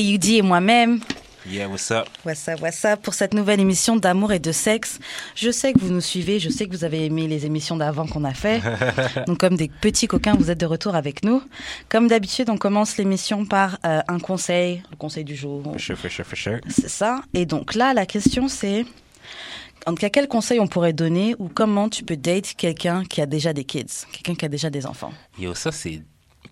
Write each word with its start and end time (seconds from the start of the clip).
JUD 0.00 0.24
et 0.26 0.42
moi-même. 0.42 1.00
Yeah, 1.48 1.68
what's 1.68 1.90
up? 1.90 2.08
What's 2.24 2.48
up, 2.48 2.60
what's 2.60 2.84
up? 2.84 3.00
Pour 3.02 3.14
cette 3.14 3.32
nouvelle 3.32 3.60
émission 3.60 3.96
d'amour 3.96 4.32
et 4.32 4.38
de 4.38 4.52
sexe. 4.52 4.98
Je 5.36 5.50
sais 5.50 5.72
que 5.72 5.78
vous 5.78 5.92
nous 5.92 6.00
suivez, 6.00 6.38
je 6.38 6.50
sais 6.50 6.66
que 6.66 6.72
vous 6.72 6.84
avez 6.84 7.06
aimé 7.06 7.28
les 7.28 7.46
émissions 7.46 7.76
d'avant 7.76 8.06
qu'on 8.06 8.24
a 8.24 8.34
fait. 8.34 8.60
Donc, 9.26 9.38
comme 9.38 9.56
des 9.56 9.68
petits 9.68 10.06
coquins, 10.06 10.34
vous 10.34 10.50
êtes 10.50 10.58
de 10.58 10.66
retour 10.66 10.96
avec 10.96 11.24
nous. 11.24 11.42
Comme 11.88 12.08
d'habitude, 12.08 12.50
on 12.50 12.58
commence 12.58 12.96
l'émission 12.98 13.46
par 13.46 13.78
euh, 13.86 14.00
un 14.08 14.18
conseil, 14.18 14.82
le 14.90 14.96
conseil 14.96 15.24
du 15.24 15.36
jour. 15.36 15.62
For 15.62 15.80
sure, 15.80 15.96
for 15.96 16.10
sure, 16.10 16.26
for 16.26 16.36
sure. 16.36 16.58
C'est 16.68 16.90
ça. 16.90 17.22
Et 17.32 17.46
donc 17.46 17.74
là, 17.74 17.94
la 17.94 18.06
question 18.06 18.48
c'est 18.48 18.84
en 19.86 19.92
tout 19.92 20.00
cas, 20.00 20.10
quel 20.10 20.26
conseil 20.26 20.58
on 20.58 20.66
pourrait 20.66 20.92
donner 20.92 21.36
ou 21.38 21.48
comment 21.48 21.88
tu 21.88 22.02
peux 22.02 22.16
date 22.16 22.54
quelqu'un 22.56 23.04
qui 23.04 23.20
a 23.22 23.26
déjà 23.26 23.52
des 23.52 23.62
kids, 23.62 24.04
quelqu'un 24.12 24.34
qui 24.34 24.44
a 24.44 24.48
déjà 24.48 24.68
des 24.68 24.84
enfants? 24.84 25.12
Yo, 25.38 25.54
ça, 25.54 25.70
c'est. 25.70 26.02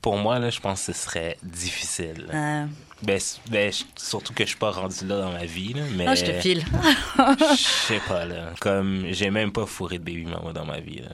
Pour 0.00 0.16
moi, 0.16 0.38
là, 0.38 0.50
je 0.50 0.60
pense 0.60 0.86
que 0.86 0.92
ce 0.92 0.98
serait 0.98 1.36
difficile. 1.42 2.26
Euh, 2.32 2.66
Ben, 3.02 3.20
ben, 3.50 3.72
surtout 3.96 4.32
que 4.32 4.44
je 4.44 4.50
suis 4.50 4.58
pas 4.58 4.70
rendu 4.70 5.06
là 5.06 5.20
dans 5.20 5.32
ma 5.32 5.44
vie, 5.44 5.72
là, 5.74 5.82
mais. 5.96 6.06
Ah, 6.06 6.14
je 6.14 6.24
te 6.24 6.32
file. 6.32 6.64
Je 7.16 7.54
sais 7.56 8.00
pas, 8.08 8.24
là. 8.24 8.52
Comme, 8.60 9.06
j'ai 9.10 9.30
même 9.30 9.52
pas 9.52 9.66
fourré 9.66 9.98
de 9.98 10.04
baby 10.04 10.24
mama 10.24 10.52
dans 10.52 10.64
ma 10.64 10.80
vie, 10.80 11.00
là. 11.00 11.10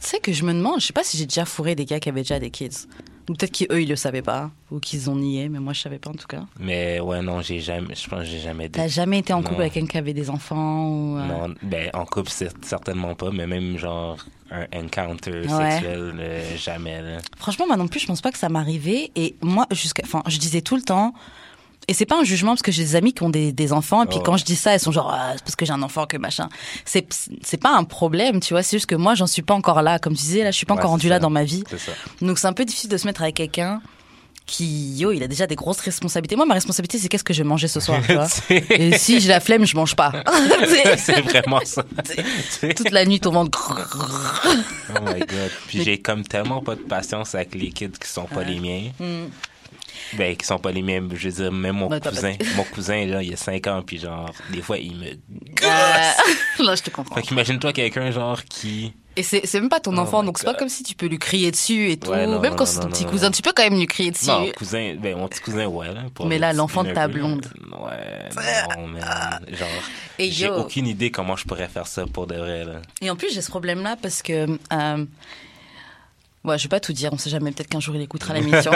Tu 0.00 0.08
sais 0.08 0.18
que 0.20 0.32
je 0.32 0.44
me 0.44 0.52
demande, 0.52 0.80
je 0.80 0.86
sais 0.86 0.92
pas 0.92 1.04
si 1.04 1.16
j'ai 1.16 1.26
déjà 1.26 1.44
fourré 1.44 1.74
des 1.74 1.84
gars 1.84 2.00
qui 2.00 2.08
avaient 2.08 2.22
déjà 2.22 2.38
des 2.38 2.50
kids. 2.50 2.86
Ou 3.28 3.32
peut-être 3.34 3.56
qu'eux, 3.66 3.80
ils 3.82 3.88
le 3.88 3.96
savaient 3.96 4.22
pas. 4.22 4.50
Ou 4.70 4.80
qu'ils 4.80 5.08
ont 5.08 5.16
nié, 5.16 5.48
mais 5.48 5.58
moi, 5.58 5.72
je 5.72 5.80
savais 5.80 5.98
pas 5.98 6.10
en 6.10 6.14
tout 6.14 6.26
cas. 6.26 6.44
Mais 6.60 7.00
ouais, 7.00 7.22
non, 7.22 7.40
j'ai 7.40 7.60
jamais. 7.60 7.94
Je 7.94 8.08
pense 8.08 8.20
que 8.20 8.24
j'ai 8.26 8.38
jamais. 8.40 8.68
T'as 8.68 8.88
jamais 8.88 9.20
été 9.20 9.32
en 9.32 9.40
couple 9.42 9.54
Non. 9.54 9.60
avec 9.60 9.72
quelqu'un 9.72 9.88
qui 9.88 9.98
avait 9.98 10.12
des 10.12 10.28
enfants 10.30 10.88
ou... 10.88 11.18
euh, 11.18 11.26
Non, 11.26 11.54
ben, 11.62 11.90
en 11.94 12.04
couple, 12.04 12.30
c'est 12.30 12.52
certainement 12.64 13.14
pas, 13.14 13.30
mais 13.30 13.46
même 13.46 13.78
genre 13.78 14.18
un 14.50 14.66
encounter 14.84 15.30
Ouais. 15.48 15.70
sexuel, 15.70 16.14
euh, 16.18 16.56
jamais, 16.56 17.00
là. 17.00 17.18
Franchement, 17.38 17.66
moi 17.66 17.76
non 17.76 17.88
plus, 17.88 18.00
je 18.00 18.06
pense 18.06 18.20
pas 18.20 18.30
que 18.30 18.38
ça 18.38 18.48
m'arrivait. 18.50 19.10
Et 19.16 19.36
moi, 19.42 19.66
jusqu'à, 19.70 20.02
enfin, 20.04 20.22
je 20.28 20.38
disais 20.38 20.60
tout 20.60 20.76
le 20.76 20.82
temps. 20.82 21.14
Et 21.88 21.94
c'est 21.94 22.06
pas 22.06 22.18
un 22.18 22.24
jugement 22.24 22.52
parce 22.52 22.62
que 22.62 22.72
j'ai 22.72 22.82
des 22.82 22.96
amis 22.96 23.12
qui 23.12 23.22
ont 23.22 23.30
des, 23.30 23.52
des 23.52 23.72
enfants 23.72 24.02
et 24.02 24.06
puis 24.06 24.18
Oh. 24.20 24.22
quand 24.24 24.36
je 24.36 24.44
dis 24.44 24.56
ça, 24.56 24.72
elles 24.74 24.80
sont 24.80 24.92
genre 24.92 25.10
ah, 25.12 25.32
c'est 25.34 25.42
parce 25.44 25.56
que 25.56 25.64
j'ai 25.66 25.72
un 25.72 25.82
enfant 25.82 26.06
que 26.06 26.16
machin. 26.16 26.48
C'est 26.84 27.06
c'est 27.42 27.56
pas 27.60 27.74
un 27.76 27.84
problème, 27.84 28.40
tu 28.40 28.54
vois. 28.54 28.62
C'est 28.62 28.76
juste 28.76 28.86
que 28.86 28.94
moi, 28.94 29.14
j'en 29.14 29.26
suis 29.26 29.42
pas 29.42 29.54
encore 29.54 29.82
là. 29.82 29.98
Comme 29.98 30.14
tu 30.14 30.22
disais, 30.22 30.44
là, 30.44 30.50
je 30.50 30.56
suis 30.56 30.66
pas 30.66 30.74
Ouais, 30.74 30.80
encore 30.80 30.90
c'est 30.90 30.92
rendue 30.92 31.08
là 31.08 31.18
dans 31.18 31.30
ma 31.30 31.44
vie. 31.44 31.62
Ça. 31.76 31.92
Donc 32.22 32.38
c'est 32.38 32.46
un 32.46 32.52
peu 32.52 32.64
difficile 32.64 32.90
de 32.90 32.96
se 32.96 33.06
mettre 33.06 33.22
avec 33.22 33.34
quelqu'un 33.36 33.80
qui, 34.46 34.94
yo, 34.98 35.10
il 35.10 35.22
a 35.22 35.26
déjà 35.26 35.46
des 35.46 35.54
grosses 35.56 35.80
responsabilités. 35.80 36.36
Moi, 36.36 36.44
ma 36.44 36.52
responsabilité, 36.52 36.98
c'est 36.98 37.08
qu'est-ce 37.08 37.24
que 37.24 37.32
je 37.32 37.42
vais 37.42 37.48
manger 37.48 37.66
ce 37.66 37.80
soir, 37.80 38.00
tu 38.06 38.12
vois. 38.12 38.26
Et 38.50 38.98
si 38.98 39.18
j'ai 39.20 39.30
la 39.30 39.40
flemme, 39.40 39.64
je 39.64 39.74
mange 39.74 39.96
pas. 39.96 40.12
c'est 40.98 41.20
vraiment 41.22 41.60
ça. 41.64 41.82
Toute 42.76 42.90
la 42.90 43.06
nuit, 43.06 43.20
ton 43.20 43.30
ventre. 43.32 43.72
Oh 44.90 45.00
my 45.02 45.20
god. 45.20 45.50
Puis 45.66 45.82
j'ai 45.82 45.98
comme 45.98 46.24
tellement 46.24 46.60
pas 46.60 46.74
de 46.74 46.82
patience 46.82 47.34
avec 47.34 47.54
les 47.54 47.70
kids 47.70 47.92
qui 47.98 48.06
sont 48.08 48.24
pas 48.26 48.44
les 48.44 48.60
miens. 48.60 48.90
Hmm. 49.00 49.28
Ben, 50.14 50.36
qui 50.36 50.46
sont 50.46 50.58
pas 50.58 50.72
les 50.72 50.82
miens. 50.82 51.02
Je 51.14 51.28
veux 51.28 51.34
dire, 51.34 51.52
même 51.52 51.76
mon 51.76 51.88
t'as 51.88 52.10
cousin. 52.10 52.34
Mon 52.56 52.64
cousin, 52.64 53.06
là, 53.06 53.22
il 53.22 53.32
a 53.32 53.36
5 53.36 53.66
ans, 53.66 53.82
puis 53.84 53.98
genre, 53.98 54.32
des 54.52 54.62
fois, 54.62 54.78
il 54.78 54.96
me. 54.96 55.06
Euh, 55.06 56.10
Là, 56.64 56.74
je 56.74 56.82
te 56.82 56.90
comprends. 56.90 57.14
Fait 57.16 57.22
qu'imagine-toi 57.22 57.72
quelqu'un, 57.72 58.10
genre, 58.10 58.42
qui. 58.44 58.92
Et 59.16 59.22
c'est 59.22 59.46
c'est 59.46 59.60
même 59.60 59.68
pas 59.68 59.78
ton 59.78 59.96
Oh 59.96 60.00
enfant, 60.00 60.24
donc 60.24 60.38
c'est 60.38 60.44
pas 60.44 60.54
comme 60.54 60.68
si 60.68 60.82
tu 60.82 60.96
peux 60.96 61.06
lui 61.06 61.18
crier 61.18 61.52
dessus 61.52 61.92
et 61.92 61.96
tout. 61.96 62.10
Ouais, 62.10 62.26
non, 62.26 62.40
même 62.40 62.52
non, 62.52 62.56
quand 62.56 62.64
non, 62.64 62.70
c'est 62.70 62.80
ton 62.80 62.86
non, 62.86 62.90
petit 62.90 63.04
non, 63.04 63.10
cousin, 63.10 63.26
non. 63.26 63.32
tu 63.32 63.42
peux 63.42 63.52
quand 63.54 63.62
même 63.62 63.78
lui 63.78 63.86
crier 63.86 64.10
dessus. 64.10 64.26
Non, 64.26 64.50
cousin, 64.56 64.96
ben, 64.98 65.16
mon 65.16 65.28
petit 65.28 65.40
cousin, 65.40 65.66
ouais, 65.66 65.94
là. 65.94 66.02
pour 66.12 66.26
Mais 66.26 66.38
là, 66.38 66.52
l'enfant 66.52 66.82
de 66.82 66.90
ta 66.90 67.06
blonde. 67.06 67.46
Ouais, 67.70 68.28
non, 68.76 68.88
man. 68.88 69.40
Genre, 69.52 69.68
j'ai 70.18 70.50
aucune 70.50 70.88
idée 70.88 71.10
comment 71.12 71.36
je 71.36 71.44
pourrais 71.44 71.68
faire 71.68 71.86
ça 71.86 72.06
pour 72.06 72.26
de 72.26 72.34
vrai, 72.34 72.64
là. 72.64 72.82
Et 73.00 73.10
en 73.10 73.14
plus, 73.14 73.32
j'ai 73.32 73.42
ce 73.42 73.50
problème-là 73.50 73.96
parce 74.00 74.22
que. 74.22 74.58
Euh, 74.72 75.04
ouais, 76.44 76.58
je 76.58 76.62
vais 76.64 76.68
pas 76.68 76.80
tout 76.80 76.92
dire, 76.92 77.10
on 77.12 77.18
sait 77.18 77.30
jamais, 77.30 77.50
peut-être 77.52 77.68
qu'un 77.68 77.80
jour 77.80 77.94
il 77.96 78.02
écoutera 78.02 78.34
l'émission. 78.38 78.72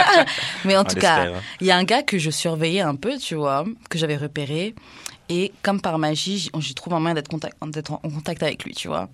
Mais 0.64 0.76
en 0.76 0.80
On 0.80 0.84
tout 0.84 0.96
cas, 0.96 1.28
il 1.60 1.66
y 1.66 1.70
a 1.70 1.76
un 1.76 1.84
gars 1.84 2.02
que 2.02 2.18
je 2.18 2.30
surveillais 2.30 2.80
un 2.80 2.94
peu, 2.96 3.18
tu 3.18 3.34
vois, 3.34 3.64
que 3.90 3.98
j'avais 3.98 4.16
repéré. 4.16 4.74
Et 5.28 5.52
comme 5.62 5.80
par 5.80 5.98
magie, 5.98 6.50
j'y 6.58 6.74
trouve 6.74 6.92
un 6.94 7.00
moyen 7.00 7.14
d'être 7.14 7.28
contact- 7.30 7.56
en 7.62 7.70
contact 8.10 8.42
avec 8.42 8.64
lui, 8.64 8.74
tu 8.74 8.88
vois. 8.88 9.08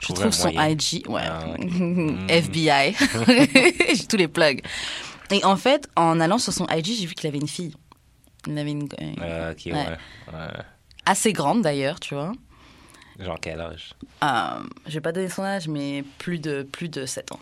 Je 0.00 0.12
trouve 0.12 0.32
son 0.32 0.52
moyen. 0.52 0.70
IG, 0.70 1.04
ouais. 1.08 1.20
Ah, 1.24 1.44
ok. 1.50 1.64
Mm. 1.70 2.26
FBI. 2.28 2.94
j'ai 3.94 4.06
tous 4.06 4.16
les 4.16 4.28
plugs. 4.28 4.60
Et 5.30 5.44
en 5.44 5.56
fait, 5.56 5.88
en 5.96 6.18
allant 6.20 6.38
sur 6.38 6.52
son 6.52 6.66
IG, 6.66 6.86
j'ai 6.98 7.06
vu 7.06 7.14
qu'il 7.14 7.28
avait 7.28 7.38
une 7.38 7.48
fille. 7.48 7.74
Il 8.48 8.58
avait 8.58 8.72
une. 8.72 8.88
euh, 9.00 9.54
Ah, 9.62 9.76
ouais. 10.32 10.48
Assez 11.06 11.32
grande 11.32 11.62
d'ailleurs, 11.62 12.00
tu 12.00 12.14
vois. 12.14 12.32
Genre, 13.18 13.38
quel 13.40 13.60
âge? 13.60 13.92
Euh, 14.24 14.62
je 14.86 14.94
vais 14.94 15.00
pas 15.00 15.12
donner 15.12 15.28
son 15.28 15.42
âge, 15.42 15.68
mais 15.68 16.02
plus 16.18 16.38
de, 16.38 16.62
plus 16.62 16.88
de 16.88 17.06
7 17.06 17.32
ans. 17.32 17.40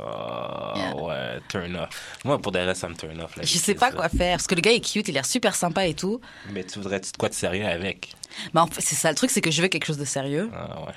Oh, 0.00 0.72
Yeah. 0.76 0.94
ouais, 0.94 1.40
turn 1.48 1.74
off. 1.74 1.88
Moi, 2.24 2.38
pour 2.40 2.52
des 2.52 2.60
restes, 2.60 2.82
ça 2.82 2.88
me 2.88 2.94
turn 2.94 3.20
off. 3.20 3.34
là, 3.36 3.42
Je 3.44 3.58
sais 3.58 3.74
pas 3.74 3.90
quoi 3.90 4.08
faire, 4.08 4.36
parce 4.36 4.46
que 4.46 4.54
le 4.54 4.60
gars 4.60 4.70
est 4.72 4.80
cute, 4.80 5.08
il 5.08 5.10
a 5.10 5.14
l'air 5.14 5.26
super 5.26 5.54
sympa 5.56 5.86
et 5.86 5.94
tout. 5.94 6.20
Mais 6.52 6.62
tu 6.62 6.78
voudrais-tu 6.78 7.10
de 7.10 7.16
quoi 7.16 7.28
de 7.28 7.34
sérieux 7.34 7.66
avec? 7.66 8.12
Mais 8.54 8.60
en 8.60 8.68
fait, 8.68 8.80
c'est 8.80 8.94
ça 8.94 9.08
le 9.10 9.16
truc, 9.16 9.30
c'est 9.30 9.40
que 9.40 9.50
je 9.50 9.60
veux 9.60 9.66
quelque 9.68 9.86
chose 9.86 9.98
de 9.98 10.04
sérieux. 10.04 10.48
Ah, 10.54 10.80
ouais. 10.82 10.92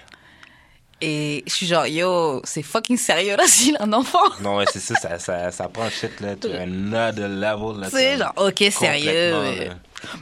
Et 1.03 1.44
je 1.47 1.51
suis 1.53 1.65
genre, 1.65 1.88
yo, 1.88 2.41
c'est 2.44 2.62
fucking 2.62 2.97
sérieux 2.97 3.35
là 3.35 3.44
s'il 3.47 3.75
a 3.77 3.83
un 3.85 3.94
enfant. 3.94 4.19
Non, 4.39 4.57
ouais, 4.57 4.65
c'est 4.71 4.79
ça, 4.79 4.94
ça, 5.00 5.17
ça, 5.17 5.50
ça 5.50 5.67
prend 5.67 5.89
shit, 5.89 6.19
là, 6.19 6.35
to 6.35 6.47
another 6.53 7.27
level, 7.27 7.81
là. 7.81 7.89
C'est 7.89 8.17
genre, 8.19 8.33
ok, 8.38 8.63
sérieux. 8.71 9.33
mais-. 9.41 9.71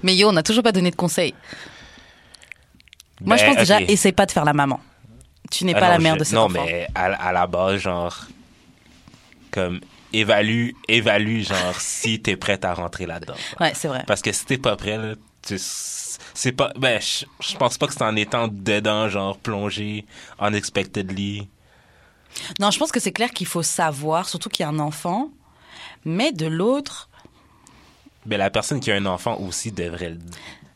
Mais 0.04 0.16
yo, 0.16 0.30
on 0.30 0.32
n'a 0.32 0.44
toujours 0.44 0.64
pas 0.64 0.72
donné 0.72 0.90
de 0.92 0.96
conseils. 0.96 1.34
Moi, 3.22 3.36
je 3.38 3.44
Ben, 3.44 3.50
pense 3.52 3.58
déjà, 3.60 3.82
essaye 3.82 4.12
pas 4.14 4.26
de 4.26 4.32
faire 4.32 4.46
la 4.46 4.54
maman. 4.54 4.80
Tu 5.52 5.66
n'es 5.66 5.74
Ah 5.76 5.80
pas 5.80 5.86
non, 5.88 5.92
la 5.94 6.00
mère 6.00 6.14
je- 6.16 6.20
de 6.20 6.24
cet 6.24 6.34
Non, 6.34 6.44
enfant. 6.46 6.64
mais 6.66 6.88
à, 6.96 7.06
à 7.06 7.32
la 7.32 7.48
base, 7.48 7.78
genre, 7.82 8.16
comme, 9.52 9.80
évalue, 10.14 10.70
évalue, 10.88 11.42
genre, 11.42 11.76
si 11.80 12.22
t'es 12.22 12.36
prête 12.36 12.66
à 12.66 12.74
rentrer 12.74 13.06
là-dedans. 13.06 13.36
Ouais, 13.60 13.72
c'est 13.76 13.88
vrai. 13.88 14.04
Parce 14.08 14.22
que 14.22 14.32
si 14.32 14.46
t'es 14.46 14.58
pas 14.58 14.76
prêt, 14.76 14.98
là, 14.98 15.16
tu, 15.46 15.56
c'est 15.60 16.52
pas, 16.52 16.72
ben, 16.78 17.00
je 17.02 17.26
je 17.42 17.58
pense 17.58 17.78
pas 17.78 17.88
que 17.88 17.94
c'est 17.94 18.04
en 18.04 18.16
étant 18.16 18.48
dedans, 18.48 19.10
genre, 19.10 19.38
plongé, 19.38 20.06
unexpectedly. 20.40 21.48
Non, 22.60 22.70
je 22.72 22.78
pense 22.80 22.92
que 22.92 23.00
c'est 23.00 23.12
clair 23.12 23.32
qu'il 23.32 23.48
faut 23.48 23.64
savoir, 23.64 24.30
surtout 24.30 24.50
qu'il 24.50 24.64
y 24.64 24.66
a 24.66 24.70
un 24.70 24.80
enfant, 24.80 25.30
mais 26.06 26.32
de 26.32 26.46
l'autre, 26.46 27.10
Ben, 28.26 28.38
la 28.38 28.50
personne 28.52 28.80
qui 28.80 28.92
a 28.92 28.96
un 28.96 29.06
enfant 29.08 29.38
aussi 29.40 29.72
devrait 29.72 30.12
le 30.12 30.20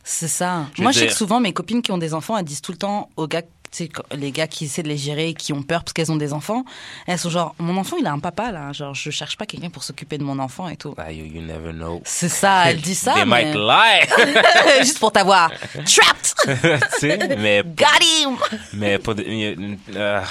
c'est 0.04 0.28
ça. 0.28 0.68
Je 0.76 0.82
Moi, 0.82 0.92
je 0.92 1.00
sais 1.00 1.08
que 1.08 1.14
souvent, 1.14 1.40
mes 1.40 1.54
copines 1.54 1.82
qui 1.82 1.92
ont 1.92 1.98
des 1.98 2.14
enfants, 2.14 2.38
elles 2.38 2.46
disent 2.46 2.62
tout 2.62 2.74
le 2.74 2.78
temps 2.78 3.10
aux 3.16 3.28
gars, 3.28 3.44
tu 3.76 3.86
sais, 3.86 3.90
quand- 3.90 4.04
les 4.16 4.32
gars 4.32 4.46
qui 4.48 4.66
essaient 4.66 4.84
de 4.84 4.88
les 4.88 4.98
gérer, 4.98 5.34
qui 5.34 5.52
ont 5.52 5.64
peur 5.64 5.82
parce 5.84 5.94
qu'elles 5.94 6.12
ont 6.12 6.16
des 6.16 6.32
enfants, 6.32 6.64
elles 7.08 7.18
sont 7.18 7.32
genre, 7.32 7.56
mon 7.58 7.76
enfant, 7.78 7.98
il 8.00 8.06
a 8.06 8.12
un 8.12 8.20
papa, 8.20 8.52
là. 8.52 8.72
Genre, 8.72 8.94
je 8.94 9.10
cherche 9.10 9.36
pas 9.36 9.46
quelqu'un 9.48 9.70
pour 9.72 9.84
s'occuper 9.84 10.18
de 10.20 10.24
mon 10.24 10.38
enfant 10.38 10.70
et 10.70 10.78
tout. 10.78 10.94
Ah, 10.98 11.12
you, 11.12 11.26
you 11.26 11.42
never 11.42 11.72
know. 11.74 12.02
C'est 12.06 12.30
ça, 12.30 12.70
elle 12.70 12.80
dit 12.82 12.94
ça. 12.96 13.14
They 13.16 13.26
mais- 13.26 13.46
might 13.46 13.56
lie. 13.56 14.80
Juste 14.82 15.00
pour 15.00 15.12
t'avoir. 15.12 15.52
Trapped! 15.86 16.36
tu 16.94 17.00
sais, 17.00 17.36
mais, 17.38 17.64
Got 17.64 18.04
him! 18.04 18.38
mais 18.74 18.98
de, 19.00 19.78
euh, 19.96 20.22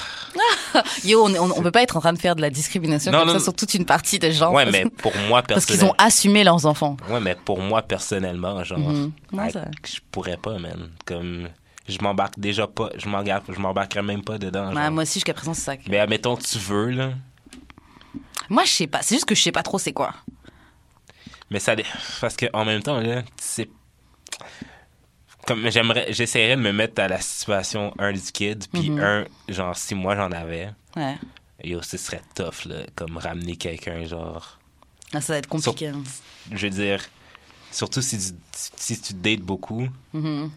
Yo, 1.03 1.25
on, 1.25 1.35
on, 1.35 1.51
on 1.57 1.61
peut 1.61 1.71
pas 1.71 1.83
être 1.83 1.97
en 1.97 1.99
train 1.99 2.13
de 2.13 2.17
faire 2.19 2.35
de 2.35 2.41
la 2.41 2.49
discrimination 2.49 3.11
Non, 3.11 3.19
comme 3.19 3.27
non, 3.29 3.33
ça 3.35 3.39
sur 3.41 3.53
toute 3.53 3.73
une 3.73 3.85
partie 3.85 4.19
des 4.19 4.31
gens. 4.31 4.51
ouais, 4.53 4.65
mais 4.71 4.85
pour 4.85 5.13
moi, 5.27 5.41
Parce 5.43 5.65
qu'ils 5.65 5.75
personnellement. 5.75 5.95
ont 6.01 6.05
assumé 6.05 6.43
leurs 6.43 6.65
enfants. 6.65 6.97
Ouais, 7.09 7.19
mais 7.19 7.35
pour 7.35 7.59
moi, 7.59 7.81
personnellement, 7.81 8.63
genre, 8.63 8.79
I- 8.79 9.51
ça- 9.51 9.65
je 9.85 9.99
pourrais 10.11 10.37
pas, 10.37 10.57
man. 10.57 10.89
Comme, 11.05 11.49
je 11.87 11.97
m'embarque 11.99 12.39
déjà 12.39 12.67
pas, 12.67 12.89
je 12.97 13.07
m'embarque, 13.09 13.51
je 13.53 13.59
m'embarquerais 13.59 14.03
même 14.03 14.23
pas 14.23 14.37
dedans. 14.37 14.71
Genre. 14.71 14.91
moi 14.91 15.03
aussi, 15.03 15.15
jusqu'à 15.15 15.33
présent, 15.33 15.53
c'est 15.53 15.61
ça. 15.61 15.77
que- 15.77 15.89
Mais 15.89 15.99
admettons, 15.99 16.37
tu 16.37 16.57
veux, 16.57 16.89
là. 16.91 17.11
Moi, 18.49 18.63
je 18.65 18.69
sais 18.71 18.87
pas. 18.87 19.01
C'est 19.01 19.15
juste 19.15 19.25
que 19.25 19.35
je 19.35 19.41
sais 19.41 19.51
pas 19.51 19.63
trop 19.63 19.79
c'est 19.79 19.93
quoi. 19.93 20.13
Mais 21.49 21.59
ça, 21.59 21.75
parce 22.21 22.35
que 22.35 22.45
en 22.53 22.65
même 22.65 22.81
temps, 22.83 22.99
là, 22.99 23.23
c'est. 23.37 23.69
Comme 25.45 25.69
j'aimerais, 25.69 26.07
j'essaierais 26.13 26.55
de 26.55 26.61
me 26.61 26.71
mettre 26.71 27.01
à 27.01 27.07
la 27.09 27.19
situation, 27.19 27.93
un, 27.99 28.13
du 28.13 28.21
kid, 28.21 28.65
puis 28.71 28.89
Mhm. 28.89 28.99
un, 29.03 29.25
genre, 29.49 29.75
si 29.75 29.93
moi 29.93 30.15
j'en 30.15 30.31
avais, 30.31 30.69
Ouais. 30.95 31.17
yo, 31.63 31.81
ce 31.81 31.97
serait 31.97 32.21
tough, 32.33 32.65
là, 32.65 32.77
comme 32.95 33.17
ramener 33.17 33.57
quelqu'un, 33.57 34.05
genre. 34.05 34.57
Ah, 35.13 35.19
ça 35.19 35.33
va 35.33 35.39
être 35.39 35.49
compliqué. 35.49 35.87
hein. 35.89 36.01
Je 36.49 36.65
veux 36.67 36.69
dire, 36.69 37.01
surtout 37.71 38.01
si 38.01 38.17
tu, 38.17 38.33
si 38.77 39.01
tu 39.01 39.13
dates 39.13 39.41
beaucoup, 39.41 39.87
je 40.13 40.47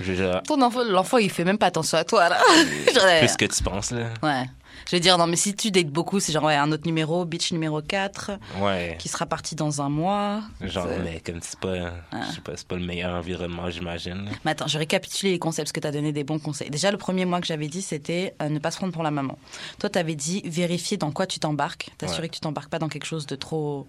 veux 0.00 0.32
Ton 0.46 0.60
enfant, 0.62 0.82
l'enfant, 0.84 1.18
il 1.18 1.30
fait 1.30 1.44
même 1.44 1.58
pas 1.58 1.66
attention 1.66 1.98
à 1.98 2.04
toi, 2.04 2.28
là. 2.28 2.38
Genre, 2.94 3.18
plus 3.20 3.36
que 3.36 3.44
tu 3.44 3.62
penses, 3.62 3.90
là. 3.92 4.08
Ouais. 4.22 4.44
Je 4.86 4.90
vais 4.96 5.00
dire, 5.00 5.16
non, 5.16 5.26
mais 5.28 5.36
si 5.36 5.54
tu 5.54 5.70
dates 5.70 5.86
beaucoup, 5.86 6.18
c'est 6.20 6.32
genre, 6.32 6.42
ouais, 6.44 6.56
un 6.56 6.70
autre 6.72 6.82
numéro, 6.84 7.24
bitch 7.24 7.52
numéro 7.52 7.80
4, 7.80 8.32
Ouais. 8.60 8.96
qui 8.98 9.08
sera 9.08 9.24
parti 9.24 9.54
dans 9.54 9.80
un 9.80 9.88
mois. 9.88 10.42
Genre, 10.60 10.86
C'est- 10.88 10.98
mais 10.98 11.20
comme 11.24 11.38
c'est 11.40 11.58
pas, 11.58 11.76
je 11.76 12.34
sais 12.34 12.40
pas, 12.42 12.52
c'est 12.56 12.66
pas 12.66 12.74
le 12.76 12.84
meilleur 12.84 13.14
environnement, 13.14 13.70
j'imagine. 13.70 14.28
Mais 14.44 14.50
attends, 14.50 14.66
je 14.66 14.76
récapitule 14.76 15.30
les 15.30 15.38
conseils 15.38 15.64
parce 15.64 15.72
que 15.72 15.80
tu 15.80 15.86
as 15.86 15.92
donné 15.92 16.12
des 16.12 16.24
bons 16.24 16.40
conseils. 16.40 16.68
Déjà, 16.70 16.90
le 16.90 16.98
premier 16.98 17.24
mois 17.24 17.40
que 17.40 17.46
j'avais 17.46 17.68
dit, 17.68 17.80
c'était 17.82 18.34
euh, 18.42 18.48
ne 18.50 18.58
pas 18.58 18.72
se 18.72 18.76
prendre 18.76 18.92
pour 18.92 19.04
la 19.04 19.12
maman. 19.12 19.38
Toi, 19.78 19.88
tu 19.88 19.98
avais 19.98 20.16
dit 20.16 20.42
vérifier 20.44 20.96
dans 20.98 21.12
quoi 21.12 21.26
tu 21.26 21.38
t'embarques, 21.38 21.90
t'assurer 21.96 22.22
Ouais. 22.22 22.28
que 22.28 22.34
tu 22.34 22.40
t'embarques 22.40 22.68
pas 22.68 22.80
dans 22.80 22.88
quelque 22.88 23.06
chose 23.06 23.26
de 23.26 23.36
trop. 23.36 23.86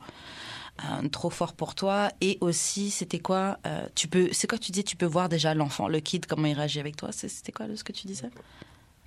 Euh, 0.83 1.07
trop 1.09 1.29
fort 1.29 1.53
pour 1.53 1.73
toi 1.73 2.09
et 2.19 2.37
aussi 2.41 2.91
c'était 2.91 3.19
quoi 3.19 3.57
euh, 3.65 3.85
tu 3.95 4.07
peux 4.09 4.29
c'est 4.33 4.47
quoi 4.47 4.57
tu 4.57 4.71
dis 4.73 4.83
tu 4.83 4.97
peux 4.97 5.05
voir 5.05 5.29
déjà 5.29 5.53
l'enfant 5.53 5.87
le 5.87 5.99
kid 6.01 6.25
comment 6.25 6.47
il 6.47 6.53
réagit 6.53 6.79
avec 6.81 6.97
toi? 6.97 7.09
C'était 7.11 7.51
quoi 7.53 7.67
là, 7.67 7.75
ce 7.77 7.83
que 7.83 7.93
tu 7.93 8.07
disais? 8.07 8.29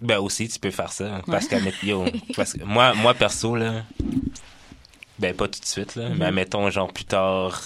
Ben 0.01 0.19
aussi, 0.19 0.49
tu 0.49 0.59
peux 0.61 0.71
faire 0.71 0.93
ça. 0.93 1.21
Parce 1.27 1.49
que, 1.49 1.57
yo, 1.85 2.05
parce 2.37 2.53
que 2.53 2.63
moi, 2.63 2.95
moi, 2.95 3.15
perso, 3.15 3.57
là, 3.57 3.83
Ben, 5.19 5.35
pas 5.35 5.49
tout 5.49 5.59
de 5.59 5.65
suite, 5.65 5.97
là. 5.97 6.09
Mhm. 6.09 6.19
Mais 6.19 6.25
admettons, 6.27 6.71
genre, 6.71 6.93
plus 6.93 7.05
tard, 7.05 7.61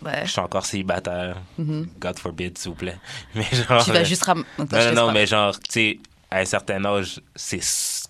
Ouais. 0.00 0.24
je 0.24 0.30
suis 0.30 0.40
encore 0.40 0.64
célibataire. 0.64 1.38
Mhm. 1.58 1.88
God 1.98 2.18
forbid, 2.20 2.56
s'il 2.56 2.70
vous 2.70 2.76
plaît. 2.76 2.96
Mais 3.34 3.42
genre. 3.52 3.84
Tu 3.84 3.90
vas 3.90 3.98
euh, 3.98 4.04
juste 4.04 4.22
ram... 4.22 4.44
Non, 4.58 4.66
non, 4.70 4.92
non, 4.94 5.12
mais 5.12 5.26
genre, 5.26 5.58
tu 5.58 5.70
sais, 5.70 5.98
à 6.30 6.38
un 6.40 6.44
certain 6.44 6.84
âge, 6.84 7.20
c'est 7.34 7.60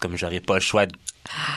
comme 0.00 0.16
j'aurais 0.16 0.40
pas 0.40 0.54
le 0.54 0.60
choix 0.60 0.86
de 0.86 0.92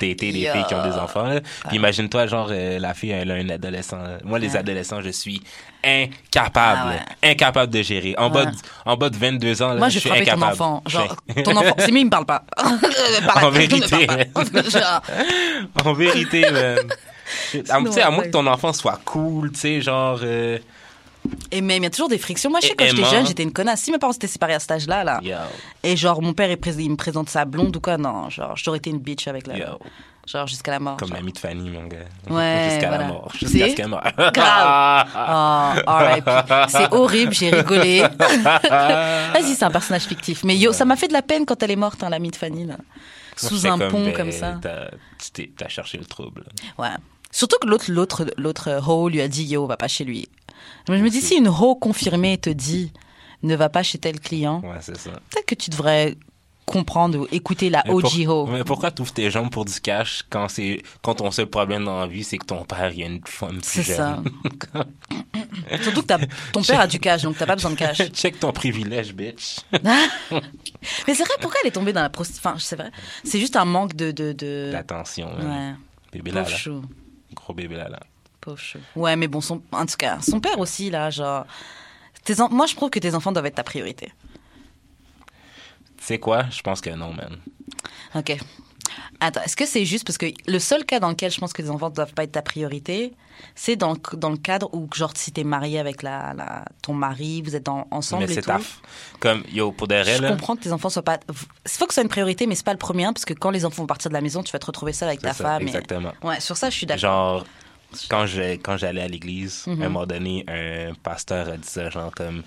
dater 0.01 0.15
des 0.15 0.31
filles 0.51 0.65
qui 0.67 0.73
ont 0.75 0.83
des 0.83 0.95
enfants. 0.97 1.23
là. 1.27 1.39
Puis 1.67 1.77
imagine-toi, 1.77 2.27
genre, 2.27 2.49
euh, 2.51 2.77
la 2.77 2.93
fille, 2.93 3.11
elle 3.11 3.31
a 3.31 3.35
un 3.35 3.49
adolescent. 3.49 3.97
Moi, 4.23 4.37
les 4.37 4.49
Ouais. 4.51 4.57
adolescents, 4.57 5.01
je 5.01 5.09
suis 5.09 5.41
incapable. 5.83 6.79
Ah 6.83 6.87
ouais. 6.89 6.95
là. 6.97 7.05
Incapable 7.31 7.71
de 7.73 7.81
gérer. 7.81 8.13
En, 8.17 8.29
bas 8.29 8.45
de, 8.45 8.51
en 8.85 8.97
bas 8.97 9.09
de 9.09 9.17
22 9.17 9.61
ans, 9.61 9.69
là, 9.69 9.75
Moi, 9.75 9.89
je 9.89 9.95
je 9.95 9.99
suis 9.99 10.09
frappais 10.09 10.25
ton 10.25 10.31
incapable. 10.33 10.51
enfant. 10.53 10.83
Genre, 10.87 11.15
ton 11.43 11.55
enfant. 11.55 11.75
C'est 11.79 11.91
mieux, 11.91 11.99
il 12.01 12.05
me 12.05 12.09
parle 12.09 12.25
pas. 12.25 12.43
En 13.41 13.49
vérité. 13.49 14.07
En 15.85 15.93
vérité. 15.93 16.45
Ah, 17.69 17.79
Tu 17.85 17.91
sais, 17.91 18.01
à 18.01 18.11
moins 18.11 18.23
que 18.25 18.29
ton 18.29 18.45
enfant 18.47 18.73
soit 18.73 18.99
cool, 19.05 19.51
tu 19.51 19.59
sais, 19.59 19.81
genre... 19.81 20.19
euh, 20.23 20.57
Et 21.51 21.61
même, 21.61 21.77
il 21.79 21.83
y 21.83 21.87
a 21.87 21.89
toujours 21.89 22.09
des 22.09 22.17
frictions. 22.17 22.49
Moi, 22.49 22.59
je 22.61 22.67
sais, 22.67 22.75
quand 22.75 22.85
j'étais 22.85 23.03
jeune, 23.05 23.25
j'étais 23.27 23.43
une 23.43 23.51
connasse. 23.53 23.81
Si 23.81 23.91
mes 23.91 23.97
parents 23.99 24.13
s'étaient 24.13 24.27
séparés 24.27 24.53
à 24.55 24.59
cet 24.59 24.71
âge-là, 24.71 25.03
là, 25.03 25.19
Yo, 25.21 25.35
et 25.83 25.95
genre, 25.95 26.21
mon 26.21 26.33
père, 26.33 26.49
il, 26.49 26.57
pré- 26.57 26.73
il 26.79 26.89
me 26.89 26.95
présente 26.95 27.29
sa 27.29 27.45
blonde 27.45 27.75
ou 27.75 27.79
quoi, 27.79 27.97
non, 27.97 28.29
genre, 28.29 28.53
j'aurais 28.55 28.77
été 28.79 28.89
une 28.89 28.99
bitch 28.99 29.27
avec 29.27 29.47
la. 29.47 29.57
yo. 29.57 29.65
Genre, 30.27 30.45
jusqu'à 30.47 30.71
la 30.71 30.79
mort. 30.79 30.97
Comme 30.97 31.09
genre. 31.09 31.17
l'ami 31.17 31.33
de 31.33 31.37
Fanny, 31.39 31.69
mon 31.69 31.87
gars. 31.87 31.97
Ouais, 32.29 32.69
Jusqu'à 32.71 32.87
voilà. 32.89 33.03
la 33.05 33.07
mort. 33.09 33.31
Jusqu'à 33.33 33.69
ce 33.69 33.75
qu'elle 33.75 33.87
meure. 33.87 34.03
Grave. 34.33 35.07
Oh, 35.87 35.91
R.I.P. 35.91 36.31
C'est 36.69 36.93
horrible, 36.93 37.33
j'ai 37.33 37.49
rigolé. 37.49 38.01
Vas-y, 38.69 39.55
c'est 39.55 39.63
un 39.65 39.71
personnage 39.71 40.03
fictif. 40.03 40.43
Mais 40.43 40.55
yo, 40.57 40.73
ça 40.73 40.85
m'a 40.85 40.95
fait 40.95 41.07
de 41.07 41.13
la 41.13 41.21
peine 41.21 41.45
quand 41.45 41.61
elle 41.63 41.71
est 41.71 41.75
morte, 41.75 42.03
hein, 42.03 42.09
l'amie 42.09 42.29
de 42.31 42.35
Fanny, 42.35 42.65
là. 42.65 42.75
Sous 43.35 43.65
un 43.65 43.77
pont 43.89 44.05
ben, 44.05 44.13
comme 44.13 44.31
ça. 44.31 44.59
T'as, 44.61 44.89
t'as 45.57 45.67
cherché 45.67 45.97
le 45.97 46.05
trouble. 46.05 46.45
Ouais. 46.77 46.89
Surtout 47.31 47.57
que 47.61 47.67
l'autre, 47.67 47.85
l'autre, 47.89 48.25
l'autre 48.37 48.81
ho 48.87 49.07
lui 49.09 49.21
a 49.21 49.27
dit 49.27 49.45
yo, 49.45 49.65
va 49.65 49.77
pas 49.77 49.87
chez 49.87 50.03
lui. 50.03 50.27
Je 50.87 50.93
me 50.93 51.09
dis 51.09 51.21
si 51.21 51.35
une 51.35 51.47
ho 51.47 51.75
confirmée 51.75 52.37
te 52.37 52.49
dit 52.49 52.91
ne 53.43 53.55
va 53.55 53.69
pas 53.69 53.81
chez 53.83 53.97
tel 53.97 54.19
client, 54.19 54.61
Ouais, 54.63 54.77
peut-être 54.85 55.45
que 55.47 55.55
tu 55.55 55.69
devrais 55.71 56.15
comprendre 56.65 57.17
ou 57.19 57.27
écouter 57.31 57.69
la 57.69 57.81
Mais, 57.85 57.91
pour- 57.91 58.05
OG 58.15 58.27
ho. 58.27 58.45
mais 58.47 58.63
pourquoi 58.63 58.91
tu 58.91 59.01
ouvres 59.01 59.11
tes 59.11 59.29
jambes 59.31 59.49
pour 59.49 59.65
du 59.65 59.73
cash 59.81 60.23
quand 60.29 60.47
c'est 60.47 60.81
quand 61.01 61.15
ton 61.15 61.29
seul 61.31 61.47
problème 61.47 61.83
dans 61.83 61.99
la 61.99 62.07
vie 62.07 62.23
c'est 62.23 62.37
que 62.37 62.45
ton 62.45 62.63
père 62.63 62.93
il 62.93 63.03
a 63.03 63.07
une 63.07 63.19
femme 63.25 63.57
plus 63.59 63.83
C'est 63.83 63.83
ça. 63.95 64.21
Surtout 65.81 66.03
que 66.03 66.13
ton 66.53 66.61
père 66.61 66.79
a 66.81 66.87
du 66.87 66.99
cash, 66.99 67.23
donc 67.23 67.37
t'as 67.37 67.45
pas 67.45 67.55
besoin 67.55 67.71
de 67.71 67.75
cash. 67.75 67.97
Check 68.13 68.39
ton 68.39 68.51
privilège, 68.53 69.13
bitch. 69.13 69.57
Mais 69.73 71.13
c'est 71.13 71.23
vrai, 71.23 71.33
pourquoi 71.41 71.59
elle 71.63 71.67
est 71.69 71.71
tombée 71.73 71.93
dans 71.93 72.01
la 72.01 72.09
prostitution 72.09 72.49
Enfin, 72.51 72.59
c'est 72.59 72.75
vrai. 72.75 72.91
C'est 73.23 73.39
juste 73.39 73.55
un 73.55 73.65
manque 73.65 73.95
de. 73.95 74.11
de, 74.11 74.31
de... 74.33 74.69
L'attention, 74.71 75.29
hein. 75.39 75.71
Ouais. 75.71 75.75
Bébé 76.13 76.31
Lala. 76.31 76.47
chou. 76.47 76.81
Gros 77.33 77.53
bébé 77.53 77.75
Lala. 77.75 77.99
Pauvre 78.41 78.57
chou. 78.57 78.79
Ouais, 78.95 79.15
mais 79.15 79.27
bon, 79.27 79.39
son... 79.39 79.61
en 79.71 79.85
tout 79.85 79.95
cas, 79.97 80.19
son 80.21 80.39
père 80.39 80.57
aussi, 80.59 80.89
là, 80.89 81.09
genre. 81.09 81.45
Tes 82.25 82.41
en- 82.41 82.49
Moi, 82.49 82.65
je 82.65 82.75
trouve 82.75 82.89
que 82.89 82.99
tes 82.99 83.13
enfants 83.15 83.31
doivent 83.31 83.45
être 83.45 83.55
ta 83.55 83.63
priorité. 83.63 84.11
Tu 85.97 86.05
sais 86.05 86.17
quoi? 86.19 86.45
Je 86.49 86.61
pense 86.61 86.81
que 86.81 86.89
non, 86.89 87.13
man. 87.13 87.37
Ok. 88.15 88.35
Attends, 89.19 89.41
est-ce 89.43 89.55
que 89.55 89.65
c'est 89.67 89.85
juste 89.85 90.05
parce 90.05 90.17
que 90.17 90.25
le 90.47 90.57
seul 90.59 90.83
cas 90.83 90.99
dans 90.99 91.09
lequel 91.09 91.31
je 91.31 91.39
pense 91.39 91.53
que 91.53 91.61
les 91.61 91.69
enfants 91.69 91.89
ne 91.91 91.95
doivent 91.95 92.13
pas 92.15 92.23
être 92.23 92.31
ta 92.31 92.41
priorité, 92.41 93.13
c'est 93.53 93.75
dans, 93.75 93.93
le- 93.93 94.17
dans 94.17 94.31
le 94.31 94.37
cadre 94.37 94.67
où, 94.73 94.89
genre, 94.93 95.11
si 95.15 95.31
t'es 95.31 95.43
marié 95.43 95.79
avec 95.79 96.01
la, 96.01 96.33
la- 96.33 96.65
ton 96.81 96.93
mari, 96.93 97.41
vous 97.43 97.55
êtes 97.55 97.69
en- 97.69 97.87
ensemble 97.91 98.25
mais 98.25 98.31
et 98.31 98.35
c'est 98.35 98.41
tout. 98.41 98.47
ta... 98.47 98.57
f- 98.57 98.79
Comme, 99.19 99.43
yo, 99.51 99.71
pour 99.71 99.87
des 99.87 100.03
Je 100.03 100.21
là, 100.21 100.29
comprends 100.29 100.55
que 100.55 100.61
tes 100.63 100.71
enfants 100.73 100.89
soient 100.89 101.03
pas. 101.03 101.19
Il 101.29 101.35
faut 101.71 101.85
que 101.85 101.93
ce 101.93 101.95
soit 101.95 102.03
une 102.03 102.09
priorité, 102.09 102.47
mais 102.47 102.55
c'est 102.55 102.65
pas 102.65 102.73
le 102.73 102.79
premier, 102.79 103.05
parce 103.05 103.23
que 103.25 103.33
quand 103.35 103.51
les 103.51 103.63
enfants 103.63 103.83
vont 103.83 103.87
partir 103.87 104.09
de 104.09 104.15
la 104.15 104.21
maison, 104.21 104.41
tu 104.41 104.51
vas 104.51 104.59
te 104.59 104.65
retrouver 104.65 104.91
seul 104.93 105.07
avec 105.09 105.21
ta 105.21 105.33
ça, 105.33 105.43
femme. 105.43 105.61
et- 105.61 105.65
exactement. 105.65 106.13
Ouais, 106.23 106.39
sur 106.39 106.57
ça, 106.57 106.69
je 106.71 106.75
suis 106.77 106.87
d'accord. 106.87 106.99
Genre, 107.01 107.45
quand 108.09 108.25
je- 108.25 108.55
quand 108.57 108.77
j'allais 108.77 109.01
à 109.01 109.07
l'église, 109.07 109.65
Mhm. 109.67 109.81
à 109.81 109.85
un 109.85 109.89
moment 109.89 110.05
donné, 110.05 110.45
un 110.47 110.93
pasteur 111.03 111.47
a 111.49 111.57
dit 111.57 111.67
ça, 111.67 111.89
genre 111.89 112.11
comme, 112.15 112.43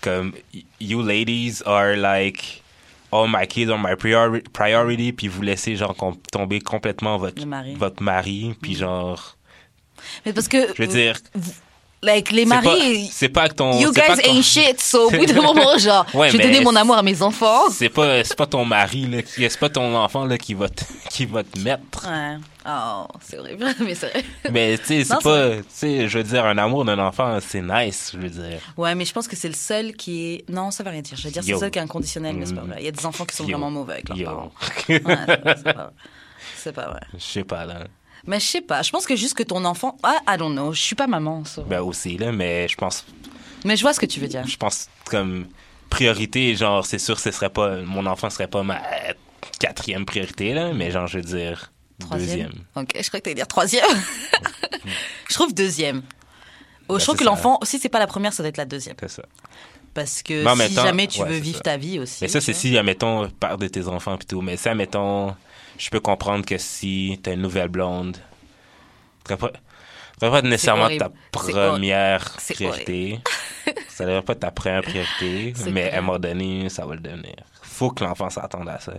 comme, 0.00 0.32
you 0.80 1.02
ladies 1.02 1.62
are 1.66 1.96
like, 1.96 2.62
all 3.12 3.28
my 3.28 3.46
kids 3.46 3.70
are 3.70 3.78
my 3.78 3.94
priori- 3.96 4.42
priority, 4.52 5.12
puis 5.12 5.28
vous 5.28 5.42
laissez 5.42 5.76
genre 5.76 5.94
com- 5.96 6.16
tomber 6.32 6.60
complètement 6.60 7.18
votre, 7.18 7.40
Le 7.40 7.46
mari. 7.46 7.74
votre 7.74 8.02
mari, 8.02 8.54
puis 8.62 8.74
genre, 8.76 9.36
Mais 10.24 10.32
parce 10.32 10.48
que. 10.48 10.74
je 10.74 10.82
veux 10.82 10.88
dire, 10.88 11.18
like, 12.02 12.30
les 12.32 12.44
maris. 12.46 13.08
c'est 13.12 13.28
pas 13.28 13.48
que 13.48 13.54
ton, 13.54 13.78
You 13.78 13.92
guys 13.92 14.02
ton- 14.22 14.30
ain't 14.30 14.42
shit, 14.42 14.80
so 14.80 15.08
au 15.08 15.10
bout 15.10 15.26
d'un 15.26 15.42
moment, 15.42 15.76
genre, 15.78 16.06
Ouais, 16.14 16.30
je 16.30 16.36
vais 16.36 16.42
donner 16.44 16.60
mon 16.60 16.74
amour 16.76 16.96
à 16.96 17.02
mes 17.02 17.20
enfants. 17.22 17.68
c'est 17.70 17.88
pas, 17.88 18.24
c'est 18.24 18.36
pas 18.36 18.46
ton 18.46 18.64
mari 18.64 19.06
là, 19.06 19.22
qui, 19.22 19.48
c'est 19.50 19.58
pas 19.58 19.68
ton 19.68 19.94
enfant 19.96 20.24
là 20.24 20.38
qui 20.38 20.54
va 20.54 20.68
te, 20.68 20.82
qui 21.10 21.26
va 21.26 21.42
te 21.44 21.58
mettre. 21.58 22.06
Ouais. 22.08 22.36
Oh, 22.66 23.06
c'est 23.22 23.38
horrible, 23.38 23.64
mais 23.80 23.94
c'est 23.94 24.10
vrai. 24.10 24.24
Mais 24.52 24.76
tu 24.78 24.84
sais, 24.84 25.04
c'est 25.04 25.22
pas, 25.22 25.56
tu 25.56 25.64
sais, 25.68 26.08
je 26.08 26.18
veux 26.18 26.24
dire, 26.24 26.44
un 26.44 26.58
amour 26.58 26.84
d'un 26.84 26.98
enfant, 26.98 27.38
c'est 27.40 27.62
nice, 27.62 28.10
je 28.14 28.18
veux 28.18 28.28
dire. 28.28 28.60
Ouais, 28.76 28.94
mais 28.94 29.04
je 29.06 29.12
pense 29.14 29.26
que 29.26 29.34
c'est 29.36 29.48
le 29.48 29.54
seul 29.54 29.94
qui 29.94 30.26
est. 30.34 30.44
Non, 30.50 30.70
ça 30.70 30.82
va 30.84 30.90
rien 30.90 31.00
dire. 31.00 31.16
Je 31.16 31.22
vais 31.24 31.30
dire 31.30 31.42
c'est 31.42 31.52
le 31.52 31.58
seul 31.58 31.70
qui 31.70 31.78
est 31.78 31.82
inconditionnel, 31.82 32.36
mais 32.36 32.44
c'est 32.46 32.54
pas 32.54 32.60
Mm. 32.62 32.68
vrai. 32.68 32.76
Il 32.80 32.84
y 32.84 32.88
a 32.88 32.92
des 32.92 33.06
enfants 33.06 33.24
qui 33.24 33.34
sont 33.34 33.44
Yo. 33.44 33.52
vraiment 33.56 33.70
mauvais 33.70 33.94
avec 33.94 34.08
leurs 34.10 34.18
Yo. 34.18 34.24
parents. 34.26 34.52
Ouais, 34.88 34.98
c'est 34.98 35.02
pas 35.64 35.72
vrai. 35.72 35.90
C'est 36.56 36.72
pas 36.74 36.86
vrai. 36.88 37.00
Je 37.14 37.22
sais 37.24 37.44
pas, 37.44 37.64
là. 37.64 37.84
Mais 38.26 38.38
je 38.40 38.44
sais 38.46 38.60
pas. 38.60 38.82
Je 38.82 38.90
pense 38.90 39.06
que 39.06 39.16
juste 39.16 39.34
que 39.34 39.42
ton 39.42 39.64
enfant. 39.64 39.96
Ah, 40.02 40.18
I 40.28 40.36
don't 40.38 40.52
know. 40.52 40.72
Je 40.72 40.80
suis 40.80 40.96
pas 40.96 41.06
maman. 41.06 41.44
so. 41.44 41.62
Ben 41.62 41.80
aussi, 41.80 42.16
là, 42.18 42.32
mais 42.32 42.68
je 42.68 42.76
pense, 42.76 43.04
Mais 43.64 43.76
je 43.76 43.82
vois 43.82 43.92
ce 43.94 44.00
que 44.00 44.06
tu 44.06 44.20
veux 44.20 44.28
dire. 44.28 44.46
je 44.46 44.56
pense 44.56 44.88
comme 45.06 45.46
priorité, 45.88 46.54
genre, 46.54 46.86
c'est 46.86 46.98
sûr, 46.98 47.18
ce 47.18 47.30
serait 47.30 47.50
pas, 47.50 47.76
mon 47.82 48.06
enfant 48.06 48.30
serait 48.30 48.46
pas 48.48 48.62
ma 48.62 48.80
quatrième 49.58 50.04
priorité, 50.06 50.54
là, 50.54 50.72
mais 50.72 50.90
genre, 50.90 51.06
je 51.06 51.18
veux 51.18 51.24
dire, 51.24 51.72
Troisième? 51.98 52.28
deuxième. 52.48 52.64
Ok, 52.76 52.90
je 52.94 53.08
crois 53.08 53.20
que 53.20 53.24
t'allais 53.24 53.34
dire 53.34 53.48
troisième. 53.48 53.84
je 55.28 55.34
trouve 55.34 55.52
deuxième. 55.54 56.02
Oh, 56.88 56.94
Ben, 56.94 56.98
je 56.98 57.04
trouve 57.04 57.14
c'est 57.14 57.18
que 57.18 57.24
ça. 57.24 57.30
l'enfant, 57.30 57.58
si 57.62 57.78
c'est 57.78 57.88
pas 57.88 57.98
la 57.98 58.06
première, 58.06 58.32
ça 58.32 58.42
doit 58.42 58.48
être 58.50 58.56
la 58.56 58.64
deuxième. 58.64 58.96
C'est 59.00 59.10
ça. 59.10 59.22
Parce 59.92 60.22
que 60.22 60.44
si 60.68 60.74
jamais 60.74 61.08
tu 61.08 61.20
ouais, 61.20 61.28
veux 61.28 61.36
vivre 61.38 61.56
ça. 61.58 61.62
ta 61.64 61.76
vie 61.76 61.98
aussi. 61.98 62.18
Mais 62.22 62.28
ça, 62.28 62.40
c'est 62.40 62.52
si, 62.52 62.78
admettons, 62.78 63.28
père 63.28 63.58
de 63.58 63.66
tes 63.66 63.88
enfants 63.88 64.16
tout. 64.28 64.40
Mais 64.40 64.56
ça, 64.56 64.70
admettons, 64.70 65.34
je 65.80 65.88
peux 65.88 66.00
comprendre 66.00 66.44
que 66.44 66.58
si 66.58 67.18
t'as 67.22 67.32
une 67.32 67.40
nouvelle 67.40 67.68
blonde, 67.68 68.18
ça 69.26 69.34
devrait 69.34 69.52
pas, 69.52 70.28
pas 70.28 70.38
être 70.38 70.44
nécessairement 70.44 70.88
ta 70.98 71.10
première 71.32 72.36
priorité. 72.36 73.20
ça 73.88 74.04
devrait 74.04 74.22
pas 74.22 74.34
être 74.34 74.40
ta 74.40 74.50
première 74.50 74.82
priorité, 74.82 75.54
mais 75.72 75.90
à 75.90 75.98
un 75.98 76.00
moment 76.02 76.18
donné, 76.18 76.68
ça 76.68 76.84
va 76.84 76.94
le 76.94 77.00
devenir. 77.00 77.34
Faut 77.62 77.90
que 77.90 78.04
l'enfant 78.04 78.28
s'attende 78.28 78.68
à 78.68 78.78
ça. 78.78 78.92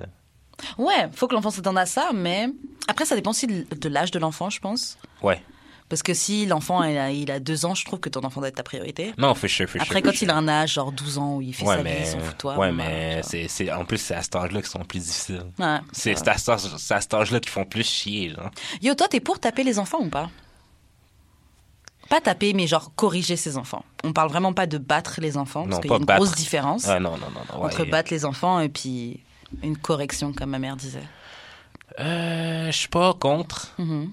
Ouais, 0.79 1.07
faut 1.13 1.27
que 1.27 1.35
l'enfant 1.35 1.51
s'attende 1.51 1.77
à 1.77 1.85
ça, 1.85 2.09
mais 2.15 2.47
après, 2.87 3.05
ça 3.05 3.15
dépend 3.15 3.29
aussi 3.29 3.45
de 3.45 3.89
l'âge 3.89 4.09
de 4.09 4.17
l'enfant, 4.17 4.49
je 4.49 4.59
pense. 4.59 4.97
Ouais. 5.21 5.43
Parce 5.91 6.01
que 6.03 6.13
si 6.13 6.45
l'enfant 6.45 6.81
il 6.83 6.97
a, 6.97 7.11
il 7.11 7.29
a 7.29 7.41
deux 7.41 7.65
ans, 7.65 7.75
je 7.75 7.83
trouve 7.83 7.99
que 7.99 8.07
ton 8.07 8.21
enfant 8.21 8.39
doit 8.39 8.47
être 8.47 8.55
ta 8.55 8.63
priorité. 8.63 9.13
Non, 9.17 9.35
sure, 9.35 9.49
for 9.49 9.49
sure, 9.49 9.81
Après, 9.81 10.01
quand 10.01 10.21
il 10.21 10.29
a 10.31 10.37
un 10.37 10.47
âge, 10.47 10.73
genre 10.75 10.91
12 10.93 11.17
ans, 11.17 11.35
où 11.35 11.41
il 11.41 11.53
fait 11.53 11.65
Ouais, 11.65 11.75
sa 11.75 11.83
mais, 11.83 11.95
vie, 11.97 12.01
il 12.03 12.05
s'en 12.07 12.19
fout 12.19 12.31
de 12.33 12.37
toi. 12.37 12.57
ouais, 12.57 12.69
bah, 12.69 12.73
mais 12.77 13.21
c'est, 13.23 13.47
c'est, 13.49 13.69
en 13.71 13.83
plus, 13.83 13.97
c'est 13.97 14.15
à 14.15 14.21
cet 14.23 14.35
âge-là 14.37 14.61
qui 14.61 14.69
sont 14.69 14.79
plus 14.85 14.99
difficiles. 14.99 15.43
Ouais, 15.59 15.77
C'est, 15.91 16.13
à 16.29 16.37
cet 16.37 16.47
âge- 16.49 16.61
c'est 16.77 16.93
à 16.93 17.01
cet 17.01 17.13
âge-là 17.13 17.39
qu'ils 17.41 17.51
font 17.51 17.65
plus 17.65 17.83
chier, 17.85 18.29
genre. 18.29 18.45
va. 18.45 18.51
Yo, 18.81 18.95
toi, 18.95 19.09
t'es 19.09 19.19
pour 19.19 19.37
taper 19.37 19.63
les 19.65 19.77
enfants 19.79 19.99
ou 19.99 20.09
pas? 20.09 20.29
Pas 22.09 22.21
taper, 22.21 22.53
mais 22.53 22.67
genre 22.67 22.91
corriger 22.95 23.35
ses 23.35 23.57
enfants. 23.57 23.85
On 24.03 24.11
parle 24.13 24.29
vraiment 24.29 24.53
pas 24.53 24.67
de 24.67 24.77
battre 24.77 25.19
les 25.21 25.37
enfants, 25.37 25.65
parce 25.67 25.81
qu'il 25.81 25.91
y 25.91 25.93
a 25.93 25.97
une 25.97 26.05
battre. 26.05 26.23
grosse 26.23 26.35
différence 26.35 26.87
Ah, 26.87 26.99
non, 26.99 27.11
non, 27.11 27.27
non, 27.33 27.41
non. 27.53 27.59
ouais. 27.63 27.65
entre 27.67 27.85
battre 27.85 28.13
les 28.13 28.25
enfants 28.25 28.59
et 28.59 28.69
puis 28.69 29.19
une 29.63 29.77
correction, 29.77 30.33
comme 30.33 30.49
ma 30.51 30.59
mère 30.59 30.75
disait. 30.75 31.03
Euh, 31.99 32.67
je 32.71 32.77
suis 32.77 32.87
pas 32.87 33.13
contre. 33.13 33.73
Mhm. 33.77 34.11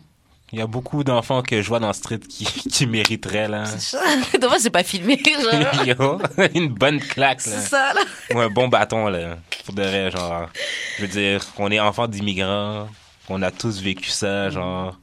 Il 0.52 0.58
y 0.58 0.62
a 0.62 0.66
beaucoup 0.66 1.04
d'enfants 1.04 1.42
que 1.42 1.60
je 1.60 1.68
vois 1.68 1.78
dans 1.78 1.88
le 1.88 1.92
street 1.92 2.20
qui, 2.20 2.44
qui 2.70 2.86
mériteraient, 2.86 3.48
là. 3.48 3.64
Dommage, 4.40 4.60
c'est 4.60 4.70
pas 4.70 4.82
filmé. 4.82 5.20
genre. 5.24 5.84
Yo, 5.86 6.20
une 6.54 6.68
bonne 6.68 7.00
claque, 7.00 7.44
là. 7.46 7.52
C'est 7.52 7.68
ça, 7.68 7.92
là. 7.92 8.00
Ou 8.34 8.40
un 8.40 8.48
bon 8.48 8.68
bâton, 8.68 9.08
là. 9.08 9.36
Pour 9.66 9.74
de 9.74 9.82
vrai, 9.82 10.10
genre. 10.10 10.48
Je 10.96 11.02
veux 11.02 11.08
dire, 11.08 11.44
on 11.58 11.70
est 11.70 11.80
enfants 11.80 12.08
d'immigrants. 12.08 12.88
On 13.28 13.42
a 13.42 13.50
tous 13.50 13.82
vécu 13.82 14.08
ça, 14.08 14.48
genre, 14.48 14.98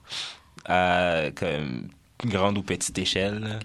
à 0.65 1.25
comme, 1.35 1.89
grande 2.25 2.57
ou 2.57 2.63
petite 2.63 2.97
échelle. 2.97 3.39
là. 3.39 3.59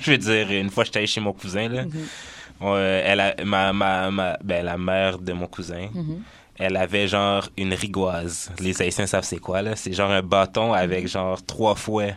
je 0.00 0.10
veux 0.10 0.18
dire, 0.18 0.50
une 0.50 0.70
fois, 0.70 0.82
j'étais 0.82 0.98
allé 0.98 1.06
chez 1.06 1.20
mon 1.20 1.32
cousin, 1.32 1.68
là. 1.68 1.84
Mhm. 1.84 2.06
Euh, 2.62 3.02
elle 3.04 3.20
a, 3.20 3.34
ma, 3.44 3.72
ma, 3.72 4.10
ma, 4.10 4.36
ben, 4.42 4.64
la 4.64 4.76
mère 4.78 5.18
de 5.18 5.32
mon 5.32 5.46
cousin, 5.46 5.88
Mhm. 5.94 6.22
Elle 6.58 6.76
avait 6.76 7.08
genre 7.08 7.48
une 7.56 7.74
rigoise. 7.74 8.50
Les 8.60 8.80
Haïtiens 8.82 9.06
savent 9.06 9.24
c'est 9.24 9.38
quoi, 9.38 9.62
là. 9.62 9.76
C'est 9.76 9.92
genre 9.92 10.10
un 10.10 10.22
bâton 10.22 10.72
avec 10.72 11.08
genre 11.08 11.44
trois 11.44 11.74
fouets, 11.74 12.14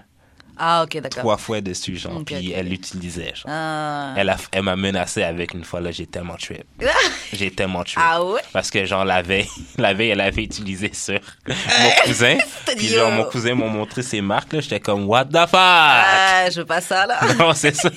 Ah, 0.57 0.83
ok, 0.83 0.93
d'accord. 1.01 1.19
trois 1.21 1.37
fouets 1.37 1.61
dessus, 1.61 1.97
genre. 1.97 2.17
Ok, 2.17 2.27
puis 2.27 2.51
elle 2.53 2.69
l'utilisait, 2.69 3.33
genre. 3.35 3.45
Ah. 3.49 4.13
Elle, 4.17 4.29
a- 4.29 4.37
elle 4.51 4.61
m'a 4.63 4.75
menacé 4.77 5.21
avec 5.23 5.53
une 5.53 5.63
fois, 5.65 5.81
là. 5.81 5.91
J'ai 5.91 6.05
tellement 6.05 6.35
tué. 6.35 6.63
J'ai 7.33 7.51
tellement 7.51 7.83
tué. 7.83 7.99
Ah 8.01 8.23
ouais? 8.23 8.39
Parce 8.53 8.69
que, 8.71 8.85
genre, 8.85 9.03
la 9.03 9.21
veille, 9.21 9.49
la 9.77 9.93
veille, 9.93 10.09
elle 10.11 10.21
avait 10.21 10.43
utilisé 10.43 10.91
sur 10.93 11.19
mon 11.47 11.91
cousin. 12.05 12.37
Puis, 12.77 12.87
genre, 12.87 13.11
mon 13.11 13.25
cousin 13.25 13.55
m'a 13.55 13.67
montré 13.67 14.01
ses 14.03 14.21
marques, 14.21 14.53
là. 14.53 14.61
J'étais 14.61 14.79
comme, 14.79 15.05
what 15.07 15.25
the 15.25 15.39
fuck? 15.39 15.49
Ah, 15.53 16.45
je 16.49 16.59
veux 16.61 16.65
pas 16.65 16.79
ça, 16.81 17.05
là. 17.05 17.19
Non, 17.37 17.53
c'est 17.53 17.75
ça. 17.75 17.89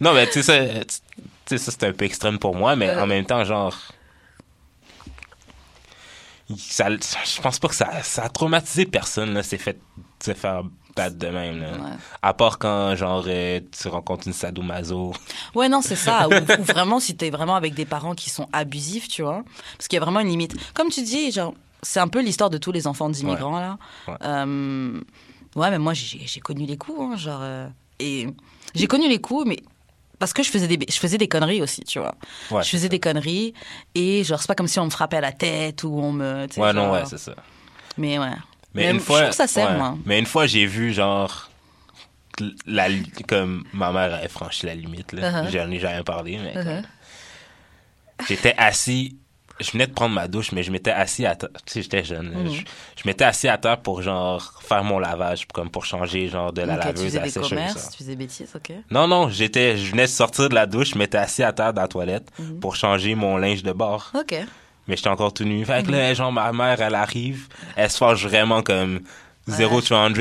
non, 0.00 0.12
mais 0.14 0.26
tu 0.26 0.42
sais, 0.42 0.82
ça, 1.46 1.56
ça, 1.58 1.70
c'est 1.72 1.84
un 1.84 1.92
peu 1.92 2.04
extrême 2.04 2.38
pour 2.38 2.54
moi, 2.54 2.76
mais 2.76 2.90
en 2.96 3.06
même 3.06 3.24
temps, 3.24 3.44
genre. 3.44 3.76
Ça, 6.58 6.88
je 6.90 7.40
pense 7.40 7.58
pas 7.58 7.68
que 7.68 7.74
ça, 7.74 8.02
ça 8.02 8.24
a 8.24 8.28
traumatisé 8.28 8.86
personne, 8.86 9.34
là, 9.34 9.42
c'est 9.42 9.58
fait 9.58 9.78
se 10.22 10.34
faire 10.34 10.62
battre 10.94 11.16
de 11.16 11.26
même, 11.28 11.60
là. 11.60 11.72
Ouais. 11.72 11.90
À 12.20 12.34
part 12.34 12.58
quand, 12.58 12.94
genre, 12.96 13.24
euh, 13.26 13.60
tu 13.80 13.88
rencontres 13.88 14.26
une 14.26 14.32
sadomaso. 14.32 15.12
Ouais, 15.54 15.68
non, 15.68 15.80
c'est 15.82 15.96
ça. 15.96 16.28
ou, 16.28 16.32
ou 16.60 16.62
vraiment, 16.64 17.00
si 17.00 17.16
t'es 17.16 17.30
vraiment 17.30 17.54
avec 17.54 17.74
des 17.74 17.86
parents 17.86 18.14
qui 18.14 18.30
sont 18.30 18.48
abusifs, 18.52 19.08
tu 19.08 19.22
vois. 19.22 19.42
Parce 19.76 19.88
qu'il 19.88 19.96
y 19.96 20.02
a 20.02 20.04
vraiment 20.04 20.20
une 20.20 20.28
limite. 20.28 20.54
Comme 20.74 20.88
tu 20.90 21.02
dis, 21.02 21.32
genre, 21.32 21.54
c'est 21.82 22.00
un 22.00 22.08
peu 22.08 22.20
l'histoire 22.22 22.50
de 22.50 22.58
tous 22.58 22.72
les 22.72 22.86
enfants 22.86 23.08
d'immigrants, 23.10 23.58
là. 23.58 23.78
Ouais. 24.06 24.14
Euh, 24.22 25.00
ouais, 25.56 25.70
mais 25.70 25.78
moi, 25.78 25.94
j'ai 25.94 26.20
j'ai 26.24 26.40
connu 26.40 26.66
les 26.66 26.76
coups, 26.76 27.00
hein, 27.00 27.16
genre. 27.16 27.40
euh, 27.42 27.68
et 27.98 28.28
j'ai 28.74 28.86
connu 28.86 29.08
les 29.08 29.20
coups, 29.20 29.46
mais. 29.46 29.56
Parce 30.22 30.32
que 30.32 30.44
je 30.44 30.50
faisais 30.50 30.68
des, 30.68 30.78
je 30.88 30.98
faisais 31.00 31.18
des 31.18 31.26
conneries 31.26 31.62
aussi, 31.62 31.82
tu 31.82 31.98
vois. 31.98 32.14
Ouais, 32.52 32.62
je 32.62 32.68
faisais 32.68 32.88
des 32.88 33.00
conneries 33.00 33.54
et 33.92 34.22
genre, 34.22 34.40
c'est 34.40 34.46
pas 34.46 34.54
comme 34.54 34.68
si 34.68 34.78
on 34.78 34.84
me 34.84 34.90
frappait 34.90 35.16
à 35.16 35.20
la 35.20 35.32
tête 35.32 35.82
ou 35.82 35.98
on 35.98 36.12
me. 36.12 36.46
Ouais, 36.56 36.72
non, 36.72 36.92
ouais, 36.92 37.02
c'est 37.06 37.18
ça. 37.18 37.34
Mais 37.98 38.20
ouais. 38.20 38.28
Mais, 38.72 38.84
Mais 38.84 38.90
une 38.92 39.00
je 39.00 39.02
fois. 39.02 39.22
trouve 39.22 39.36
que 39.36 39.50
ça 39.50 39.66
ouais. 39.66 39.76
moi. 39.76 39.98
Mais 40.06 40.20
une 40.20 40.26
fois, 40.26 40.46
j'ai 40.46 40.64
vu, 40.64 40.92
genre, 40.92 41.50
la, 42.68 42.86
comme 43.26 43.64
ma 43.72 43.90
mère 43.90 44.14
avait 44.14 44.28
franchi 44.28 44.64
la 44.64 44.76
limite, 44.76 45.12
là. 45.12 45.42
Uh-huh. 45.42 45.50
J'en 45.50 45.68
ai 45.72 45.80
jamais 45.80 46.04
parlé, 46.04 46.38
mais. 46.38 46.54
Uh-huh. 46.54 46.84
J'étais 48.28 48.54
assis. 48.56 49.16
Je 49.60 49.70
venais 49.72 49.86
de 49.86 49.92
prendre 49.92 50.14
ma 50.14 50.26
douche, 50.28 50.52
mais 50.52 50.62
je 50.62 50.70
m'étais 50.72 50.90
assis 50.90 51.24
à 51.26 51.36
terre. 51.36 51.50
Tu 51.66 51.72
sais, 51.74 51.82
j'étais 51.82 52.02
jeune. 52.04 52.30
Mhm. 52.30 52.48
Je, 52.50 52.60
je 52.60 53.02
m'étais 53.06 53.24
assis 53.24 53.48
à 53.48 53.58
terre 53.58 53.78
pour, 53.80 54.02
genre, 54.02 54.60
faire 54.62 54.82
mon 54.82 54.98
lavage, 54.98 55.46
comme 55.52 55.70
pour 55.70 55.84
changer, 55.84 56.28
genre, 56.28 56.52
de 56.52 56.62
la 56.62 56.74
Ok, 56.74 56.80
tu 56.80 56.86
laveuse 56.86 57.04
faisais 57.04 57.18
à 57.18 57.20
la 57.20 57.26
des 57.26 57.32
sécheuse. 57.32 57.48
commerces, 57.50 57.90
tu 57.90 57.98
faisais 57.98 58.16
bêtises, 58.16 58.52
ok. 58.56 58.72
Non, 58.90 59.06
non, 59.06 59.28
j'étais, 59.28 59.76
je 59.76 59.90
venais 59.90 60.04
de 60.04 60.08
sortir 60.08 60.48
de 60.48 60.54
la 60.54 60.66
douche, 60.66 60.90
je 60.94 60.98
m'étais 60.98 61.18
assis 61.18 61.42
à 61.42 61.52
terre 61.52 61.72
dans 61.72 61.82
la 61.82 61.88
toilette 61.88 62.28
Mhm. 62.38 62.60
pour 62.60 62.74
changer 62.76 63.14
mon 63.14 63.36
linge 63.36 63.62
de 63.62 63.72
bord. 63.72 64.10
Ok. 64.14 64.34
Mais 64.88 64.96
j'étais 64.96 65.08
encore 65.10 65.32
tout 65.32 65.44
nu. 65.44 65.64
Fait 65.64 65.82
que 65.84 65.88
Mhm. 65.92 65.94
là, 65.96 66.14
genre, 66.14 66.32
ma 66.32 66.52
mère, 66.52 66.80
elle 66.82 66.94
arrive, 66.96 67.46
elle 67.76 67.90
se 67.90 67.98
fâche 67.98 68.24
vraiment 68.26 68.62
comme 68.62 69.00
0 69.52 69.80
to 69.80 69.86
100. 69.94 70.12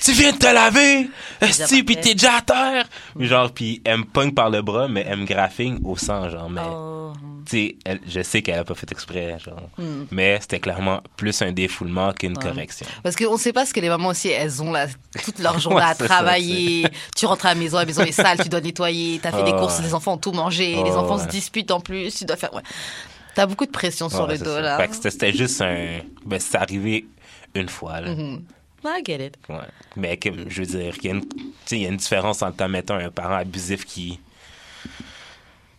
tu 0.00 0.12
viens 0.12 0.32
de 0.32 0.38
te 0.38 0.46
laver! 0.52 1.08
Esti, 1.40 1.82
pis 1.82 1.96
t'es 1.96 2.14
déjà 2.14 2.36
à 2.36 2.40
terre! 2.42 2.84
Puis 3.16 3.26
genre, 3.26 3.50
pis 3.52 3.80
elle 3.84 3.98
me 3.98 4.04
pogne 4.04 4.32
par 4.32 4.50
le 4.50 4.62
bras, 4.62 4.88
mais 4.88 5.04
elle 5.08 5.18
me 5.20 5.24
graphine 5.26 5.80
au 5.84 5.96
sang, 5.96 6.28
genre. 6.28 6.48
Mais, 6.50 6.60
Oh. 6.64 7.12
tu 7.48 7.76
sais, 7.84 7.98
je 8.06 8.22
sais 8.22 8.40
qu'elle 8.42 8.58
a 8.60 8.64
pas 8.64 8.74
fait 8.74 8.90
exprès, 8.92 9.36
genre. 9.44 9.68
Hmm. 9.78 10.04
Mais 10.10 10.38
c'était 10.40 10.60
clairement 10.60 11.02
plus 11.16 11.42
un 11.42 11.52
défoulement 11.52 12.12
qu'une 12.12 12.36
Ouais. 12.38 12.42
correction. 12.42 12.86
Parce 13.02 13.16
qu'on 13.16 13.32
ne 13.34 13.38
sait 13.38 13.52
pas 13.52 13.66
ce 13.66 13.74
que 13.74 13.80
les 13.80 13.88
mamans 13.88 14.08
aussi, 14.08 14.28
elles 14.28 14.62
ont 14.62 14.72
là, 14.72 14.86
toute 15.24 15.38
leur 15.40 15.58
journée 15.60 15.76
Ouais, 15.78 15.82
à 15.82 15.94
ça, 15.94 16.04
travailler. 16.06 16.86
tu 17.16 17.26
rentres 17.26 17.46
à 17.46 17.50
la 17.50 17.54
maison, 17.56 17.78
la 17.78 17.84
maison 17.84 18.02
est 18.02 18.12
sale, 18.12 18.38
tu 18.42 18.48
dois 18.48 18.60
nettoyer. 18.60 19.18
Tu 19.20 19.26
as 19.28 19.32
fait 19.32 19.42
des 19.44 19.52
Oh, 19.54 19.58
courses, 19.60 19.78
ouais. 19.78 19.84
les 19.84 19.94
enfants 19.94 20.14
ont 20.14 20.18
tout 20.18 20.32
mangé. 20.32 20.74
les 20.76 20.90
Oh, 20.92 20.98
enfants 20.98 21.18
se 21.18 21.26
disputent 21.28 21.70
en 21.70 21.80
plus. 21.80 22.14
Tu 22.14 22.24
dois 22.24 22.36
faire. 22.36 22.54
Ouais. 22.54 22.62
Tu 23.34 23.40
as 23.40 23.46
beaucoup 23.46 23.66
de 23.66 23.70
pression 23.70 24.08
sur 24.08 24.26
le 24.26 24.36
dos 24.38 24.44
ça. 24.44 24.60
là. 24.60 24.76
Fait 24.78 24.88
que 24.88 24.94
c'était- 25.10 25.32
juste 25.32 25.60
un. 25.62 26.00
Ben, 26.26 26.38
c'est 26.38 26.56
arrivé 26.56 27.06
une 27.54 27.68
fois, 27.68 28.00
là. 28.00 28.14
Mhm. 28.14 28.42
I 28.84 29.02
get 29.04 29.24
it. 29.26 29.36
Ouais. 29.48 29.56
Mais 29.96 30.18
je 30.48 30.62
veux 30.62 30.66
dire, 30.66 30.94
il 31.02 31.04
y, 31.04 31.08
a 31.10 31.14
une- 31.14 31.24
y 31.82 31.86
a 31.86 31.90
différence 31.96 32.42
entre, 32.42 32.66
mettons, 32.66 32.94
un 32.94 33.10
parent 33.10 33.36
abusif 33.36 33.84
qui. 33.84 34.18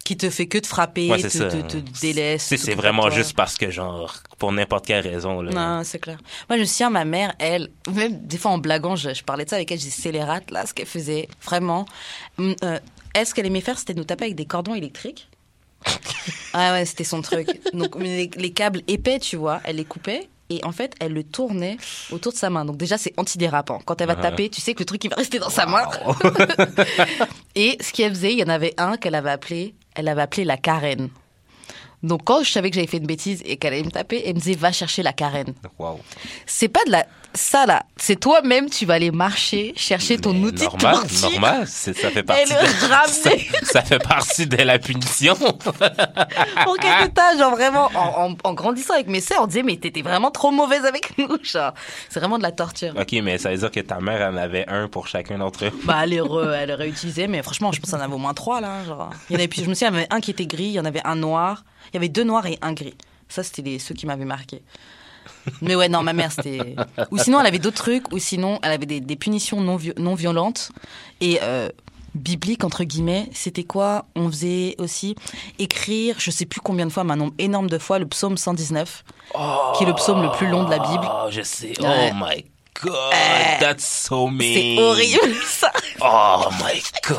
Qui 0.06 0.18
te 0.18 0.30
fait 0.30 0.48
que 0.48 0.58
te 0.58 0.68
frapper, 0.68 1.10
Ouais, 1.10 1.22
te, 1.22 1.30
ça. 1.30 1.46
te, 1.46 1.62
te 1.62 1.78
délaisse. 2.02 2.44
C'est- 2.44 2.76
vraiment 2.76 3.06
de 3.06 3.12
juste 3.12 3.36
parce 3.38 3.56
que, 3.58 3.72
genre, 3.72 4.14
pour 4.38 4.52
n'importe 4.52 4.86
quelle 4.86 5.08
raison, 5.08 5.42
là. 5.42 5.52
Non, 5.78 5.84
c'est 5.86 6.00
clair. 6.00 6.18
Moi, 6.50 6.58
je 6.58 6.62
me 6.64 6.66
souviens, 6.66 6.90
ma 6.90 7.06
mère, 7.06 7.34
elle, 7.40 7.70
même 7.90 8.20
des 8.28 8.38
fois 8.38 8.52
en 8.52 8.58
blaguant, 8.58 8.98
je, 8.98 9.14
je 9.14 9.24
parlais 9.24 9.46
de 9.46 9.50
ça 9.50 9.56
avec 9.56 9.72
elle, 9.72 9.80
je 9.80 10.10
les 10.10 10.24
rates, 10.24 10.52
là, 10.52 10.66
ce 10.66 10.74
qu'elle 10.74 10.88
faisait, 10.88 11.30
vraiment. 11.42 11.86
Hum, 12.38 12.54
euh, 12.66 12.80
elle, 13.14 13.26
ce 13.26 13.34
qu'elle 13.34 13.46
aimait 13.46 13.62
faire, 13.62 13.80
c'était 13.80 13.94
nous 13.94 14.04
taper 14.04 14.26
avec 14.26 14.36
des 14.36 14.46
cordons 14.46 14.76
électriques? 14.76 15.30
ah 16.54 16.74
ouais, 16.74 16.84
c'était 16.86 17.06
son 17.06 17.22
truc. 17.22 17.48
Donc, 17.74 17.96
les, 17.98 18.30
les 18.36 18.52
câbles 18.52 18.82
épais, 18.90 19.20
tu 19.20 19.38
vois, 19.38 19.62
elle 19.64 19.78
les 19.78 19.86
coupait. 19.86 20.28
Et 20.54 20.64
en 20.64 20.72
fait, 20.72 20.94
elle 21.00 21.14
le 21.14 21.24
tournait 21.24 21.78
autour 22.12 22.32
de 22.32 22.38
sa 22.38 22.52
main. 22.52 22.64
Donc 22.64 22.78
déjà, 22.78 23.00
c'est 23.00 23.14
antidérapant. 23.18 23.80
Quand 23.86 24.00
elle 24.02 24.08
va 24.08 24.16
taper, 24.16 24.50
tu 24.50 24.62
sais 24.62 24.76
que 24.76 24.80
le 24.80 24.86
truc, 24.86 25.04
il 25.04 25.10
va 25.10 25.16
rester 25.16 25.40
dans 25.40 25.50
sa 25.50 25.66
main. 25.66 25.84
Et 27.56 27.78
ce 27.82 27.92
qu'elle 27.92 28.14
faisait, 28.14 28.34
il 28.34 28.40
y 28.40 28.44
en 28.44 28.50
avait 28.50 28.76
un 28.78 28.98
qu'elle 28.98 29.16
avait 29.16 29.32
appelé, 29.32 29.74
elle 29.96 30.08
avait 30.08 30.22
appelé 30.22 30.46
la 30.46 30.58
carène. 30.58 31.10
Donc 32.04 32.22
quand 32.26 32.44
je 32.44 32.52
savais 32.52 32.70
que 32.70 32.76
j'avais 32.76 32.88
fait 32.88 32.98
une 32.98 33.08
bêtise 33.08 33.42
et 33.46 33.58
qu'elle 33.58 33.74
allait 33.74 33.84
me 33.84 33.90
taper, 33.92 34.22
elle 34.26 34.36
me 34.36 34.40
disait, 34.40 34.56
va 34.56 34.72
chercher 34.72 35.04
la 35.04 35.14
carène 35.14 35.54
Wow. 35.80 36.00
c'est 36.46 36.68
pas 36.68 36.82
de 36.86 36.92
la 36.92 37.06
ça 37.36 37.66
là 37.66 37.82
c'est 37.98 38.20
toi-même 38.20 38.70
tu 38.70 38.86
vas 38.86 38.94
aller 38.94 39.10
marcher 39.10 39.74
chercher 39.76 40.20
ton 40.20 40.34
Mais 40.34 40.46
outil 40.50 40.66
normal, 40.66 40.96
de 40.98 41.00
torture 41.00 41.30
normal, 41.32 41.68
ça 41.68 41.94
fait 41.94 42.20
et 42.20 42.24
partie. 42.24 42.44
le 42.54 42.88
de, 42.88 42.94
ramener 42.94 43.50
ça, 43.64 43.66
ça 43.74 43.82
fait 43.82 43.98
partie 43.98 44.46
de 44.46 44.58
la 44.58 44.78
punition. 44.78 45.34
pour 46.64 46.78
quelque 46.78 47.08
temps 47.14 47.38
genre 47.40 47.52
vraiment 47.56 47.90
en, 47.96 48.32
en- 48.32 48.36
en 48.44 48.54
grandissant 48.54 48.94
avec 48.94 49.08
mes 49.08 49.20
sœurs 49.22 49.40
on 49.44 49.48
disait 49.48 49.64
mais 49.64 49.78
t'étais 49.78 50.02
vraiment 50.04 50.30
trop 50.32 50.52
mauvaise 50.52 50.86
avec 50.86 51.18
nous 51.18 51.38
genre 51.44 51.74
c'est 52.10 52.20
vraiment 52.20 52.38
de 52.38 52.44
la 52.44 52.52
torture 52.52 52.94
ok, 53.00 53.12
mais 53.24 53.38
ça 53.40 53.50
veut 53.52 53.58
dire 53.58 53.72
que 53.72 53.80
ta 53.80 54.00
mère 54.00 54.32
en 54.32 54.38
avait 54.38 54.68
un 54.68 54.88
pour 54.88 55.08
chacun 55.08 55.38
d'entre 55.40 55.66
eux. 55.66 55.72
bah 55.86 56.02
elle, 56.04 56.14
re- 56.20 56.54
elle 56.54 56.72
aurait 56.72 56.90
utilisé 56.90 57.28
mais 57.28 57.42
franchement 57.42 57.72
je 57.72 57.80
pense 57.80 57.90
qu'il 57.90 57.98
y 57.98 58.02
en 58.02 58.06
avait 58.06 58.14
au 58.14 58.18
moins 58.20 58.34
trois 58.36 58.62
là 58.62 58.84
genre 58.86 59.10
il 59.30 59.34
y 59.34 59.36
en 59.38 59.40
avait 59.40 59.50
je 59.56 59.62
me 59.68 59.74
souviens 59.74 59.90
il 59.90 59.94
y 59.94 59.96
en 59.96 59.98
avait 60.00 60.08
un 60.14 60.20
qui 60.22 60.32
était 60.32 60.46
gris 60.46 60.66
il 60.66 60.74
y 60.74 60.80
en 60.80 60.86
avait 60.86 61.02
un 61.04 61.16
noir 61.16 61.64
il 61.92 61.96
y 61.96 61.98
avait 61.98 62.10
deux 62.10 62.24
noirs 62.24 62.46
et 62.46 62.58
un 62.62 62.74
gris 62.74 62.96
ça 63.30 63.44
c'était 63.44 63.62
les, 63.62 63.80
ceux 63.80 63.96
qui 63.96 64.06
m'avaient 64.06 64.26
marqué 64.26 64.62
mais 65.62 65.76
ouais, 65.76 65.90
non, 65.90 66.04
ma 66.04 66.14
mère, 66.14 66.32
c'était. 66.32 66.76
Ou 67.12 67.18
sinon, 67.18 67.40
elle 67.40 67.48
avait 67.48 67.60
d'autres 67.60 67.78
trucs, 67.78 68.12
ou 68.12 68.20
sinon, 68.20 68.60
elle 68.62 68.72
avait 68.72 68.86
des, 68.86 69.00
des 69.00 69.16
punitions 69.16 69.62
non, 69.62 69.78
non 69.98 70.16
violentes. 70.16 70.72
Et 71.22 71.40
euh, 71.42 71.70
bibliques, 72.16 72.64
entre 72.64 72.84
guillemets, 72.84 73.30
c'était 73.34 73.64
quoi? 73.64 74.06
On 74.16 74.30
faisait 74.30 74.76
aussi 74.78 75.16
écrire, 75.60 76.16
je 76.20 76.32
sais 76.32 76.46
plus 76.46 76.62
combien 76.62 76.86
de 76.86 76.92
fois, 76.92 77.04
mais 77.04 77.14
un 77.14 77.18
nombre 77.18 77.34
énorme 77.38 77.70
de 77.70 77.78
fois, 77.78 78.00
le 78.00 78.08
psaume 78.08 78.38
119, 78.38 79.04
qui 79.78 79.84
est 79.84 79.88
le 79.88 79.94
psaume 79.94 80.22
le 80.22 80.32
plus 80.32 80.48
long 80.48 80.64
de 80.64 80.70
la 80.70 80.80
Bible. 80.80 81.08
Oh, 81.10 81.28
je 81.30 81.42
sais. 81.42 81.80
Ouais. 81.82 82.12
Oh 82.12 82.16
my 82.16 82.46
god, 82.84 82.94
Euh, 83.14 83.60
that's 83.60 83.86
so 84.08 84.28
mean. 84.28 84.54
C'est 84.54 84.82
horrible, 84.82 85.36
ça. 85.46 85.72
Oh 86.02 86.46
my 86.64 86.82
god. 87.08 87.18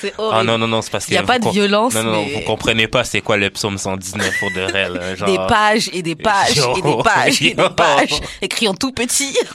C'est 0.00 0.12
horrible. 0.18 0.36
Ah 0.40 0.44
non, 0.44 0.58
non, 0.58 0.66
non, 0.68 0.82
c'est 0.82 0.90
parce 0.90 1.06
Il 1.08 1.14
y 1.14 1.16
a 1.16 1.22
pas 1.22 1.38
de 1.38 1.48
violence, 1.48 1.94
Non, 1.94 2.02
non, 2.02 2.22
mais- 2.24 2.34
vous 2.34 2.40
comprenez 2.40 2.88
pas 2.88 3.04
c'est 3.04 3.20
quoi 3.20 3.36
le 3.36 3.50
psaume 3.50 3.78
119 3.78 4.38
pour 4.40 4.50
de 4.50 4.60
là. 4.60 5.14
Genre... 5.16 5.28
Des 5.28 5.36
pages 5.48 5.90
et 5.92 6.02
des 6.02 6.16
pages 6.16 6.56
Yo. 6.56 6.76
et 6.76 6.82
des 6.82 6.96
pages 7.04 7.42
et 7.42 7.50
Yo. 7.56 7.68
des 7.68 7.74
pages, 7.74 8.20
écrits 8.40 8.68
en 8.68 8.74
tout 8.74 8.92
petit. 8.92 9.36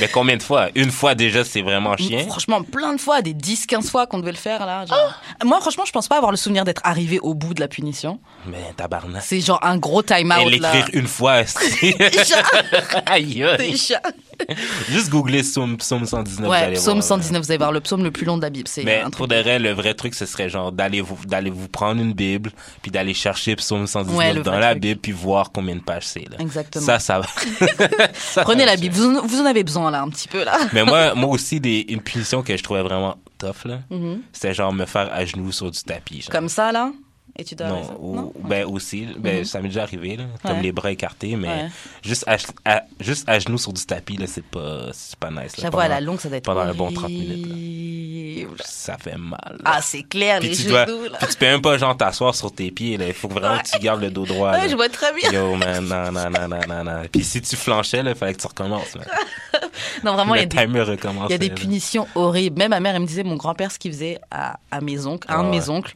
Mais 0.00 0.06
combien 0.08 0.36
de 0.36 0.42
fois? 0.42 0.68
Une 0.76 0.92
fois 0.92 1.16
déjà, 1.16 1.42
c'est 1.44 1.60
vraiment 1.62 1.96
chien? 1.96 2.24
Franchement, 2.28 2.62
plein 2.62 2.94
de 2.94 3.00
fois, 3.00 3.20
des 3.20 3.34
10-15 3.34 3.90
fois 3.90 4.06
qu'on 4.06 4.18
devait 4.18 4.30
le 4.30 4.36
faire 4.36 4.64
là. 4.64 4.86
genre. 4.86 5.12
Moi, 5.44 5.60
franchement, 5.60 5.84
je 5.86 5.90
pense 5.92 6.06
pas 6.06 6.16
avoir 6.16 6.30
le 6.30 6.36
souvenir 6.36 6.64
d'être 6.64 6.82
arrivé 6.84 7.18
au 7.18 7.34
bout 7.34 7.52
de 7.52 7.58
la 7.60 7.66
punition. 7.66 8.20
Mais 8.46 8.58
tabarnak. 8.76 9.22
C'est 9.26 9.40
genre 9.40 9.58
un 9.62 9.76
gros 9.76 10.02
Et 10.02 10.04
time-out 10.04 10.44
là. 10.60 10.72
l'écrire 10.72 10.88
une 10.92 11.08
fois, 11.08 11.44
c'est... 11.46 11.96
Aïe, 13.06 13.42
aïe. 13.42 13.56
Déjà. 13.72 14.00
Juste 14.90 15.10
googler 15.10 15.42
psaume, 15.42 15.76
psaume 15.76 16.06
119. 16.06 16.44
vous 16.46 16.50
Ouais, 16.50 16.56
allez 16.58 16.74
psaume 16.74 16.84
voir, 16.84 16.96
là. 16.96 17.02
119, 17.02 17.42
vous 17.44 17.50
allez 17.50 17.58
voir 17.58 17.72
le 17.72 17.80
psaume 17.80 18.02
le 18.04 18.10
plus 18.10 18.24
long 18.24 18.36
de 18.36 18.42
la 18.42 18.50
Bible. 18.50 18.68
C'est 18.68 18.84
Mais 18.84 19.00
un 19.02 19.10
pour 19.10 19.28
de 19.28 19.34
vrai, 19.36 19.58
le 19.58 19.72
vrai 19.72 19.94
truc, 19.94 20.14
ce 20.14 20.26
serait 20.26 20.48
genre 20.48 20.72
d'aller 20.72 21.00
vous, 21.00 21.18
d'aller 21.26 21.50
vous 21.50 21.68
prendre 21.68 22.00
une 22.00 22.12
Bible, 22.12 22.52
puis 22.82 22.90
d'aller 22.90 23.14
chercher 23.14 23.56
psaume 23.56 23.86
119 23.86 24.16
Ouais, 24.16 24.34
dans 24.42 24.58
la 24.58 24.70
truc. 24.70 24.82
Bible, 24.82 25.00
puis 25.00 25.12
voir 25.12 25.50
combien 25.52 25.74
de 25.76 25.80
pages 25.82 26.06
c'est. 26.06 26.28
Là. 26.30 26.36
Exactement. 26.38 26.84
Ça, 26.86 26.98
ça 26.98 27.20
va. 27.20 27.26
Ça, 28.14 28.42
Prenez 28.42 28.60
ça 28.64 28.66
la. 28.66 28.76
Bible, 28.76 28.94
vous 28.94 29.16
en, 29.18 29.26
vous 29.26 29.40
en 29.40 29.46
avez 29.46 29.64
besoin 29.64 29.90
là, 29.90 30.02
un 30.02 30.08
petit 30.08 30.28
peu 30.28 30.44
là. 30.44 30.58
Mais 30.72 30.84
moi, 30.84 31.14
moi 31.14 31.30
aussi, 31.30 31.60
des, 31.60 31.84
une 31.88 32.00
punition 32.00 32.42
que 32.42 32.56
je 32.56 32.62
trouvais 32.62 32.82
vraiment 32.82 33.16
tough, 33.38 33.64
là, 33.64 33.80
Mhm. 33.90 34.20
c'était 34.32 34.54
genre 34.54 34.72
me 34.72 34.86
faire 34.86 35.10
à 35.12 35.24
genoux 35.24 35.52
sur 35.52 35.70
du 35.70 35.80
tapis. 35.82 36.22
genre. 36.22 36.30
Comme 36.30 36.48
ça 36.48 36.72
là? 36.72 36.90
Et 37.40 37.44
tu 37.44 37.54
dois. 37.54 37.68
non, 37.68 37.84
ça 37.84 37.92
ou- 38.00 38.16
Non? 38.16 38.32
ben 38.40 38.64
aussi, 38.66 39.06
ben, 39.16 39.44
ça 39.44 39.60
m'est 39.60 39.68
déjà 39.68 39.82
arrivé, 39.84 40.16
là, 40.16 40.24
comme 40.42 40.56
Ouais. 40.56 40.62
les 40.62 40.72
bras 40.72 40.90
écartés, 40.90 41.36
mais 41.36 41.46
Ouais. 41.46 41.68
juste, 42.02 42.24
à, 42.26 42.36
à- 42.64 42.82
juste 42.98 43.28
à 43.28 43.38
genoux 43.38 43.58
sur 43.58 43.72
du 43.72 43.84
tapis, 43.86 44.16
là, 44.16 44.26
c'est 44.26 44.42
pas, 44.44 44.86
c'est 44.92 45.16
pas 45.16 45.30
nice. 45.30 45.56
là, 45.56 45.62
J'avoue, 45.62 45.78
à 45.78 45.86
la 45.86 46.00
longue, 46.00 46.18
ça 46.18 46.28
doit 46.28 46.38
être. 46.38 46.44
pendant 46.44 46.62
un 46.62 46.74
bon 46.74 46.90
30 46.90 47.08
minutes, 47.10 47.46
là. 47.46 47.52
horrible. 47.52 48.56
Ça 48.64 48.98
fait 48.98 49.16
mal. 49.16 49.38
là. 49.52 49.58
Ah, 49.64 49.80
c'est 49.82 50.02
clair, 50.02 50.40
Puis 50.40 50.48
les 50.48 50.56
tu, 50.56 50.62
genoux 50.62 50.70
dois, 50.70 50.86
là. 50.86 51.18
puis 51.20 51.28
tu 51.28 51.36
peux 51.36 51.46
même 51.46 51.62
pas 51.62 51.78
genre 51.78 51.96
t'asseoir 51.96 52.34
sur 52.34 52.52
tes 52.52 52.72
pieds. 52.72 52.96
là. 52.96 53.06
Il 53.06 53.14
faut 53.14 53.28
vraiment 53.28 53.58
que 53.58 53.68
tu 53.70 53.78
gardes 53.78 54.00
le 54.00 54.10
dos 54.10 54.26
droit. 54.26 54.50
Ouais, 54.52 54.58
là. 54.62 54.68
je 54.68 54.74
vois 54.74 54.88
très 54.88 55.12
bien. 55.14 55.30
Yo, 55.30 55.54
man, 55.54 55.84
non, 55.86 56.10
non, 56.10 56.30
non, 56.30 56.48
non, 56.48 56.60
non, 56.68 56.84
non. 56.84 57.02
Puis 57.12 57.22
si 57.22 57.40
tu 57.40 57.54
flanchais, 57.54 58.02
il 58.04 58.14
fallait 58.16 58.34
que 58.34 58.40
tu 58.40 58.46
recommences. 58.48 58.96
man. 58.96 59.06
Non, 60.04 60.14
vraiment, 60.14 60.34
il 60.34 60.40
y 60.40 60.42
a 60.42 60.46
des 60.46 60.56
y 60.56 60.58
a 60.60 60.66
là. 61.48 61.54
punitions 61.54 62.06
horribles. 62.14 62.58
Même 62.58 62.70
ma 62.70 62.80
mère, 62.80 62.94
elle 62.96 63.02
me 63.02 63.06
disait, 63.06 63.22
mon 63.24 63.36
grand-père, 63.36 63.70
ce 63.70 63.78
qu'il 63.78 63.92
faisait 63.92 64.18
à, 64.30 64.58
à 64.70 64.80
mes 64.80 65.06
oncles, 65.06 65.30
à 65.30 65.36
un 65.36 65.40
Ah 65.40 65.42
de 65.44 65.48
mes 65.50 65.60
ouais. 65.62 65.68
oncles, 65.70 65.94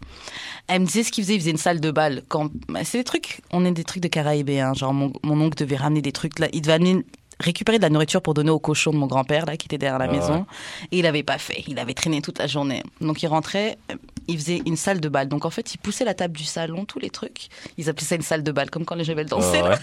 elle 0.69 0.81
me 0.83 0.87
disait 0.87 1.03
ce 1.05 1.11
qu'il 1.13 1.25
faisait, 1.25 1.32
il 1.35 1.41
faisait 1.41 1.51
une 1.53 1.57
salle 1.57 1.81
de 1.81 1.91
bal. 1.91 2.23
Quand... 2.29 2.51
bah, 2.69 2.81
C'est 2.85 2.99
des 2.99 3.05
trucs, 3.05 3.41
on 3.53 3.65
est 3.65 3.73
des 3.73 3.85
trucs 3.85 4.03
de 4.03 4.09
caraïbéens. 4.09 4.75
Genre, 4.75 4.93
mon, 4.95 5.13
mon 5.23 5.41
oncle 5.41 5.57
devait 5.59 5.77
ramener 5.77 6.03
des 6.03 6.13
trucs 6.13 6.39
là. 6.39 6.49
Il 6.53 6.63
devait 6.63 6.75
amener 6.75 7.05
récupérer 7.41 7.79
de 7.79 7.83
la 7.83 7.91
nourriture 7.91 8.23
pour 8.23 8.35
donner 8.35 8.51
au 8.51 8.61
cochon 8.61 8.93
de 8.93 8.97
mon 8.99 9.07
grand-père 9.09 9.47
là 9.47 9.57
qui 9.57 9.67
était 9.67 9.79
derrière 9.79 9.99
la 9.99 10.05
Ah 10.05 10.13
maison 10.13 10.47
et 10.93 10.99
il 11.01 11.07
avait 11.07 11.25
pas 11.25 11.39
fait 11.39 11.65
il 11.67 11.77
avait 11.81 11.95
traîné 11.95 12.23
toute 12.23 12.39
la 12.39 12.47
journée 12.47 12.85
donc 13.01 13.21
il 13.25 13.27
rentrait 13.27 13.79
euh, 13.91 13.97
il 14.29 14.39
faisait 14.39 14.63
une 14.65 14.77
salle 14.77 15.01
de 15.01 15.09
bal 15.09 15.29
donc 15.29 15.45
en 15.45 15.51
fait 15.51 15.75
il 15.75 15.79
poussait 15.79 16.05
la 16.05 16.15
table 16.15 16.37
du 16.37 16.45
salon 16.45 16.85
tous 16.85 17.01
les 17.01 17.11
trucs 17.11 17.49
ils 17.79 17.89
appelaient 17.89 18.07
ça 18.07 18.15
une 18.15 18.23
salle 18.23 18.45
de 18.45 18.53
bal 18.53 18.71
comme 18.71 18.85
quand 18.85 18.95
les 18.95 19.25
danser 19.25 19.59
Ah 19.65 19.69
là. 19.71 19.71
ouais. 19.71 19.77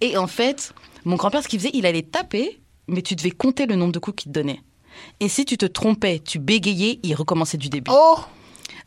Et 0.00 0.16
en 0.16 0.28
fait, 0.28 0.72
mon 1.04 1.16
grand-père, 1.16 1.42
ce 1.42 1.48
qu'il 1.48 1.58
faisait, 1.58 1.70
il 1.74 1.84
allait 1.86 2.02
taper, 2.02 2.60
mais 2.86 3.02
tu 3.02 3.16
devais 3.16 3.30
compter 3.30 3.66
le 3.66 3.74
nombre 3.74 3.92
de 3.92 3.98
coups 3.98 4.22
qu'il 4.22 4.32
te 4.32 4.38
donnait. 4.38 4.60
Et 5.20 5.28
si 5.28 5.44
tu 5.46 5.56
te 5.56 5.66
trompais, 5.66 6.20
tu 6.24 6.38
bégayais, 6.38 7.00
il 7.02 7.14
recommençait 7.14 7.56
du 7.58 7.68
début. 7.70 7.90
Oh! 7.92 8.18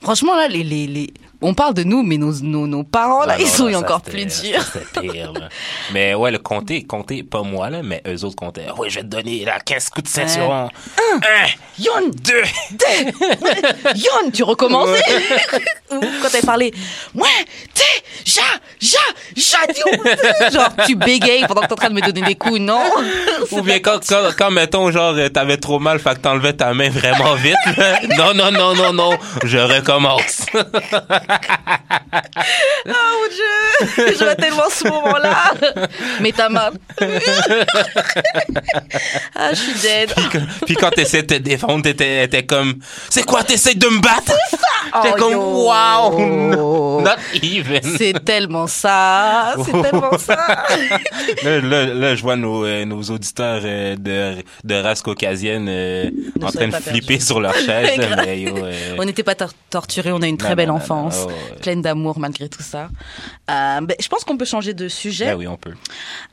Franchement, 0.02 0.36
là, 0.36 0.48
les, 0.48 0.64
les, 0.64 0.88
les- 0.88 1.14
on 1.42 1.54
parle 1.54 1.74
de 1.74 1.84
nous, 1.84 2.04
mais 2.04 2.18
nos, 2.18 2.34
nos, 2.42 2.68
nos 2.68 2.84
parents, 2.84 3.26
là, 3.26 3.36
ils 3.40 3.46
non, 3.46 3.52
sont 3.52 3.70
non, 3.70 3.80
encore 3.80 4.02
plus 4.02 4.26
durs. 4.26 4.64
C'était 4.74 5.02
pire, 5.08 5.34
là. 5.34 5.50
Mais 5.94 6.14
ouais, 6.14 6.32
le 6.32 6.40
compter, 6.40 6.84
compter, 6.84 7.24
pas 7.24 7.44
moi, 7.44 7.70
là, 7.70 7.82
mais 7.84 8.02
eux 8.08 8.24
autres 8.26 8.36
comptaient. 8.36 8.70
Ouais, 8.78 8.90
je 8.90 8.96
vais 8.96 9.02
te 9.04 9.08
donner 9.08 9.46
là, 9.46 9.60
15 9.60 9.90
coups 9.90 10.04
de 10.04 10.10
ceinture. 10.10 10.52
Un, 10.52 10.70
Yon, 11.80 12.10
deux. 12.24 12.44
Yon, 13.96 14.32
tu 14.34 14.44
recommençais 14.44 15.02
Ou 15.92 16.00
quand 16.00 16.30
elle 16.34 16.46
parlait, 16.46 16.72
ouais, 17.16 17.28
t'es, 17.74 17.84
ja, 18.26 18.44
ja, 18.82 19.00
ja. 19.36 20.50
Genre, 20.52 20.70
tu 20.86 20.96
bégayes 20.96 21.46
pendant 21.48 21.62
que 21.62 21.68
t'es 21.68 21.74
en 21.74 21.78
train 21.78 21.90
de 21.90 21.96
me 21.96 22.02
donner 22.02 22.22
des 22.22 22.36
coups, 22.36 22.60
non? 22.60 22.84
Ou 23.52 23.62
bien 23.62 23.80
quand, 23.80 24.00
quand, 24.08 24.30
quand, 24.38 24.52
mettons, 24.52 24.92
genre, 24.92 25.14
euh, 25.16 25.30
t'avais 25.30 25.58
trop 25.58 25.80
mal, 25.80 26.00
fait 26.00 26.16
que 26.16 26.20
t'enlevais 26.20 26.54
ta 26.54 26.74
main 26.74 26.90
vraiment 26.90 27.34
vite. 27.36 27.56
là. 27.78 28.00
Non, 28.18 28.34
non, 28.34 28.52
non, 28.52 28.76
non, 28.76 28.94
non, 28.94 29.18
je 29.44 29.58
recommence. 29.58 30.46
Oh 32.88 32.92
mon 32.92 33.28
dieu 33.30 34.14
Je 34.18 34.24
vois 34.24 34.36
tellement 34.36 34.70
ce 34.70 34.88
moment-là 34.88 35.54
Mais 36.22 36.32
ta 36.32 36.50
main. 36.50 36.70
ah, 39.36 39.50
je 39.54 39.56
suis 39.56 39.74
dead. 39.82 40.14
Puis 40.66 40.76
quand 40.76 40.90
t'essayais 40.92 41.24
de 41.24 41.28
te 41.36 41.40
défendre, 41.42 41.84
t'étais 41.84 42.28
t'étais 42.28 42.46
comme, 42.46 42.76
c'est 43.10 43.24
quoi, 43.24 43.44
t'essayes 43.44 43.76
de 43.76 43.88
me 43.88 44.00
battre? 44.02 44.34
T'es 45.04 45.10
Oh, 45.12 45.16
comme, 45.18 45.36
wow, 45.36 47.02
not 47.02 47.12
even. 47.44 47.82
C'est 47.98 48.26
tellement 48.26 48.66
ça, 48.68 49.54
c'est 49.64 49.82
tellement 49.84 50.18
ça. 50.18 50.66
Là, 51.44 51.60
là, 51.62 51.86
là, 51.86 52.16
je 52.16 52.22
vois 52.24 52.36
nos, 52.36 52.66
euh, 52.66 52.86
nos 52.86 53.02
auditeurs 53.04 53.62
euh, 53.64 53.96
de, 53.96 54.42
de 54.64 54.76
race 54.82 55.02
caucasienne 55.04 55.68
euh, 55.70 56.10
en 56.42 56.52
train 56.52 56.68
de 56.70 56.76
flipper 56.76 57.20
sur 57.20 57.40
leur 57.40 57.54
chaise. 57.54 58.00
mais 58.26 58.40
yo, 58.42 58.54
On 58.98 59.06
n'était 59.06 59.24
pas 59.24 59.36
tor- 59.36 59.54
torturés, 59.70 60.12
on 60.12 60.22
a 60.24 60.28
une 60.28 60.38
très 60.38 60.56
belle 60.56 60.70
non, 60.70 60.76
enfance, 60.76 61.19
oh, 61.26 61.28
ouais. 61.28 61.56
pleine 61.62 61.82
d'amour 61.82 62.20
malgré 62.20 62.50
tout 62.50 62.62
ça. 62.62 62.90
Euh, 63.50 63.82
ben, 63.82 63.96
je 64.00 64.08
pense 64.08 64.24
qu'on 64.24 64.38
peut 64.38 64.46
changer 64.46 64.74
de 64.74 64.88
sujet. 64.88 65.26
ben 65.26 65.36
oui, 65.36 65.48
on 65.48 65.58
peut. 65.58 65.74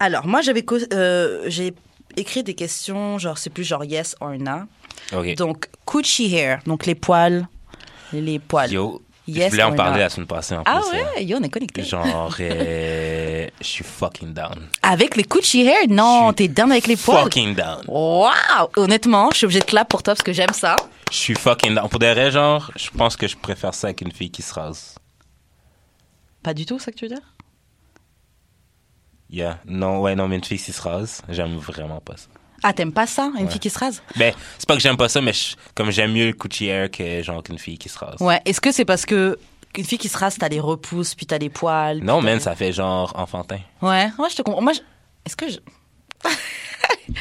Alors, 0.01 0.27
moi, 0.27 0.40
j'avais 0.40 0.64
euh, 0.92 1.44
j'ai 1.46 1.75
écrit 2.16 2.42
des 2.42 2.55
questions, 2.55 3.18
genre, 3.18 3.38
c'est 3.38 3.51
plus 3.51 3.64
genre 3.64 3.85
yes 3.85 4.16
or 4.20 4.33
no. 4.38 4.62
OK. 5.12 5.35
Donc, 5.37 5.68
coochie 5.85 6.35
hair, 6.35 6.61
donc 6.66 6.87
les 6.87 6.94
poils. 6.94 7.46
Les 8.12 8.38
poils. 8.38 8.72
Yo, 8.72 9.03
Yes 9.29 9.46
je 9.46 9.51
voulais 9.51 9.62
en 9.64 9.75
parler 9.75 10.01
la 10.01 10.09
semaine 10.09 10.29
passée 10.29 10.55
en 10.55 10.62
ah 10.64 10.81
plus. 10.81 10.96
là. 10.96 11.05
ouais, 11.16 11.25
yo, 11.25 11.38
on 11.40 11.42
est 11.42 11.49
connectés. 11.49 11.83
Genre, 11.83 12.35
euh, 12.40 13.46
je 13.61 13.66
suis 13.66 13.85
fucking 13.85 14.33
down. 14.33 14.68
Avec 14.83 15.16
les 15.16 15.25
coochie 15.25 15.66
hair, 15.66 15.88
non, 15.88 16.33
t'es 16.33 16.46
down 16.46 16.70
avec 16.70 16.87
les 16.87 16.96
poils? 16.96 17.25
Fucking 17.25 17.55
down. 17.55 17.83
Waouh! 17.88 18.31
Honnêtement, 18.77 19.31
je 19.33 19.38
suis 19.38 19.44
obligée 19.46 19.61
de 19.61 19.64
clap 19.64 19.88
pour 19.88 20.05
toi 20.05 20.14
parce 20.14 20.22
que 20.22 20.33
j'aime 20.33 20.53
ça. 20.53 20.77
Je 21.11 21.16
suis 21.16 21.35
fucking 21.35 21.75
down. 21.75 21.88
Pour 21.88 21.99
des 21.99 22.12
raisons, 22.12 22.59
genre, 22.59 22.71
je 22.77 22.90
pense 22.90 23.16
que 23.16 23.27
je 23.29 23.37
préfère 23.37 23.75
ça 23.75 23.88
avec 23.88 24.01
une 24.01 24.12
fille 24.12 24.31
qui 24.31 24.42
se 24.42 24.53
rase. 24.53 24.97
Pas 26.42 26.53
du 26.55 26.66
tout, 26.66 26.79
ça 26.79 26.90
que 26.92 26.97
tu 26.97 27.05
veux 27.07 27.14
dire? 27.14 27.35
Yeah. 29.31 29.59
Non, 29.66 30.01
ouais, 30.01 30.14
non, 30.14 30.29
mais 30.29 30.37
une 30.37 30.45
fille 30.45 30.59
qui 30.59 30.73
se 30.73 30.81
rase, 30.83 31.23
j'aime 31.29 31.57
vraiment 31.57 32.01
pas 32.01 32.16
ça. 32.16 32.29
Ah, 32.62 32.73
t'aimes 32.73 32.92
pas 32.92 33.07
ça, 33.07 33.31
une 33.38 33.45
Ouais. 33.45 33.51
fille 33.51 33.61
qui 33.61 33.71
se 33.71 33.79
rase? 33.79 34.03
Ben, 34.16 34.33
c'est 34.59 34.66
pas 34.69 34.75
que 34.75 34.81
j'aime 34.81 34.97
pas 34.97 35.09
ça, 35.09 35.21
mais 35.21 35.33
je- 35.33 35.57
comme 35.75 35.90
j'aime 35.90 36.12
mieux 36.12 36.27
le 36.29 36.33
coochie 36.33 36.66
hair 36.66 36.90
que 36.90 37.23
genre 37.23 37.42
qu'une 37.42 37.59
fille 37.59 37.79
qui 37.79 37.88
se 37.88 37.99
rase. 37.99 38.21
Ouais. 38.21 38.40
Est-ce 38.45 38.61
que 38.61 38.73
c'est 38.73 38.85
parce 38.85 39.05
que 39.07 39.38
une 39.77 39.85
fille 39.85 39.99
qui 39.99 40.09
se 40.09 40.16
rase, 40.16 40.38
t'as 40.38 40.49
les 40.49 40.61
repousses, 40.61 41.14
puis 41.14 41.27
t'as 41.27 41.38
les 41.38 41.51
poils? 41.51 41.99
Non, 42.03 42.23
man, 42.23 42.40
ça 42.40 42.57
fait 42.57 42.73
genre 42.73 43.12
enfantin. 43.16 43.59
Ouais, 43.83 44.11
moi 44.19 44.29
je 44.29 44.37
te 44.37 44.42
comprends. 44.42 44.62
Moi, 44.62 44.73
je- 44.73 44.81
est-ce 45.25 45.37
que 45.37 45.49
je. 45.51 45.59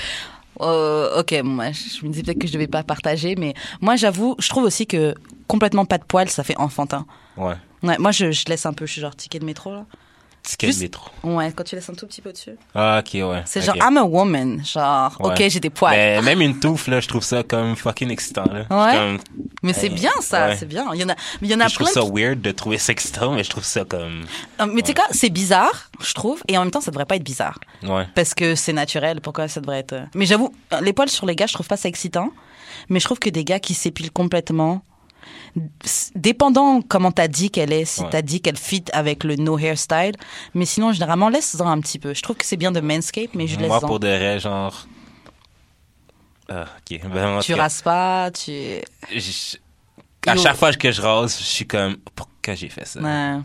Euh, 0.61 1.19
ok, 1.19 1.33
moi 1.43 1.71
je 1.71 2.05
me 2.05 2.11
dis 2.11 2.23
peut-être 2.23 2.39
que 2.39 2.47
je 2.47 2.53
devais 2.53 2.67
pas 2.67 2.83
partager, 2.83 3.35
mais 3.35 3.53
moi 3.81 3.95
j'avoue, 3.95 4.35
je 4.39 4.47
trouve 4.49 4.63
aussi 4.63 4.87
que 4.87 5.13
complètement 5.47 5.85
pas 5.85 5.97
de 5.97 6.03
poils, 6.05 6.29
ça 6.29 6.43
fait 6.43 6.57
enfantin. 6.57 7.05
Ouais. 7.37 7.55
Ouais, 7.83 7.97
moi 7.99 8.11
je, 8.11 8.31
je 8.31 8.45
laisse 8.45 8.65
un 8.65 8.73
peu, 8.73 8.85
je 8.85 8.93
suis 8.93 9.01
genre 9.01 9.15
ticket 9.15 9.39
de 9.39 9.45
métro 9.45 9.71
là. 9.71 9.85
Ticket 10.45 10.67
Juste- 10.67 10.81
métro. 10.81 11.09
Ouais, 11.23 11.51
quand 11.55 11.63
tu 11.63 11.75
laisses 11.75 11.89
un 11.89 11.93
tout 11.95 12.05
petit 12.05 12.21
peu 12.21 12.31
dessus. 12.31 12.55
Ah, 12.75 13.01
ok, 13.03 13.13
ouais. 13.15 13.41
C'est 13.45 13.61
genre 13.61 13.75
I'm 13.77 13.97
a 13.97 14.03
woman, 14.03 14.63
genre 14.63 15.15
ok 15.19 15.43
j'ai 15.49 15.59
des 15.59 15.69
poils. 15.71 15.91
Mais 15.95 16.21
même 16.21 16.41
une 16.41 16.59
touffe, 16.59 16.87
là, 16.87 16.99
je 16.99 17.07
trouve 17.07 17.23
ça 17.23 17.41
comme 17.43 17.75
fucking 17.75 18.11
excitant, 18.11 18.45
là. 18.45 18.59
Ouais. 18.69 18.93
Comme- 18.93 19.19
Mais 19.63 19.73
c'est 19.73 19.89
bien 19.89 20.11
ça, 20.21 20.49
Ouais. 20.49 20.55
c'est 20.55 20.67
bien. 20.67 20.85
Il 20.93 21.01
y 21.01 21.03
en 21.03 21.09
a, 21.09 21.15
mais 21.41 21.47
il 21.47 21.51
y 21.51 21.55
en 21.55 21.59
a 21.59 21.67
je 21.67 21.73
trouve 21.75 21.91
plein. 21.91 22.01
ça 22.03 22.07
weird 22.13 22.41
de 22.41 22.51
trouver 22.51 22.77
ça 22.77 22.91
excitant, 22.91 23.31
mais 23.33 23.43
je 23.43 23.49
trouve 23.49 23.63
ça 23.63 23.85
comme. 23.85 24.25
Euh, 24.61 24.65
Mais 24.67 24.81
tu 24.83 24.89
sais 24.89 24.93
quoi, 24.93 25.05
c'est 25.11 25.29
bizarre, 25.31 25.89
je 25.99 26.13
trouve, 26.13 26.41
et 26.47 26.57
en 26.57 26.61
même 26.61 26.71
temps 26.71 26.81
ça 26.81 26.91
devrait 26.91 27.05
pas 27.05 27.15
être 27.15 27.23
bizarre. 27.23 27.59
Ouais. 27.83 28.05
Parce 28.13 28.33
que 28.35 28.53
c'est 28.55 28.73
naturel, 28.73 29.21
pourquoi 29.21 29.47
ça 29.47 29.61
devrait 29.61 29.79
être... 29.79 29.93
euh, 29.93 30.05
Mais 30.13 30.25
j'avoue, 30.27 30.53
les 30.81 30.93
poils 30.93 31.09
sur 31.09 31.25
les 31.25 31.35
gars, 31.35 31.47
je 31.47 31.53
trouve 31.53 31.67
pas 31.67 31.77
ça 31.77 31.89
excitant. 31.89 32.29
Mais 32.89 32.99
je 32.99 33.05
trouve 33.05 33.17
que 33.19 33.29
des 33.31 33.43
gars 33.43 33.59
qui 33.59 33.73
s'épilent 33.73 34.11
complètement, 34.11 34.83
dépendant 36.15 36.81
comment 36.81 37.11
t'as 37.11 37.27
dit 37.27 37.49
qu'elle 37.49 37.71
est, 37.73 37.85
si 37.85 38.01
Ouais. 38.01 38.09
t'as 38.11 38.21
dit 38.21 38.41
qu'elle 38.41 38.57
fit 38.57 38.83
avec 38.93 39.23
le 39.23 39.35
no 39.37 39.57
hairstyle, 39.57 40.13
mais 40.53 40.65
sinon, 40.65 40.91
généralement, 40.91 41.29
laisse-en 41.29 41.67
un 41.67 41.79
petit 41.79 41.99
peu. 41.99 42.13
Je 42.13 42.21
trouve 42.21 42.35
que 42.35 42.45
c'est 42.45 42.57
bien 42.57 42.71
de 42.71 42.79
manscape, 42.81 43.29
mais 43.33 43.47
je 43.47 43.57
Moi, 43.59 43.67
laisse-en. 43.67 43.87
pour 43.87 43.99
des 43.99 44.17
raisons, 44.17 44.49
genre. 44.49 44.87
Ah, 46.49 46.65
ok. 46.91 46.99
Ben, 47.11 47.37
en 47.37 47.39
Tu 47.39 47.53
cas, 47.55 47.61
rases 47.63 47.81
pas, 47.81 48.29
tu... 48.31 48.51
je- 49.11 49.57
À 50.27 50.35
chaque 50.35 50.55
fois 50.57 50.71
que 50.73 50.91
je 50.91 51.01
rase, 51.01 51.37
je 51.39 51.43
suis 51.43 51.65
comme, 51.67 51.97
pourquoi 52.13 52.53
j'ai 52.55 52.69
fait 52.69 52.85
ça? 52.85 52.99
Ouais. 52.99 53.39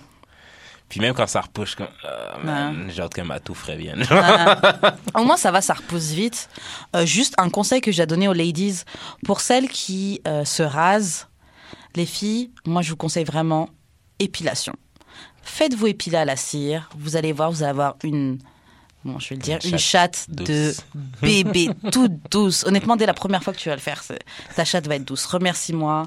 Puis 0.88 0.99
même 1.01 1.14
quand 1.14 1.27
ça 1.29 1.40
repousse, 1.40 1.77
comme, 1.77 1.87
ah, 2.05 2.37
man, 2.42 2.90
j'ai 2.92 3.01
hâte 3.01 3.14
que 3.14 3.20
ma 3.23 3.38
touffe 3.38 3.62
revienne. 3.64 4.05
Au 5.14 5.23
moins, 5.25 5.37
ça 5.37 5.53
va, 5.53 5.61
ça 5.61 5.75
repousse 5.75 6.11
vite. 6.11 6.49
Euh, 6.96 7.07
juste 7.07 7.35
un 7.38 7.49
conseil 7.49 7.81
que 7.81 7.92
j'ai 7.92 8.03
à 8.03 8.07
donner 8.07 8.27
aux 8.27 8.33
ladies. 8.33 8.83
Pour 9.25 9.40
celles 9.40 9.68
qui 9.68 10.20
euh, 10.27 10.44
se 10.44 10.64
rasent, 10.64 11.29
les 11.96 12.07
filles, 12.07 12.50
moi, 12.66 12.83
je 12.83 12.90
vous 12.90 12.96
conseille 12.96 13.24
vraiment 13.24 13.68
épilation. 14.18 14.74
Faites-vous 15.42 15.88
épiler 15.88 16.18
à 16.18 16.24
la 16.24 16.37
cire. 16.37 16.90
Vous 16.98 17.16
allez 17.16 17.33
voir, 17.33 17.50
vous 17.50 17.62
allez 17.62 17.70
avoir 17.70 17.96
une... 18.05 18.38
Bon, 19.05 19.18
je 19.18 19.31
vais 19.31 19.37
le 19.37 19.40
dire, 19.40 19.59
Une 19.64 19.72
une 19.72 19.79
chatte 19.79 20.26
de 20.29 20.74
bébé, 21.22 21.70
toute 21.90 22.12
douce. 22.31 22.64
Honnêtement, 22.64 22.96
dès 22.96 23.07
la 23.07 23.14
première 23.14 23.42
fois 23.42 23.55
que 23.55 23.59
tu 23.59 23.70
vas 23.70 23.74
le 23.74 23.81
faire, 23.81 24.03
ta 24.55 24.64
chatte 24.64 24.87
va 24.87 24.96
être 24.96 25.07
douce. 25.07 25.24
Remercie-moi. 25.24 26.07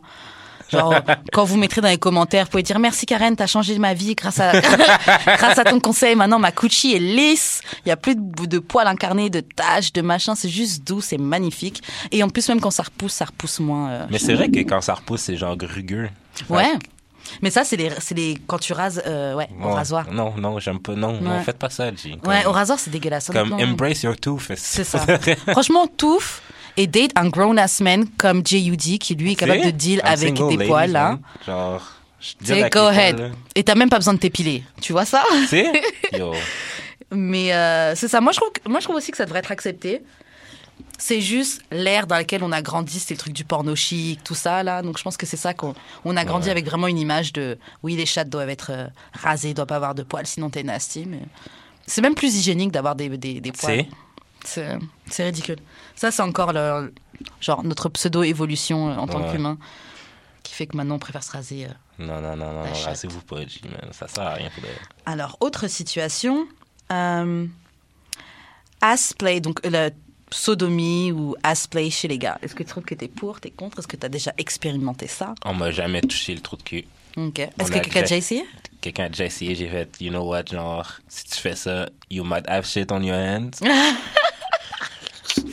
Genre, 0.73 0.95
quand 1.31 1.43
vous 1.45 1.57
mettrez 1.57 1.81
dans 1.81 1.87
les 1.87 1.97
commentaires, 1.97 2.45
vous 2.45 2.51
pouvez 2.51 2.63
dire 2.63 2.79
merci 2.79 3.05
Karen, 3.05 3.35
t'as 3.35 3.47
changé 3.47 3.77
ma 3.79 3.93
vie 3.93 4.15
grâce 4.15 4.39
à, 4.39 4.51
grâce 5.37 5.57
à 5.59 5.63
ton 5.63 5.79
conseil. 5.79 6.15
Maintenant, 6.15 6.39
ma 6.39 6.51
coochie 6.51 6.93
est 6.95 6.99
lisse. 6.99 7.61
Il 7.85 7.89
y 7.89 7.91
a 7.91 7.97
plus 7.97 8.15
de, 8.15 8.45
de 8.45 8.59
poils 8.59 8.87
incarnés, 8.87 9.29
de 9.29 9.39
taches, 9.41 9.93
de 9.93 10.01
machin. 10.01 10.35
C'est 10.35 10.49
juste 10.49 10.85
doux, 10.85 10.99
c'est 11.01 11.17
magnifique. 11.17 11.81
Et 12.11 12.23
en 12.23 12.29
plus, 12.29 12.47
même 12.49 12.59
quand 12.59 12.71
ça 12.71 12.83
repousse, 12.83 13.13
ça 13.13 13.25
repousse 13.25 13.59
moins. 13.59 13.89
euh, 13.89 14.05
mais 14.09 14.19
c'est 14.19 14.33
vrai 14.33 14.49
que 14.49 14.59
quand 14.59 14.81
ça 14.81 14.95
repousse, 14.95 15.21
c'est 15.21 15.37
genre 15.37 15.55
rugueux. 15.61 16.09
Ouais. 16.49 16.65
Mais 17.41 17.49
ça, 17.49 17.63
c'est 17.63 17.75
les, 17.77 17.89
les, 18.15 18.37
quand 18.47 18.57
tu 18.59 18.73
rases, 18.73 19.01
euh, 19.05 19.33
ouais, 19.35 19.47
au 19.63 19.69
rasoir. 19.69 20.11
Non, 20.11 20.33
non, 20.37 20.59
j'aime 20.59 20.79
pas. 20.79 20.93
Non, 20.93 21.19
non, 21.21 21.31
Ouais. 21.31 21.43
faites 21.43 21.57
pas 21.57 21.69
ça, 21.69 21.89
G. 21.93 22.17
Comme, 22.21 22.31
Ouais, 22.31 22.45
au 22.45 22.51
rasoir, 22.51 22.77
c'est 22.79 22.89
dégueulasse. 22.91 23.29
Comme 23.31 23.53
embrace 23.53 24.03
your 24.03 24.15
tooth. 24.17 24.51
C'est 24.55 24.83
ça. 24.83 24.99
Franchement, 25.51 25.87
touffe 25.87 26.41
et 26.77 26.87
date 26.87 27.11
un 27.15 27.29
grown-ass 27.29 27.81
man 27.81 28.05
comme 28.17 28.45
J.U.D. 28.45 28.97
qui 28.97 29.15
lui 29.15 29.33
est 29.33 29.35
capable 29.35 29.63
de 29.65 29.71
deal 29.71 29.99
I'm 29.99 30.07
avec 30.11 30.33
des 30.33 30.57
ladies, 30.57 30.67
poils, 30.67 30.91
là. 30.91 31.09
man. 31.11 31.19
Genre, 31.45 31.81
je 32.19 32.53
go 32.63 32.69
poils, 32.71 32.87
ahead. 32.87 33.19
là. 33.19 33.27
Et 33.55 33.63
t'as 33.63 33.75
même 33.75 33.89
pas 33.89 33.97
besoin 33.97 34.13
de 34.13 34.19
t'épiler. 34.19 34.63
Tu 34.81 34.91
vois 34.93 35.05
ça? 35.05 35.23
Yo. 36.17 36.33
Mais 37.11 37.53
euh, 37.53 37.95
c'est 37.95 38.07
ça. 38.07 38.21
Moi 38.21 38.31
je, 38.31 38.37
trouve, 38.39 38.49
moi, 38.67 38.79
je 38.79 38.85
trouve 38.85 38.95
aussi 38.95 39.11
que 39.11 39.17
ça 39.17 39.25
devrait 39.25 39.39
être 39.39 39.51
accepté. 39.51 40.01
C'est 40.97 41.19
juste 41.21 41.61
l'ère 41.71 42.07
dans 42.07 42.15
laquelle 42.15 42.43
on 42.43 42.51
a 42.53 42.61
grandi, 42.61 42.99
c'est 42.99 43.13
le 43.13 43.17
truc 43.19 43.33
du 43.33 43.43
porno 43.43 43.75
chic, 43.75 44.23
tout 44.23 44.35
ça, 44.35 44.63
là. 44.63 44.81
Donc 44.81 44.97
je 44.97 45.03
pense 45.03 45.17
que 45.17 45.25
c'est 45.25 45.37
ça 45.37 45.53
qu'on 45.53 45.73
on 46.05 46.15
a 46.15 46.23
grandi 46.23 46.45
Ouais. 46.45 46.51
avec 46.51 46.65
vraiment 46.65 46.87
une 46.87 46.97
image 46.99 47.33
de 47.33 47.57
oui, 47.81 47.95
les 47.95 48.05
chattes 48.05 48.29
doivent 48.29 48.49
être 48.49 48.71
euh, 48.71 48.87
rasées, 49.11 49.53
doivent 49.53 49.67
pas 49.67 49.75
avoir 49.75 49.95
de 49.95 50.03
poils, 50.03 50.25
sinon 50.27 50.49
t'es 50.49 50.63
nasty. 50.63 51.05
Mais 51.05 51.19
c'est 51.85 52.01
même 52.01 52.15
plus 52.15 52.35
hygiénique 52.35 52.71
d'avoir 52.71 52.95
des, 52.95 53.09
des, 53.17 53.41
des 53.41 53.51
poils. 53.51 53.85
C'est? 54.45 54.77
Ridicule. 55.23 55.57
Ça, 55.95 56.11
c'est 56.11 56.21
encore 56.21 56.53
le, 56.53 56.93
genre 57.41 57.63
notre 57.63 57.89
pseudo-évolution 57.89 58.89
euh, 58.89 58.95
en 58.95 59.07
tant 59.07 59.21
Ouais. 59.25 59.31
qu'humain 59.31 59.57
qui 60.43 60.53
fait 60.53 60.67
que 60.67 60.75
maintenant 60.77 60.95
on 60.95 60.99
préfère 60.99 61.23
se 61.23 61.31
raser. 61.31 61.65
euh. 61.65 61.69
Non, 61.99 62.19
non, 62.21 62.35
non, 62.35 62.51
non, 62.53 62.63
rasez-vous 62.85 63.21
pas. 63.21 63.37
Ça 63.91 64.07
sert 64.07 64.23
à 64.23 64.33
rien 64.33 64.49
pour. 64.53 64.63
Alors, 65.05 65.37
autre 65.41 65.67
situation. 65.67 66.45
Euh, 66.91 67.45
ass-play, 68.81 69.39
donc 69.39 69.59
la 69.65 69.89
sodomie 70.33 71.11
ou 71.11 71.35
ass-play 71.43 71.89
chez 71.89 72.07
les 72.07 72.17
gars. 72.17 72.37
Est-ce 72.41 72.55
que 72.55 72.63
tu 72.63 72.69
trouves 72.69 72.83
que 72.83 72.95
t'es 72.95 73.07
pour, 73.07 73.39
t'es 73.39 73.51
contre? 73.51 73.79
Est-ce 73.79 73.87
que 73.87 73.95
t'as 73.97 74.09
déjà 74.09 74.33
expérimenté 74.37 75.07
ça? 75.07 75.33
On 75.45 75.53
m'a 75.53 75.71
jamais 75.71 76.01
touché 76.01 76.33
le 76.35 76.41
trou 76.41 76.57
de 76.57 76.63
cul. 76.63 76.85
Ok. 77.17 77.39
Est-ce 77.39 77.69
que 77.71 77.79
quelqu'un 77.79 77.99
a 77.99 78.03
déjà- 78.03 78.15
essayé? 78.17 78.45
Quelqu'un 78.81 79.05
a 79.05 79.09
déjà 79.09 79.25
essayé, 79.25 79.55
j'ai 79.55 79.67
fait, 79.69 79.89
you 80.01 80.09
know 80.09 80.23
what, 80.23 80.45
genre, 80.51 80.91
si 81.07 81.23
tu 81.25 81.35
fais 81.39 81.55
ça, 81.55 81.87
you 82.09 82.23
might 82.23 82.43
have 82.49 82.65
shit 82.65 82.91
on 82.91 83.01
your 83.01 83.15
hands. 83.15 83.51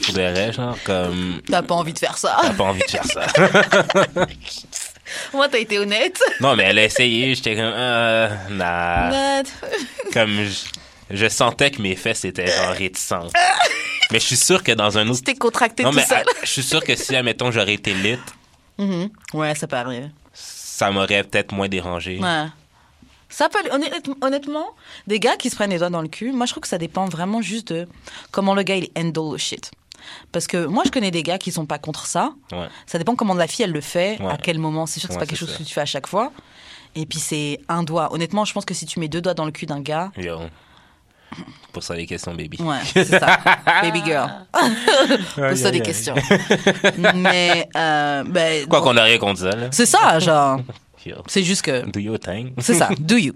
Pour 0.04 0.14
des 0.14 0.52
genre, 0.52 0.76
comme, 0.84 1.40
T'as 1.46 1.62
pas 1.62 1.74
envie 1.74 1.92
de 1.94 1.98
faire 1.98 2.18
ça 2.18 2.36
t'as 2.42 2.52
pas 2.52 2.64
envie 2.64 2.80
de 2.80 2.90
faire 2.90 3.04
ça. 3.04 3.26
Moi, 5.32 5.48
t'as 5.48 5.58
été 5.58 5.78
honnête. 5.78 6.20
non, 6.40 6.54
mais 6.56 6.64
elle 6.64 6.78
a 6.78 6.84
essayé, 6.84 7.34
j'étais 7.34 7.54
comme, 7.56 7.72
euh, 7.74 8.28
nah. 8.50 9.42
Comme, 10.12 10.44
je, 10.44 10.64
je 11.10 11.28
sentais 11.28 11.70
que 11.70 11.82
mes 11.82 11.96
fesses 11.96 12.24
étaient 12.24 12.46
genre 12.46 12.72
réticentes. 12.74 13.32
Mais 14.12 14.18
je 14.18 14.24
suis 14.26 14.36
sûr 14.36 14.62
que 14.64 14.72
dans 14.72 14.98
un 14.98 15.08
autre. 15.08 15.22
T'es 15.22 15.34
contracté 15.34 15.84
Non, 15.84 15.90
tout 15.90 15.96
mais 15.96 16.04
seul. 16.04 16.24
je 16.42 16.48
suis 16.48 16.64
sûr 16.64 16.82
que 16.82 16.96
si, 16.96 17.14
admettons, 17.14 17.50
j'aurais 17.52 17.74
été 17.74 17.94
lit, 17.94 18.18
Mhm. 18.78 19.10
Ouais, 19.34 19.54
ça 19.54 19.66
peut 19.68 19.76
arriver. 19.76 20.06
ça 20.32 20.90
m'aurait 20.90 21.22
peut-être 21.22 21.52
moins 21.52 21.68
dérangé. 21.68 22.18
Ouais. 22.18 22.46
Ça 23.28 23.48
peut, 23.48 23.60
honnêtement, 23.70 24.16
honnêtement, 24.22 24.66
des 25.06 25.20
gars 25.20 25.36
qui 25.36 25.48
se 25.50 25.54
prennent 25.54 25.70
les 25.70 25.78
doigts 25.78 25.90
dans 25.90 26.02
le 26.02 26.08
cul, 26.08 26.32
moi 26.32 26.46
je 26.46 26.52
trouve 26.52 26.62
que 26.62 26.68
ça 26.68 26.78
dépend 26.78 27.04
vraiment 27.04 27.40
juste 27.42 27.72
de 27.72 27.86
comment 28.32 28.54
le 28.54 28.62
gars 28.64 28.74
il 28.76 28.88
handle 28.98 29.32
le 29.32 29.38
shit. 29.38 29.70
Parce 30.32 30.46
que 30.48 30.64
moi 30.66 30.82
je 30.86 30.90
connais 30.90 31.12
des 31.12 31.22
gars 31.22 31.38
qui 31.38 31.52
sont 31.52 31.66
pas 31.66 31.78
contre 31.78 32.06
ça. 32.06 32.32
Ouais. 32.50 32.66
Ça 32.86 32.98
dépend 32.98 33.14
comment 33.14 33.34
la 33.34 33.46
fille 33.46 33.64
elle 33.64 33.70
le 33.72 33.80
fait, 33.82 34.20
Ouais. 34.20 34.32
à 34.32 34.36
quel 34.38 34.58
moment. 34.58 34.86
C'est 34.86 34.98
sûr 34.98 35.08
que 35.08 35.12
c'est 35.14 35.20
Ouais, 35.20 35.26
pas 35.26 35.28
quelque 35.30 35.38
chose 35.38 35.52
ça. 35.52 35.58
que 35.58 35.62
tu 35.62 35.72
fais 35.72 35.82
à 35.82 35.86
chaque 35.86 36.08
fois. 36.08 36.32
Et 36.96 37.06
puis 37.06 37.20
c'est 37.20 37.60
un 37.68 37.84
doigt. 37.84 38.12
Honnêtement, 38.12 38.44
je 38.44 38.52
pense 38.52 38.64
que 38.64 38.74
si 38.74 38.86
tu 38.86 38.98
mets 38.98 39.06
deux 39.08 39.20
doigts 39.20 39.34
dans 39.34 39.44
le 39.44 39.52
cul 39.52 39.66
d'un 39.66 39.80
gars, 39.80 40.10
Yo. 40.16 40.40
Pour 41.72 41.82
ça, 41.82 41.94
les 41.94 42.06
questions, 42.06 42.34
baby. 42.34 42.60
ouais, 42.60 42.78
c'est 42.92 43.04
ça. 43.04 43.38
Baby 43.82 44.02
girl. 44.04 44.28
Pose 45.36 45.60
ça 45.60 45.70
des 45.70 45.80
questions. 45.80 46.14
Mais, 47.14 47.68
euh, 47.76 48.24
ben, 48.24 48.66
Quoi 48.66 48.80
qu'on 48.82 48.96
a 48.96 49.04
rien 49.04 49.18
contre 49.18 49.40
ça, 49.40 49.50
là. 49.50 49.68
c'est 49.70 49.86
ça, 49.86 50.18
genre. 50.18 50.60
C'est 51.28 51.42
juste 51.44 51.62
que. 51.62 51.88
Do 51.90 52.00
your 52.00 52.18
thing. 52.18 52.52
C'est 52.58 52.74
ça, 52.74 52.88
do 52.98 53.16
you. 53.16 53.32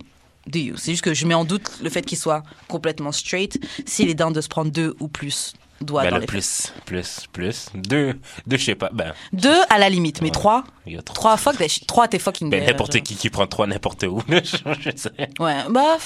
Do 0.46 0.59
you. 0.59 0.76
C'est 0.76 0.90
juste 0.92 1.04
que 1.04 1.14
je 1.14 1.26
mets 1.26 1.35
en 1.35 1.44
doute 1.44 1.70
le 1.83 1.88
fait 1.88 2.02
qu'il 2.02 2.18
soit 2.18 2.42
complètement 2.68 3.12
straight 3.12 3.59
s'il 3.87 4.11
est 4.11 4.14
down 4.14 4.33
de 4.33 4.40
se 4.40 4.48
prendre 4.48 4.70
deux 4.70 4.94
ou 5.00 5.09
plus 5.09 5.54
doigts 5.80 6.02
Ben, 6.02 6.11
dans 6.11 6.16
le 6.16 6.20
les 6.22 6.26
plus, 6.26 6.72
plus, 6.85 7.24
plus. 7.33 7.66
Deux, 7.74 8.18
deux, 8.46 8.57
je 8.59 8.64
sais 8.64 8.74
pas. 8.74 8.90
Ben, 8.92 9.14
Deux 9.33 9.57
à 9.70 9.78
la 9.78 9.88
limite, 9.88 10.20
mais 10.20 10.26
Ouais. 10.28 10.33
trois, 10.33 10.64
il 10.87 10.94
y 10.94 10.98
a 10.98 11.02
trop. 11.02 11.14
trois, 11.14 11.37
fuck. 11.38 11.57
Trois, 11.87 12.09
t'es 12.09 12.18
fucking 12.18 12.50
Ben, 12.50 12.66
n'importe 12.66 13.00
qui 13.00 13.16
qui 13.16 13.30
prend 13.30 13.46
trois 13.46 13.66
n'importe 13.66 14.02
où. 14.04 14.20
Je, 14.28 14.90
sais. 14.96 15.11
Ouais, 15.38 15.57
bah. 15.70 15.96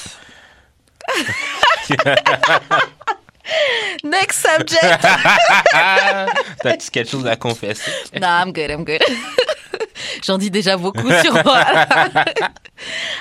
Next 4.05 4.46
subject. 4.46 5.03
T'as-tu 6.62 6.90
quelque 6.90 7.11
chose 7.11 7.27
à 7.27 7.37
confesser? 7.37 7.90
No, 8.14 8.27
I'm 8.27 8.53
good, 8.53 8.70
I'm 8.70 8.85
good. 8.85 9.03
J'en 10.22 10.37
dis 10.38 10.51
déjà 10.51 10.77
beaucoup 10.77 11.11
sur 11.22 11.33
moi. 11.44 11.62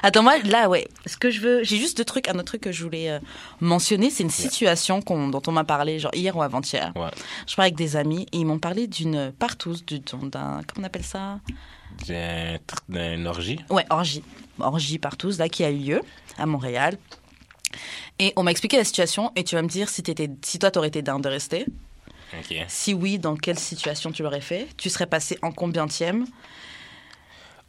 Attends, 0.04 0.24
moi, 0.24 0.38
là, 0.44 0.68
ouais, 0.68 0.88
ce 1.06 1.16
que 1.16 1.32
je 1.32 1.40
veux, 1.40 1.64
j'ai 1.64 1.78
juste 1.78 1.98
deux 1.98 2.04
trucs. 2.06 2.28
Un 2.28 2.34
autre 2.36 2.46
truc 2.46 2.62
que 2.62 2.72
je 2.72 2.84
voulais 2.84 3.10
euh, 3.10 3.20
mentionner, 3.62 4.10
c'est 4.10 4.24
une 4.24 4.30
situation 4.30 5.02
qu'on- 5.02 5.30
dont 5.30 5.42
on 5.48 5.52
m'a 5.54 5.64
parlé, 5.64 6.00
genre 6.00 6.14
hier 6.14 6.36
ou 6.36 6.42
avant-hier. 6.42 6.92
Ouais. 6.96 7.08
Je 7.48 7.56
parlais 7.56 7.68
avec 7.70 7.76
des 7.78 7.96
amis 7.96 8.24
et 8.34 8.38
ils 8.38 8.46
m'ont 8.46 8.60
parlé 8.60 8.88
d'une 8.88 9.32
partouze, 9.32 9.86
du- 9.86 10.00
d'un, 10.00 10.62
comment 10.68 10.82
on 10.82 10.84
appelle 10.84 11.04
ça? 11.04 11.40
D'un 12.08 12.56
tr- 12.56 12.84
d'un 12.90 13.26
orgie? 13.26 13.60
Ouais, 13.70 13.86
orgie. 13.90 14.24
Orgie 14.60 15.00
partouze, 15.00 15.40
là, 15.40 15.48
qui 15.50 15.64
a 15.64 15.70
eu 15.70 15.78
lieu 15.78 16.02
à 16.38 16.46
Montréal. 16.46 16.98
Et 18.20 18.34
on 18.36 18.44
m'a 18.44 18.52
expliqué 18.52 18.78
la 18.78 18.84
situation 18.84 19.32
et 19.36 19.44
tu 19.44 19.56
vas 19.56 19.62
me 19.62 19.68
dire 19.68 19.90
si, 19.90 20.02
t'étais, 20.04 20.30
si 20.44 20.58
toi, 20.60 20.72
t'aurais 20.72 20.88
été 20.88 21.02
down 21.02 21.22
de 21.22 21.30
rester. 21.30 21.66
OK. 22.38 22.56
Si 22.68 22.94
oui, 22.94 23.20
dans 23.20 23.36
quelle 23.36 23.60
situation 23.60 24.12
tu 24.12 24.24
l'aurais 24.24 24.42
fait? 24.42 24.68
Tu 24.78 24.90
serais 24.90 25.06
passé 25.06 25.38
en 25.42 25.52
combientième 25.52 26.26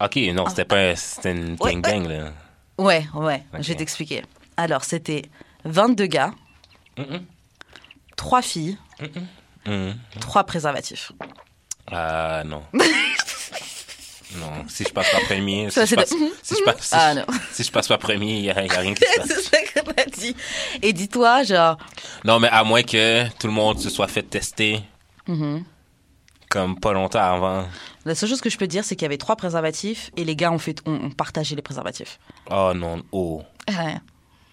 OK, 0.00 0.16
non, 0.32 0.48
c'était 0.48 0.64
pas... 0.64 0.94
C'était 0.96 1.32
une 1.32 1.56
Ouais, 1.60 1.74
gangbang, 1.74 2.06
là. 2.08 2.32
Ouais, 2.78 3.04
ouais, 3.14 3.42
je 3.58 3.68
vais 3.68 3.74
t'expliquer. 3.74 4.22
Alors, 4.56 4.84
c'était 4.84 5.22
22 5.64 6.06
gars, 6.06 6.32
Mhm. 6.96 7.24
3 8.16 8.42
filles, 8.42 8.78
Mhm. 9.66 9.96
3 10.20 10.44
préservatifs. 10.44 11.12
Ah, 11.90 12.42
non. 12.44 12.62
non, 14.36 14.64
si 14.68 14.84
je 14.84 14.90
passe 14.92 15.10
pas 15.10 15.20
premier... 15.20 15.70
Si, 15.70 15.86
je 15.86 15.94
passe, 15.94 16.10
si, 16.42 16.54
je 16.58 16.62
passe, 16.64 16.80
si, 16.82 16.88
Ah, 16.92 17.14
je- 17.14 17.22
si 17.54 17.64
je 17.64 17.70
passe 17.72 17.88
pas 17.88 17.96
premier, 17.98 18.34
il 18.38 18.44
y, 18.44 18.50
a 18.50 18.64
y 18.64 18.70
a 18.70 18.78
rien 18.80 18.94
qui 18.94 19.02
se 19.04 19.16
passe. 19.20 19.28
C'est 19.28 19.42
ça 19.74 19.82
qu'on 19.82 19.90
a 19.90 20.04
dit. 20.04 20.36
Et 20.82 20.92
dis-toi, 20.92 21.44
genre, 21.44 21.78
Non, 22.24 22.38
mais 22.38 22.48
à 22.48 22.62
moins 22.64 22.82
que 22.82 23.26
tout 23.38 23.46
le 23.46 23.52
monde 23.54 23.78
se 23.78 23.88
soit 23.88 24.08
fait 24.08 24.22
tester 24.22 24.82
mhm. 25.26 25.64
comme 26.50 26.78
pas 26.78 26.92
longtemps 26.92 27.20
avant. 27.34 27.66
la 28.04 28.14
seule 28.14 28.28
chose 28.28 28.40
que 28.42 28.50
je 28.50 28.58
peux 28.58 28.66
dire, 28.66 28.84
c'est 28.84 28.96
qu'il 28.96 29.04
y 29.04 29.06
avait 29.06 29.16
3 29.18 29.36
préservatifs 29.36 30.10
et 30.16 30.24
les 30.24 30.36
gars 30.36 30.50
ont, 30.52 30.58
fait, 30.58 30.80
ont, 30.86 30.94
ont 31.06 31.10
partagé 31.10 31.56
les 31.56 31.62
préservatifs. 31.62 32.18
Oh 32.50 32.72
non, 32.74 33.02
oh. 33.12 33.42
Ouais. 33.68 33.96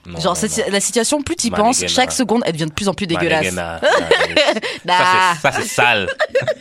Non, 0.05 0.19
Genre, 0.19 0.35
non, 0.35 0.47
non. 0.57 0.63
la 0.71 0.79
situation, 0.79 1.21
plus 1.23 1.35
tu 1.35 1.49
penses, 1.49 1.83
chaque 1.87 2.11
seconde, 2.11 2.43
elle 2.45 2.53
devient 2.53 2.65
de 2.65 2.71
plus 2.73 2.87
en 2.87 2.93
plus 2.93 3.07
dégueulasse. 3.07 3.47
Ça, 4.87 5.51
c'est- 5.51 5.67
sale. 5.67 6.07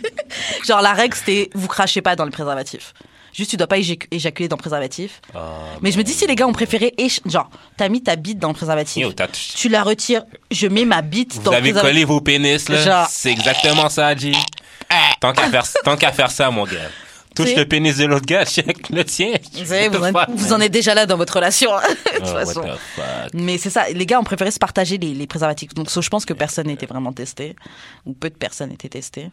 Genre, 0.67 0.81
la 0.83 0.93
règle, 0.93 1.15
c'était 1.15 1.51
vous 1.55 1.69
crachez 1.69 2.03
pas 2.03 2.17
dans 2.17 2.25
le 2.25 2.31
préservatif. 2.31 2.93
Juste, 3.33 3.51
tu 3.51 3.57
dois 3.57 3.67
pas 3.67 3.79
éjac- 3.79 4.07
éjaculer 4.13 4.49
dans 4.49 4.57
le 4.57 4.61
préservatif. 4.61 5.21
Oh, 5.35 5.39
Mais 5.83 5.91
je 5.91 5.99
me 5.99 6.05
dis, 6.05 6.13
si 6.13 6.25
les 6.27 6.37
gars 6.37 6.47
ont 6.47 6.53
préféré, 6.53 6.95
genre, 7.27 7.51
t'as 7.77 7.89
mis 7.89 8.01
ta 8.03 8.15
bite 8.15 8.39
dans 8.39 8.49
le 8.49 8.55
préservatif, 8.55 9.03
Yo, 9.03 9.13
tu 9.57 9.69
la 9.69 9.83
retires, 9.83 10.23
je 10.53 10.69
mets 10.69 10.85
ma 10.85 11.03
bite 11.03 11.35
Vous 11.35 11.43
dans 11.43 11.51
le 11.51 11.57
avez 11.57 11.71
préservatif. 11.73 11.93
collé 11.95 12.05
vos 12.05 12.21
pénis, 12.21 12.69
là. 12.69 12.85
Genre- 12.85 13.07
C'est 13.11 13.33
exactement 13.33 13.89
ça, 13.89 14.15
G. 14.17 14.33
Tant 15.21 15.33
qu'à 15.33 15.49
faire, 15.51 15.65
tant 15.85 15.97
qu'à 15.97 16.13
faire 16.13 16.31
ça, 16.31 16.51
mon 16.51 16.65
gars. 16.65 16.73
Touche 17.35 17.55
le 17.57 17.65
pénis 17.67 17.97
de 17.97 18.05
l'autre 18.07 18.27
gars, 18.27 18.45
check 18.47 18.89
le 18.91 19.05
tien. 19.05 19.33
Vous, 19.55 19.73
en, 19.73 20.13
fuck, 20.13 20.29
vous 20.31 20.45
man? 20.51 20.53
en 20.55 20.61
êtes 20.61 20.73
déjà 20.73 20.95
là 20.95 21.07
dans 21.07 21.17
votre 21.17 21.35
relation, 21.35 21.71
de 21.77 22.11
toute 22.19 22.23
Oh, 22.23 22.27
façon. 22.27 22.65
Mais 23.35 23.59
c'est 23.59 23.71
ça, 23.71 23.89
les 23.91 24.07
gars 24.07 24.21
ont 24.21 24.25
préféré 24.25 24.51
se 24.51 24.59
partager 24.59 24.99
les, 24.99 25.15
les 25.15 25.27
préservatifs. 25.27 25.75
Donc, 25.75 25.91
so, 25.91 26.01
je 26.03 26.09
pense 26.11 26.25
que 26.25 26.33
personne 26.33 26.67
n'était 26.69 26.87
vraiment 26.87 27.13
testé, 27.13 27.57
ou 28.07 28.13
peu 28.13 28.31
de 28.31 28.35
personnes 28.37 28.71
étaient 28.73 28.89
testées. 28.89 29.31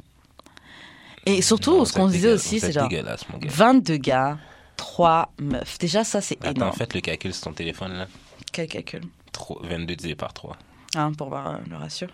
Et 1.26 1.42
surtout, 1.44 1.78
Non, 1.78 1.86
ce 1.86 1.94
qu'on 1.94 2.08
disait 2.08 2.32
aussi, 2.34 2.60
c'est 2.60 2.72
genre 2.72 2.88
dégueulasse, 2.90 3.22
mon 3.30 3.38
gars. 3.38 3.48
22 3.52 3.98
gars, 3.98 4.38
3 4.78 5.32
meufs. 5.40 5.78
Déjà, 5.78 6.04
ça, 6.04 6.20
c'est 6.22 6.38
Attends, 6.44 6.52
énorme. 6.62 6.76
faites 6.76 6.96
le 6.96 7.02
calcul 7.02 7.34
sur 7.34 7.44
ton 7.44 7.54
téléphone, 7.54 7.94
là. 7.94 8.08
Quel 8.52 8.68
calcul? 8.68 9.02
Trois- 9.32 9.62
22 9.64 9.96
divisé 9.96 10.16
par 10.16 10.34
3. 10.34 10.58
hein, 10.96 11.12
Pour 11.16 11.30
voir 11.30 11.48
euh, 11.48 11.58
le 11.70 11.78
ratio. 11.78 12.08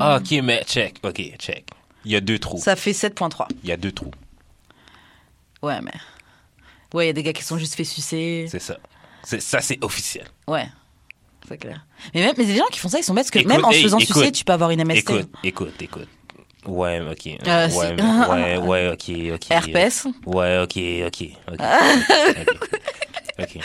Ah, 0.00 0.16
ok, 0.20 0.40
mais 0.42 0.64
check. 0.66 0.96
Ok, 1.04 1.22
check. 1.38 1.64
Il 2.04 2.10
y 2.10 2.16
a 2.16 2.20
deux 2.20 2.38
trous. 2.40 2.58
Ça 2.58 2.74
fait 2.74 2.90
7.3. 2.92 3.46
Il 3.62 3.68
y 3.68 3.72
a 3.72 3.76
deux 3.76 3.92
trous. 3.92 4.10
Ouais, 5.62 5.80
mais. 5.82 5.92
Ouais, 6.94 7.04
il 7.04 7.06
y 7.08 7.10
a 7.10 7.12
des 7.12 7.22
gars 7.22 7.32
qui 7.32 7.42
sont 7.42 7.58
juste 7.58 7.74
fait 7.74 7.84
sucer. 7.84 8.46
C'est 8.50 8.58
ça. 8.58 8.76
C'est- 9.22 9.40
Ça, 9.40 9.60
c'est 9.60 9.82
officiel. 9.84 10.26
Ouais. 10.48 10.66
C'est 11.48 11.58
clair. 11.58 11.84
Mais 12.14 12.20
même 12.20 12.34
mais 12.36 12.44
les 12.44 12.56
gens 12.56 12.66
qui 12.70 12.78
font 12.78 12.88
ça, 12.88 12.98
ils 12.98 13.02
sont 13.02 13.14
bêtes 13.14 13.24
parce 13.24 13.30
que 13.30 13.38
Écoute, 13.40 13.52
même 13.52 13.64
en 13.64 13.72
se 13.72 13.78
faisant 13.82 13.98
écoute. 13.98 14.16
sucer, 14.16 14.32
tu 14.32 14.44
peux 14.44 14.52
avoir 14.52 14.70
une 14.70 14.80
MST. 14.84 14.98
Écoute, 14.98 15.30
écoute, 15.42 15.82
écoute. 15.82 16.08
Ouais, 16.66 17.00
ok. 17.00 17.38
Euh, 17.46 17.68
ouais, 17.70 17.96
ouais, 18.30 18.58
ouais, 18.58 18.88
ok, 18.92 19.34
ok. 19.34 19.50
Herpès. 19.50 20.06
Ouais, 20.26 20.58
ok, 20.62 20.78
ok, 21.06 21.28
ok. 23.38 23.58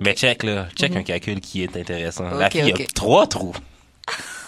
Mais 0.00 0.14
check, 0.14 0.42
là. 0.42 0.68
Check 0.76 0.96
un 0.96 1.02
calcul 1.02 1.40
qui 1.40 1.62
est 1.62 1.76
intéressant. 1.76 2.28
La 2.30 2.50
fille 2.50 2.72
a 2.72 2.76
trois 2.94 3.26
trous. 3.26 3.54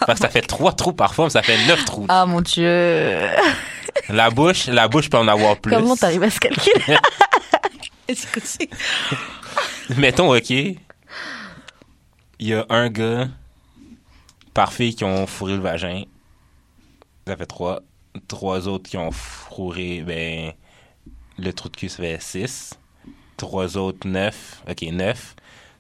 Parce 0.07 0.19
que 0.21 0.27
ça 0.27 0.31
fait 0.31 0.43
trois 0.43 0.73
trous 0.73 0.93
par 0.93 1.15
forme, 1.15 1.31
ça 1.31 1.43
fait 1.43 1.67
neuf 1.67 1.85
trous. 1.85 2.07
Ah 2.09 2.27
mon 2.27 2.41
dieu. 2.41 3.21
La 4.09 4.29
bouche, 4.31 4.67
la 4.67 4.89
bouche 4.89 5.09
peut 5.09 5.19
en 5.19 5.29
avoir 5.29 5.57
plus. 5.57 5.71
Comment 5.73 5.97
t'arrives 5.97 6.25
à 6.25 6.31
ce 6.31 6.41
calcul 6.41 6.73
Est-ce 8.09 8.27
que 8.27 8.41
c'est- 8.43 8.69
Mettons, 9.97 10.35
OK, 10.37 10.51
il 10.51 10.79
y 12.41 12.53
a 12.55 12.67
un 12.71 12.89
gars 12.89 13.29
par 14.53 14.73
fille 14.73 14.95
qui 14.97 15.05
ont 15.05 15.27
fourré 15.27 15.55
le 15.55 15.61
vagin. 15.61 16.03
Ça 17.27 17.37
fait 17.37 17.47
trois. 17.47 17.81
Trois 18.29 18.69
autres 18.69 18.91
qui 18.91 18.97
ont 18.97 19.11
fourré, 19.13 20.03
ben, 20.07 20.53
le 21.39 21.53
trou 21.53 21.69
de 21.69 21.77
cul, 21.77 21.89
ça 21.89 21.99
fait 22.03 22.21
six. 22.21 22.75
Trois 23.37 23.77
autres, 23.77 24.07
neuf. 24.09 24.63
OK, 24.69 24.83
neuf. 24.93 25.35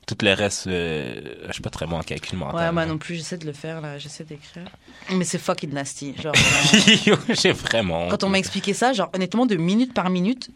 Tout 0.07 0.17
le 0.23 0.33
reste, 0.35 0.67
euh, 0.67 1.21
je 1.49 1.53
suis 1.53 1.63
pas 1.63 1.71
très 1.71 1.87
bon 1.87 1.97
en 1.99 2.03
calcul 2.03 2.39
mental. 2.39 2.57
Ouais, 2.57 2.73
moi 2.73 2.85
non 2.87 2.99
plus, 2.99 3.15
j'essaie 3.17 3.39
de 3.39 3.47
le 3.47 3.53
faire 3.53 3.81
là, 3.81 3.99
j'essaie 3.99 4.25
d'écrire. 4.25 4.65
Mais 5.11 5.25
c'est 5.25 5.39
fucking 5.39 5.71
nasty. 5.73 6.15
Genre. 6.21 6.35
J'ai 7.43 7.53
vraiment. 7.53 8.09
quand 8.09 8.23
on 8.25 8.29
m'a 8.29 8.39
expliqué 8.39 8.75
ça, 8.75 8.93
genre 8.93 9.11
honnêtement, 9.15 9.47
de 9.47 9.57
minute 9.57 9.95
par 9.95 10.11
minute, 10.11 10.51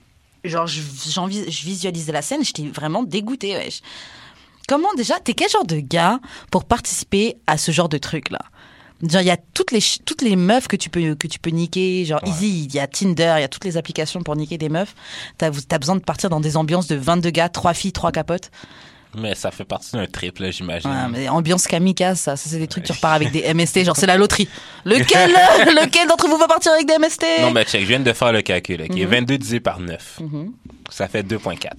genre 0.44 0.66
je, 0.66 0.80
je 0.80 1.64
visualisais 1.64 2.12
la 2.12 2.22
scène, 2.22 2.44
j'étais 2.44 2.66
vraiment 2.66 3.02
dégoûtée. 3.02 3.56
wesh. 3.56 3.80
Comment 4.68 4.92
déjà, 4.94 5.18
t'es 5.18 5.32
quel 5.32 5.48
genre 5.48 5.64
de 5.64 5.80
gars 5.80 6.20
pour 6.50 6.64
participer 6.66 7.37
à 7.46 7.56
ce 7.56 7.72
genre 7.72 7.88
de 7.88 7.96
truc 7.98 8.30
là? 8.30 8.40
Genre, 9.02 9.22
il 9.22 9.26
y 9.28 9.30
a 9.30 9.38
toutes 9.54 9.70
les, 9.70 9.80
toutes 10.04 10.22
les 10.22 10.34
meufs 10.37 10.66
que 10.68 10.76
tu 10.76 10.90
peux, 10.90 11.14
que 11.14 11.26
tu 11.28 11.38
peux 11.38 11.50
niquer. 11.50 12.04
Genre, 12.04 12.20
Ouais. 12.24 12.28
Easy, 12.30 12.64
il 12.64 12.74
y 12.74 12.80
a 12.80 12.87
Tinder, 12.88 13.34
il 13.38 13.40
y 13.40 13.44
a 13.44 13.48
toutes 13.48 13.64
les 13.64 13.76
applications 13.76 14.22
pour 14.22 14.34
niquer 14.37 14.58
des 14.58 14.68
meufs. 14.68 14.94
T'as, 15.38 15.50
as 15.70 15.78
besoin 15.78 15.94
de 15.96 16.00
partir 16.02 16.28
dans 16.30 16.40
des 16.40 16.56
ambiances 16.56 16.88
de 16.88 16.96
22 16.96 17.30
gars, 17.30 17.48
3 17.48 17.74
filles, 17.74 17.92
3 17.92 18.11
capotes. 18.12 18.50
Mais 19.16 19.35
ça 19.35 19.51
fait 19.51 19.64
partie 19.64 19.92
d'un 19.92 20.07
trip, 20.07 20.38
là, 20.38 20.51
j'imagine. 20.51 20.90
Ouais, 20.90 21.09
mais 21.11 21.29
ambiance 21.29 21.66
kamikaze, 21.66 22.18
ça, 22.21 22.37
ça 22.37 22.49
c'est 22.51 22.59
des 22.59 22.66
trucs, 22.68 22.85
tu 22.85 22.92
repars 22.92 23.12
avec 23.14 23.31
des 23.33 23.53
MST, 23.55 23.85
genre 23.85 23.97
c'est 23.97 24.07
la 24.07 24.16
loterie. 24.18 24.49
Lequel, 24.85 25.31
lequel 25.31 26.07
d'entre 26.09 26.29
vous 26.29 26.37
va 26.37 26.47
partir 26.47 26.73
avec 26.73 26.87
des 26.87 26.99
MST 26.99 27.25
Non, 27.40 27.51
mais 27.51 27.64
check, 27.64 27.81
je 27.83 27.87
viens 27.87 28.01
de 28.01 28.12
faire 28.12 28.33
le 28.33 28.42
calcul. 28.42 28.83
OK, 28.83 28.90
Mhm. 28.90 29.05
22 29.07 29.38
divisé 29.38 29.61
par 29.61 29.81
9. 29.81 30.21
Mhm. 30.21 30.53
Ça 30.90 31.09
fait 31.09 31.23
2.4. 31.23 31.73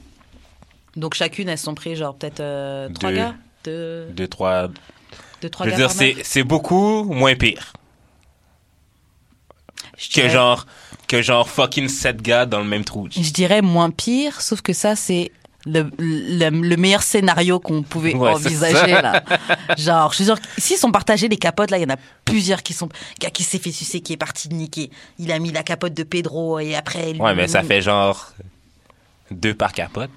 Donc 0.95 1.13
chacune, 1.13 1.49
elles 1.49 1.57
sont 1.59 1.75
prises 1.75 1.99
genre 1.99 2.15
peut-être 2.15 2.39
euh, 2.39 2.89
3 2.89 3.09
Deux. 3.11 3.15
gars? 3.15 3.35
Deux, 3.63 4.05
2, 4.11 4.27
3, 4.27 4.67
deux, 5.41 5.49
trois 5.49 5.65
Je 5.67 5.71
veux 5.71 5.77
gars 5.77 5.87
dire, 5.93 6.15
c'est 6.23 6.43
beaucoup 6.43 7.03
moins 7.03 7.35
pire 7.35 7.73
Je 9.97 10.07
que 10.07 10.13
dirais- 10.13 10.29
genre, 10.29 10.65
que 11.07 11.21
genre 11.21 11.47
fucking 11.49 11.87
7 11.89 12.21
gars 12.21 12.45
dans 12.45 12.59
le 12.59 12.65
même 12.65 12.83
trou. 12.85 13.07
Je 13.11 13.31
dirais 13.31 13.61
moins 13.61 13.91
pire, 13.91 14.41
sauf 14.41 14.61
que 14.61 14.73
ça, 14.73 14.95
c'est 14.95 15.31
le, 15.65 15.89
le, 15.97 16.49
le 16.49 16.77
meilleur 16.77 17.03
scénario 17.03 17.59
qu'on 17.59 17.83
pouvait 17.83 18.15
Ouais, 18.15 18.29
envisager, 18.29 18.91
là. 18.93 19.23
Genre, 19.77 20.11
je 20.13 20.23
suis 20.23 20.33
que 20.33 20.39
s'ils 20.57 20.77
sont 20.77 20.91
partagés 20.91 21.27
les 21.27 21.37
capotes, 21.37 21.69
là, 21.71 21.77
il 21.77 21.81
y 21.81 21.85
en 21.85 21.93
a 21.93 21.97
plusieurs 22.25 22.63
qui 22.63 22.73
sont. 22.73 22.87
Gars 23.19 23.29
qui 23.29 23.43
s'est 23.43 23.59
fait 23.59 23.71
sucer, 23.71 23.99
qui 24.01 24.13
est 24.13 24.17
parti 24.17 24.49
niquer. 24.49 24.89
Il 25.17 25.31
a 25.31 25.39
mis 25.39 25.51
la 25.51 25.63
capote 25.63 25.93
de 25.93 26.03
Pedro 26.03 26.59
et 26.59 26.75
après. 26.75 27.13
lui- 27.13 27.19
Ouais, 27.19 27.35
mais 27.35 27.47
ça 27.47 27.61
fait 27.63 27.81
genre 27.81 28.31
2 29.31 29.53
par 29.53 29.73
capote. 29.73 30.09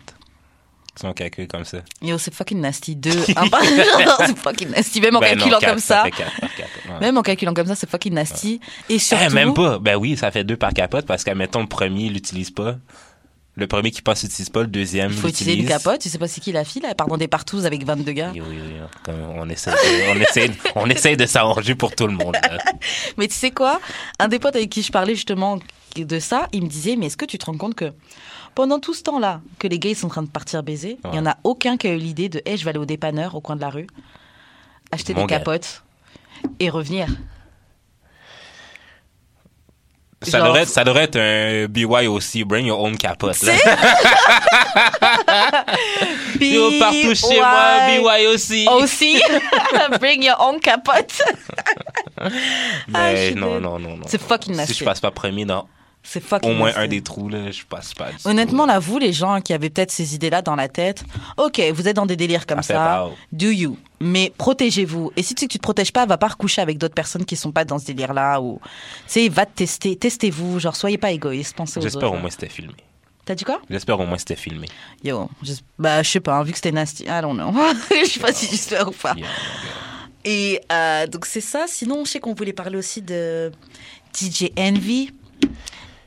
Son 1.00 1.14
calcul 1.14 1.48
comme 1.48 1.64
ça. 1.64 1.78
Yo, 2.02 2.18
c'est 2.18 2.34
fucking 2.34 2.60
nasty. 2.60 2.94
Deux, 2.96 3.24
un 3.36 3.48
par 3.48 3.64
genre, 3.64 4.22
c'est 4.26 4.38
fucking 4.38 4.68
nasty. 4.68 5.00
Même 5.00 5.16
en 5.16 5.20
Ben 5.20 5.30
non, 5.30 5.36
calculant 5.38 5.58
quatre, 5.58 5.70
comme 5.70 5.78
ça. 5.80 6.02
fait 6.04 6.10
quatre 6.10 6.38
par 6.40 6.54
capote, 6.54 6.84
ouais. 6.90 7.00
Même 7.00 7.16
en 7.16 7.22
calculant 7.22 7.54
comme 7.54 7.66
ça, 7.66 7.74
c'est 7.74 7.88
fucking 7.88 8.12
nasty. 8.12 8.60
Et 8.90 8.94
Eh, 8.96 8.98
surtout. 8.98 9.32
même 9.34 9.54
pas. 9.54 9.78
Ben 9.78 9.96
oui, 9.96 10.18
ça 10.18 10.30
fait 10.30 10.44
deux 10.44 10.56
par 10.58 10.74
capote 10.74 11.06
parce 11.06 11.24
qu'admettons, 11.24 11.60
le 11.62 11.66
premier, 11.66 12.04
il 12.04 12.12
l'utilise 12.12 12.50
pas. 12.50 12.76
Le 13.54 13.66
premier 13.66 13.90
qui 13.90 14.00
passe 14.00 14.22
l'utilise 14.22 14.48
pas, 14.48 14.62
le 14.62 14.66
deuxième 14.66 15.10
Il 15.10 15.16
faut 15.18 15.28
utiliser 15.28 15.60
une 15.60 15.68
capote. 15.68 16.00
Tu 16.00 16.08
sais 16.08 16.16
pas 16.18 16.26
c'est 16.26 16.40
qui 16.40 16.52
la 16.52 16.64
fille, 16.64 16.80
là. 16.80 16.94
Pardon, 16.94 17.18
des 17.18 17.28
partous 17.28 17.66
avec 17.66 17.84
22 17.84 18.12
gars. 18.12 18.32
Yo, 18.34 18.44
yo. 18.50 18.62
Comme 19.04 19.20
on 19.36 19.46
essaie, 19.50 19.70
de, 19.72 20.10
on 20.16 20.20
essaie, 20.20 20.50
on 20.74 20.88
essaie 20.88 21.16
de 21.16 21.26
s'arranger 21.26 21.74
pour 21.74 21.94
tout 21.94 22.06
le 22.06 22.14
monde. 22.14 22.34
là. 22.42 22.58
Mais 23.18 23.28
tu 23.28 23.34
sais 23.34 23.50
quoi? 23.50 23.78
Un 24.18 24.28
des 24.28 24.38
potes 24.38 24.56
avec 24.56 24.70
qui 24.70 24.82
je 24.82 24.90
parlais 24.90 25.14
justement 25.14 25.58
de 25.96 26.18
ça, 26.18 26.48
il 26.52 26.62
me 26.62 26.68
disait 26.68 26.96
Mais 26.96 27.06
est-ce 27.06 27.18
que 27.18 27.26
tu 27.26 27.36
te 27.36 27.44
rends 27.44 27.58
compte 27.58 27.74
que 27.74 27.92
pendant 28.54 28.78
tout 28.78 28.94
ce 28.94 29.02
temps-là 29.02 29.42
que 29.58 29.68
les 29.68 29.78
gays 29.78 29.94
sont 29.94 30.06
en 30.06 30.10
train 30.10 30.22
de 30.22 30.28
partir 30.28 30.62
baiser, 30.62 30.96
il 31.12 31.16
y 31.16 31.18
en 31.18 31.26
a 31.26 31.36
aucun 31.44 31.76
qui 31.76 31.88
a 31.88 31.92
eu 31.92 31.98
l'idée 31.98 32.30
de 32.30 32.40
Hey, 32.46 32.56
je 32.56 32.64
vais 32.64 32.70
aller 32.70 32.78
au 32.78 32.86
dépanneur 32.86 33.34
au 33.34 33.42
coin 33.42 33.56
de 33.56 33.60
la 33.60 33.68
rue, 33.68 33.86
acheter 34.92 35.12
Mon 35.12 35.22
des 35.22 35.26
gars. 35.26 35.38
capotes 35.40 35.82
et 36.58 36.70
revenir. 36.70 37.06
Ça, 40.24 40.38
Genre- 40.38 40.46
devrait 40.48 40.62
être, 40.62 40.68
ça 40.68 40.84
devrait 40.84 41.04
être 41.04 41.16
un 41.16 41.66
BYOC, 41.68 42.44
bring 42.46 42.66
your 42.66 42.80
own 42.80 42.96
capote. 42.96 43.40
Là. 43.42 43.52
Yo, 46.40 46.70
partout 46.78 47.14
chez 47.14 47.38
moi, 47.38 47.86
BYOC. 47.88 48.70
Aussi, 48.82 49.22
bring 50.00 50.24
your 50.24 50.36
own 50.40 50.60
capote. 50.60 51.22
Ah, 52.94 53.10
Mais 53.12 53.26
suis 53.28 53.34
non, 53.34 53.58
non, 53.58 53.78
non, 53.80 53.96
non. 53.96 54.04
C'est 54.06 54.20
fucking 54.20 54.52
Si 54.52 54.56
nasty. 54.58 54.74
je 54.74 54.84
passe 54.84 55.00
pas 55.00 55.10
premier 55.10 55.44
dans 55.44 55.66
C'est 56.04 56.22
fucking 56.22 56.50
au 56.50 56.54
moins 56.54 56.72
un 56.76 56.88
des 56.88 57.00
trous, 57.00 57.28
là, 57.28 57.50
je 57.50 57.62
passe 57.64 57.94
pas. 57.94 58.10
du. 58.10 58.16
Honnêtement, 58.24 58.66
là, 58.66 58.78
vous, 58.80 58.98
les 58.98 59.12
gens 59.12 59.40
qui 59.40 59.52
avaient 59.52 59.70
peut-être 59.70 59.92
ces 59.92 60.14
idées-là 60.16 60.42
dans 60.42 60.56
la 60.56 60.68
tête, 60.68 61.04
ok, 61.36 61.62
vous 61.72 61.86
êtes 61.86 61.94
dans 61.96 62.06
des 62.06 62.16
délires 62.16 62.44
comme 62.44 62.58
Ça 62.58 62.62
fait 62.62 62.72
ça, 62.74 63.08
do 63.30 63.48
you? 63.48 63.78
Mais 64.00 64.32
protégez-vous. 64.36 65.12
Et 65.16 65.22
si 65.22 65.34
tu 65.36 65.40
sais 65.40 65.46
que 65.46 65.52
tu 65.52 65.58
te 65.58 65.62
protèges 65.62 65.92
pas, 65.92 66.04
va 66.06 66.18
pas 66.18 66.28
recoucher 66.28 66.60
avec 66.60 66.76
d'autres 66.76 66.94
personnes 66.94 67.24
qui 67.24 67.36
sont 67.36 67.52
pas 67.52 67.64
dans 67.64 67.78
ce 67.78 67.86
délire-là. 67.86 68.40
Ou, 68.40 68.58
tu 68.64 68.68
sais, 69.06 69.28
va 69.28 69.46
te 69.46 69.52
tester. 69.54 69.94
Testez-vous. 69.94 70.58
Genre, 70.58 70.74
soyez 70.74 70.98
pas 70.98 71.12
égoïste. 71.12 71.54
Pensez 71.54 71.78
aux 71.78 71.82
autres. 71.82 71.92
J'espère 71.92 72.12
au 72.12 72.16
moins 72.18 72.30
c'était 72.30 72.48
filmé. 72.48 72.74
T'as 73.24 73.36
dit 73.36 73.44
quoi? 73.44 73.60
J'espère 73.70 74.00
au 74.00 74.04
moins 74.04 74.18
c'était 74.18 74.34
filmé. 74.34 74.66
Yo, 75.04 75.30
je, 75.44 75.52
bah, 75.78 76.02
je 76.02 76.10
sais 76.10 76.18
pas, 76.18 76.34
hein, 76.34 76.42
vu 76.42 76.50
que 76.50 76.58
c'était 76.58 76.72
nasty. 76.72 77.04
I 77.04 77.20
don't 77.22 77.34
know. 77.36 77.52
je 77.90 78.10
sais 78.10 78.18
pas 78.18 78.32
si 78.32 78.48
j'espère 78.50 78.88
ou 78.88 78.90
pas. 78.90 79.14
Yeah, 79.16 79.26
Et 80.24 80.60
euh, 80.72 81.06
donc, 81.06 81.26
c'est 81.26 81.40
ça. 81.40 81.66
Sinon, 81.68 82.04
je 82.04 82.10
sais 82.10 82.18
qu'on 82.20 82.34
voulait 82.34 82.52
parler 82.52 82.76
aussi 82.76 83.00
de 83.02 83.52
DJ 84.12 84.46
Envy. 84.58 85.10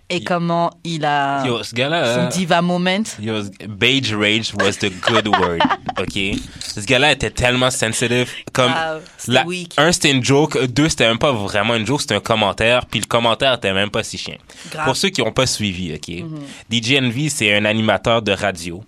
Et 0.07 0.23
comment 0.23 0.69
il 0.83 1.03
a 1.03 1.43
Yo, 1.47 1.63
ce 1.63 1.73
gars-là. 1.73 2.13
son 2.13 2.19
hein, 2.21 2.27
diva 2.29 2.61
moment. 2.61 3.01
Yo, 3.19 3.41
Beige 3.67 4.13
Rage 4.13 4.53
was 4.53 4.73
the 4.79 4.91
good 5.01 5.27
word, 5.27 5.59
ok? 5.99 6.37
Ce 6.61 6.79
gars-là 6.85 7.13
était 7.13 7.31
tellement 7.31 7.71
sensitive. 7.71 8.29
Comme, 8.53 8.71
Ah, 8.75 8.97
c'était 9.17 9.33
la- 9.33 9.45
un, 9.77 9.91
c'était 9.91 10.11
une 10.11 10.23
joke. 10.23 10.63
Deux, 10.67 10.89
c'était 10.89 11.07
même 11.07 11.17
pas 11.17 11.31
vraiment 11.31 11.73
une 11.75 11.87
joke, 11.87 12.01
c'était 12.01 12.13
un 12.15 12.19
commentaire. 12.19 12.85
Puis 12.85 12.99
le 12.99 13.07
commentaire 13.07 13.55
était 13.55 13.73
même 13.73 13.89
pas 13.89 14.03
si 14.03 14.19
chien. 14.19 14.37
Grave. 14.71 14.85
Pour 14.85 14.95
ceux 14.95 15.09
qui 15.09 15.21
n'ont 15.21 15.31
pas 15.31 15.47
suivi, 15.47 15.93
ok? 15.95 16.23
DJ 16.69 16.97
Envy, 17.01 17.31
c'est 17.31 17.55
un 17.55 17.65
animateur 17.65 18.21
de 18.21 18.31
radio. 18.31 18.83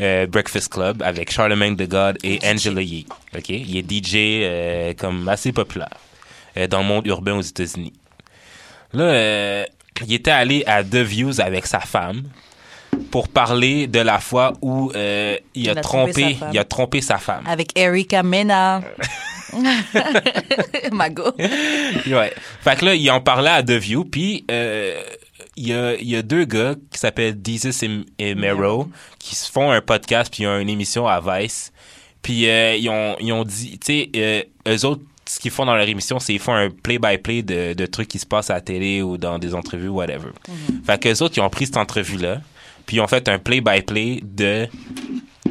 euh, 0.00 0.26
Breakfast 0.26 0.72
Club 0.72 1.02
avec 1.02 1.30
Charlemagne 1.30 1.76
the 1.76 1.86
God 1.86 2.16
et 2.24 2.38
Angela 2.42 2.80
Yee. 2.80 3.04
ok? 3.36 3.50
Il 3.50 3.76
est 3.76 3.82
DJ 3.90 4.14
euh, 4.16 4.94
comme 4.94 5.28
assez 5.28 5.52
populaire 5.52 5.90
euh, 6.56 6.66
dans 6.66 6.80
le 6.80 6.86
monde 6.86 7.06
urbain 7.06 7.34
aux 7.34 7.42
États-Unis. 7.42 7.92
Là, 8.94 9.04
euh, 9.04 9.64
il 10.06 10.14
était 10.14 10.30
allé 10.30 10.64
à 10.66 10.82
The 10.82 10.96
Views 10.96 11.40
avec 11.40 11.66
sa 11.66 11.80
femme 11.80 12.24
pour 13.10 13.28
parler 13.28 13.86
de 13.86 14.00
la 14.00 14.18
fois 14.18 14.52
où 14.62 14.92
euh, 14.94 15.36
il, 15.54 15.68
a 15.68 15.72
Il 15.72 15.78
a 15.78 15.80
trompé 15.80 16.12
trompé, 16.12 16.34
sa 16.34 16.38
femme. 16.38 16.50
il 16.52 16.58
a 16.58 16.64
trompé 16.64 17.00
sa 17.00 17.18
femme. 17.18 17.44
Avec 17.46 17.78
Erika 17.78 18.22
Mena. 18.22 18.82
Mago. 20.92 21.32
ouais. 21.38 22.32
Fait 22.62 22.76
que 22.78 22.84
là, 22.84 22.94
il 22.94 23.10
en 23.10 23.20
parlait 23.20 23.50
à 23.50 23.62
The 23.62 23.72
View, 23.72 24.04
puis 24.04 24.44
euh, 24.50 25.02
il 25.56 25.68
y, 25.68 25.74
a, 25.74 25.94
il 25.94 26.08
y 26.08 26.16
a 26.16 26.22
deux 26.22 26.44
gars 26.44 26.74
qui 26.90 26.98
s'appellent 26.98 27.38
Jesus 27.44 27.84
et, 27.84 28.04
et 28.18 28.34
Mero 28.34 28.88
qui 29.18 29.34
se 29.34 29.50
font 29.50 29.70
un 29.70 29.80
podcast 29.80 30.32
puis 30.32 30.44
ils 30.44 30.46
ont 30.46 30.58
une 30.58 30.68
émission 30.68 31.06
à 31.06 31.20
Vice. 31.20 31.72
Puis 32.22 32.48
euh, 32.48 32.76
ils, 32.76 32.88
ont, 32.90 33.16
ils 33.18 33.32
ont 33.32 33.44
dit, 33.44 33.78
tu 33.78 34.10
sais, 34.12 34.48
eux 34.68 34.84
autres, 34.84 35.02
ce 35.32 35.38
qu'ils 35.38 35.52
font 35.52 35.64
dans 35.64 35.76
leur 35.76 35.88
émission, 35.88 36.18
c'est 36.18 36.32
ils 36.34 36.40
font 36.40 36.54
un 36.54 36.70
play-by-play 36.70 37.42
de, 37.42 37.72
de 37.74 37.86
trucs 37.86 38.08
qui 38.08 38.18
se 38.18 38.26
passent 38.26 38.50
à 38.50 38.54
la 38.54 38.60
télé 38.60 39.00
ou 39.00 39.16
dans 39.16 39.38
des 39.38 39.54
entrevues, 39.54 39.88
whatever. 39.88 40.30
Fait 40.84 40.98
que 41.00 41.08
eux 41.08 41.22
autres, 41.22 41.34
ils 41.36 41.40
ont 41.40 41.48
pris 41.50 41.66
cette 41.66 41.76
entrevue-là, 41.76 42.40
puis 42.84 42.96
ils 42.96 43.00
ont 43.00 43.06
fait 43.06 43.28
un 43.28 43.38
play-by-play 43.38 44.22
de, 44.24 44.66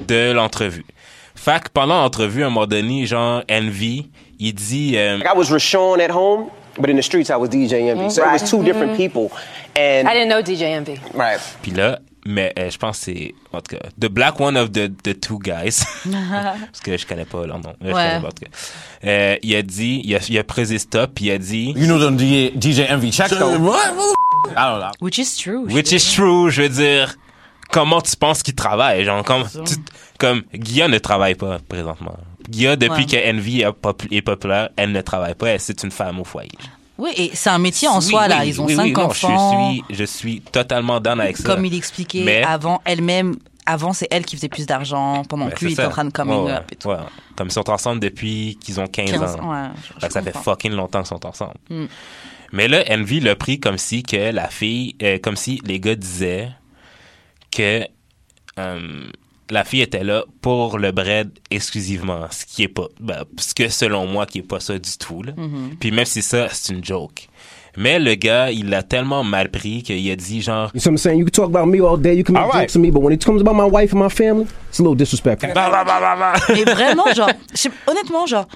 de 0.08 0.32
l'entrevue. 0.34 0.86
Fait 1.34 1.64
que 1.64 1.70
pendant 1.74 2.02
l'entrevue, 2.02 2.44
à 2.44 2.48
un 2.48 2.50
moment 2.50 2.68
donné, 2.68 3.06
genre, 3.06 3.42
Envy, 3.50 4.10
il 4.38 4.54
dit... 4.54 4.98
euh, 4.98 5.20
I 5.20 5.38
was 5.38 5.46
Rashawn 5.50 6.02
at 6.02 6.12
home, 6.12 6.50
but 6.78 6.90
in 6.90 6.98
the 6.98 7.02
streets 7.02 7.30
I 7.30 7.38
was 7.38 7.48
DJ 7.48 7.90
Envy. 7.90 8.10
So 8.12 8.24
it 8.24 8.34
was 8.34 8.50
two 8.50 8.62
different 8.64 8.98
people. 8.98 9.30
And 9.78 10.10
I 10.10 10.14
didn't 10.14 10.28
know 10.28 10.42
DJ 10.42 10.64
Envy. 10.76 11.00
right. 11.14 11.40
Puis 11.62 11.72
là, 11.72 12.00
mais 12.26 12.54
euh, 12.60 12.70
je 12.70 12.78
pense 12.78 13.00
que 13.00 13.06
c'est 13.06 13.36
en 13.54 13.62
tout 13.62 13.76
cas 13.76 13.82
the 14.00 14.08
black 14.08 14.40
one 14.40 14.58
of 14.58 14.72
the, 14.72 14.90
the 15.04 15.20
two 15.20 15.40
guys 15.40 15.84
parce 16.06 16.80
que 16.84 16.98
je 16.98 17.06
connais 17.06 17.26
pas 17.26 17.46
leur 17.46 17.60
nom. 17.60 17.74
Je 17.82 17.88
Ouais. 17.88 17.94
connais 17.94 18.20
pas, 18.22 18.28
en 18.28 18.32
tout 18.32 18.46
cas. 18.46 18.52
Euh, 19.06 19.36
il 19.42 19.56
a 19.56 19.62
dit, 19.62 20.02
il 20.04 20.16
a, 20.16 20.20
il 20.28 20.38
a 20.38 20.44
pressé 20.44 20.78
stop, 20.80 21.12
puis 21.16 21.26
il 21.26 21.32
a 21.32 21.38
dit, 21.38 21.74
You 21.76 21.86
know 21.86 22.00
them 22.00 22.18
DJ, 22.20 22.52
DJ 22.60 22.90
Envy 22.92 23.12
checks 23.12 23.30
though. 23.30 23.58
What? 23.58 23.78
I 24.50 24.54
don't 24.56 24.80
know. 24.80 24.92
Which 25.02 25.18
is 25.18 25.36
true. 25.38 25.66
which 25.68 25.92
is 25.92 26.14
true. 26.16 26.50
Je 26.50 26.64
veux 26.64 26.70
dire, 26.70 27.16
comment 27.72 28.02
tu 28.02 28.16
penses 28.16 28.42
qu'il 28.44 28.56
travaille, 28.56 29.04
genre 29.06 29.24
comme, 29.24 29.44
tu- 29.48 29.76
comme 30.18 30.44
Guilla 30.54 30.88
ne 30.88 30.98
travaille 30.98 31.36
pas 31.36 31.60
présentement. 31.68 32.18
Guilla 32.50 32.76
depuis 32.76 33.06
Ouais. 33.06 33.06
que 33.06 33.32
Envy 33.38 33.62
est, 33.62 33.72
pop- 33.72 34.04
est 34.12 34.22
populaire, 34.22 34.70
elle 34.76 34.92
ne 34.92 35.02
travaille 35.02 35.36
pas. 35.36 35.50
Elle 35.50 35.60
c'est 35.60 35.84
une 35.84 35.92
femme 35.92 36.20
au 36.20 36.24
foyer. 36.24 36.50
Oui, 37.00 37.12
et 37.16 37.32
c'est 37.34 37.50
un 37.50 37.58
métier 37.60 37.88
en 37.88 38.00
Oui, 38.00 38.06
soi, 38.06 38.28
là. 38.28 38.44
Ils 38.46 38.60
ont 38.62 38.66
oui, 38.66 38.76
cinq 38.76 38.96
non, 38.98 39.06
enfants. 39.06 39.74
Je 39.90 39.94
suis, 39.94 39.96
je 39.98 40.04
suis 40.04 40.42
totalement 40.42 41.00
down 41.00 41.20
avec 41.22 41.38
ça. 41.38 41.44
Comme 41.56 41.66
il 41.66 41.74
expliquait 41.76 42.24
Mais- 42.24 42.44
avant, 42.44 42.82
elle-même, 42.86 43.38
avant, 43.66 43.94
c'est 43.94 44.08
elle 44.12 44.26
qui 44.26 44.36
faisait 44.36 44.50
plus 44.50 44.66
d'argent 44.66 45.24
pendant 45.24 45.46
Ben, 45.46 45.52
que 45.52 45.60
c'est 45.60 45.66
lui 45.66 45.72
il 45.72 45.74
était 45.76 45.84
ça. 45.84 45.88
en 45.88 45.92
train 45.92 46.06
de 46.06 46.12
coming 46.12 46.44
Ouais, 46.44 46.52
up 46.52 46.66
et 46.72 46.76
tout. 46.76 46.90
ouais. 46.90 46.98
Comme 47.38 47.48
ils 47.48 47.52
sont 47.54 47.70
ensemble 47.70 48.02
depuis 48.02 48.58
qu'ils 48.62 48.80
ont 48.82 48.88
15, 48.88 49.12
15 49.12 49.36
ans. 49.36 49.52
ouais, 49.52 49.68
je- 49.76 49.88
Fait 49.88 49.94
je 50.02 50.06
que 50.08 50.14
ça 50.14 50.22
fait 50.22 50.32
comprends. 50.34 50.52
fucking 50.52 50.72
longtemps 50.74 51.00
qu'ils 51.00 51.08
sont 51.08 51.26
ensemble. 51.26 51.54
Mm. 51.70 51.86
Mais 52.52 52.68
là, 52.68 52.84
Envy 52.90 53.20
l'a 53.22 53.36
pris 53.36 53.60
comme 53.60 53.78
si 53.78 54.04
que 54.04 54.32
la 54.32 54.50
fille, 54.50 54.96
euh, 55.02 55.20
comme 55.22 55.36
si 55.36 55.62
les 55.66 55.80
gars 55.80 55.96
disaient 55.96 56.50
que 57.56 57.86
euh, 58.58 59.04
la 59.50 59.64
fille 59.64 59.82
était 59.82 60.04
là 60.04 60.24
pour 60.42 60.78
le 60.78 60.92
bread 60.92 61.32
exclusivement, 61.50 62.26
ce 62.30 62.46
qui 62.46 62.64
est 62.64 62.68
pas, 62.68 62.88
ben, 63.00 63.24
ce 63.38 63.54
que 63.54 63.70
selon 63.70 64.06
moi 64.06 64.26
qui 64.26 64.40
est 64.40 64.44
pas 64.44 64.60
ça 64.60 64.78
du 64.78 64.98
tout. 64.98 65.24
Là. 65.24 65.34
Mm-hmm. 65.34 65.78
Puis 65.80 65.92
même 65.92 66.06
si 66.06 66.22
ça, 66.22 66.48
c'est 66.52 66.74
une 66.74 66.84
joke. 66.84 67.28
Mais 67.78 68.00
le 68.00 68.16
gars, 68.16 68.52
il 68.52 68.70
l'a 68.70 68.84
tellement 68.84 69.24
mal 69.24 69.50
pris 69.50 69.84
qu'il 69.84 70.10
a 70.12 70.16
dit 70.16 70.42
genre, 70.42 70.70
You 70.74 70.80
see 70.80 70.90
what 70.90 70.94
I'm 70.94 70.98
saying? 70.98 71.20
You 71.20 71.26
can 71.26 71.32
talk 71.32 71.50
about 71.50 71.68
me 71.68 71.80
all 71.80 71.98
day, 71.98 72.16
you 72.16 72.24
can 72.24 72.34
make 72.34 72.44
right. 72.44 72.62
jokes 72.62 72.74
to 72.74 72.80
me, 72.80 72.92
but 72.92 73.02
when 73.02 73.14
it 73.14 73.24
comes 73.24 73.42
about 73.42 73.56
my 73.56 73.70
wife 73.70 73.94
and 73.94 74.00
my 74.00 74.10
family, 74.10 74.48
it's 74.70 74.80
a 74.80 74.84
little 74.84 74.96
disrespectful. 74.96 75.54
bah, 75.54 75.70
bah, 75.72 75.84
bah, 75.86 76.00
bah, 76.00 76.16
bah. 76.18 76.56
Et 76.56 76.64
vraiment, 76.66 77.06
genre, 77.16 77.30
honnêtement, 77.88 78.26
genre, 78.26 78.48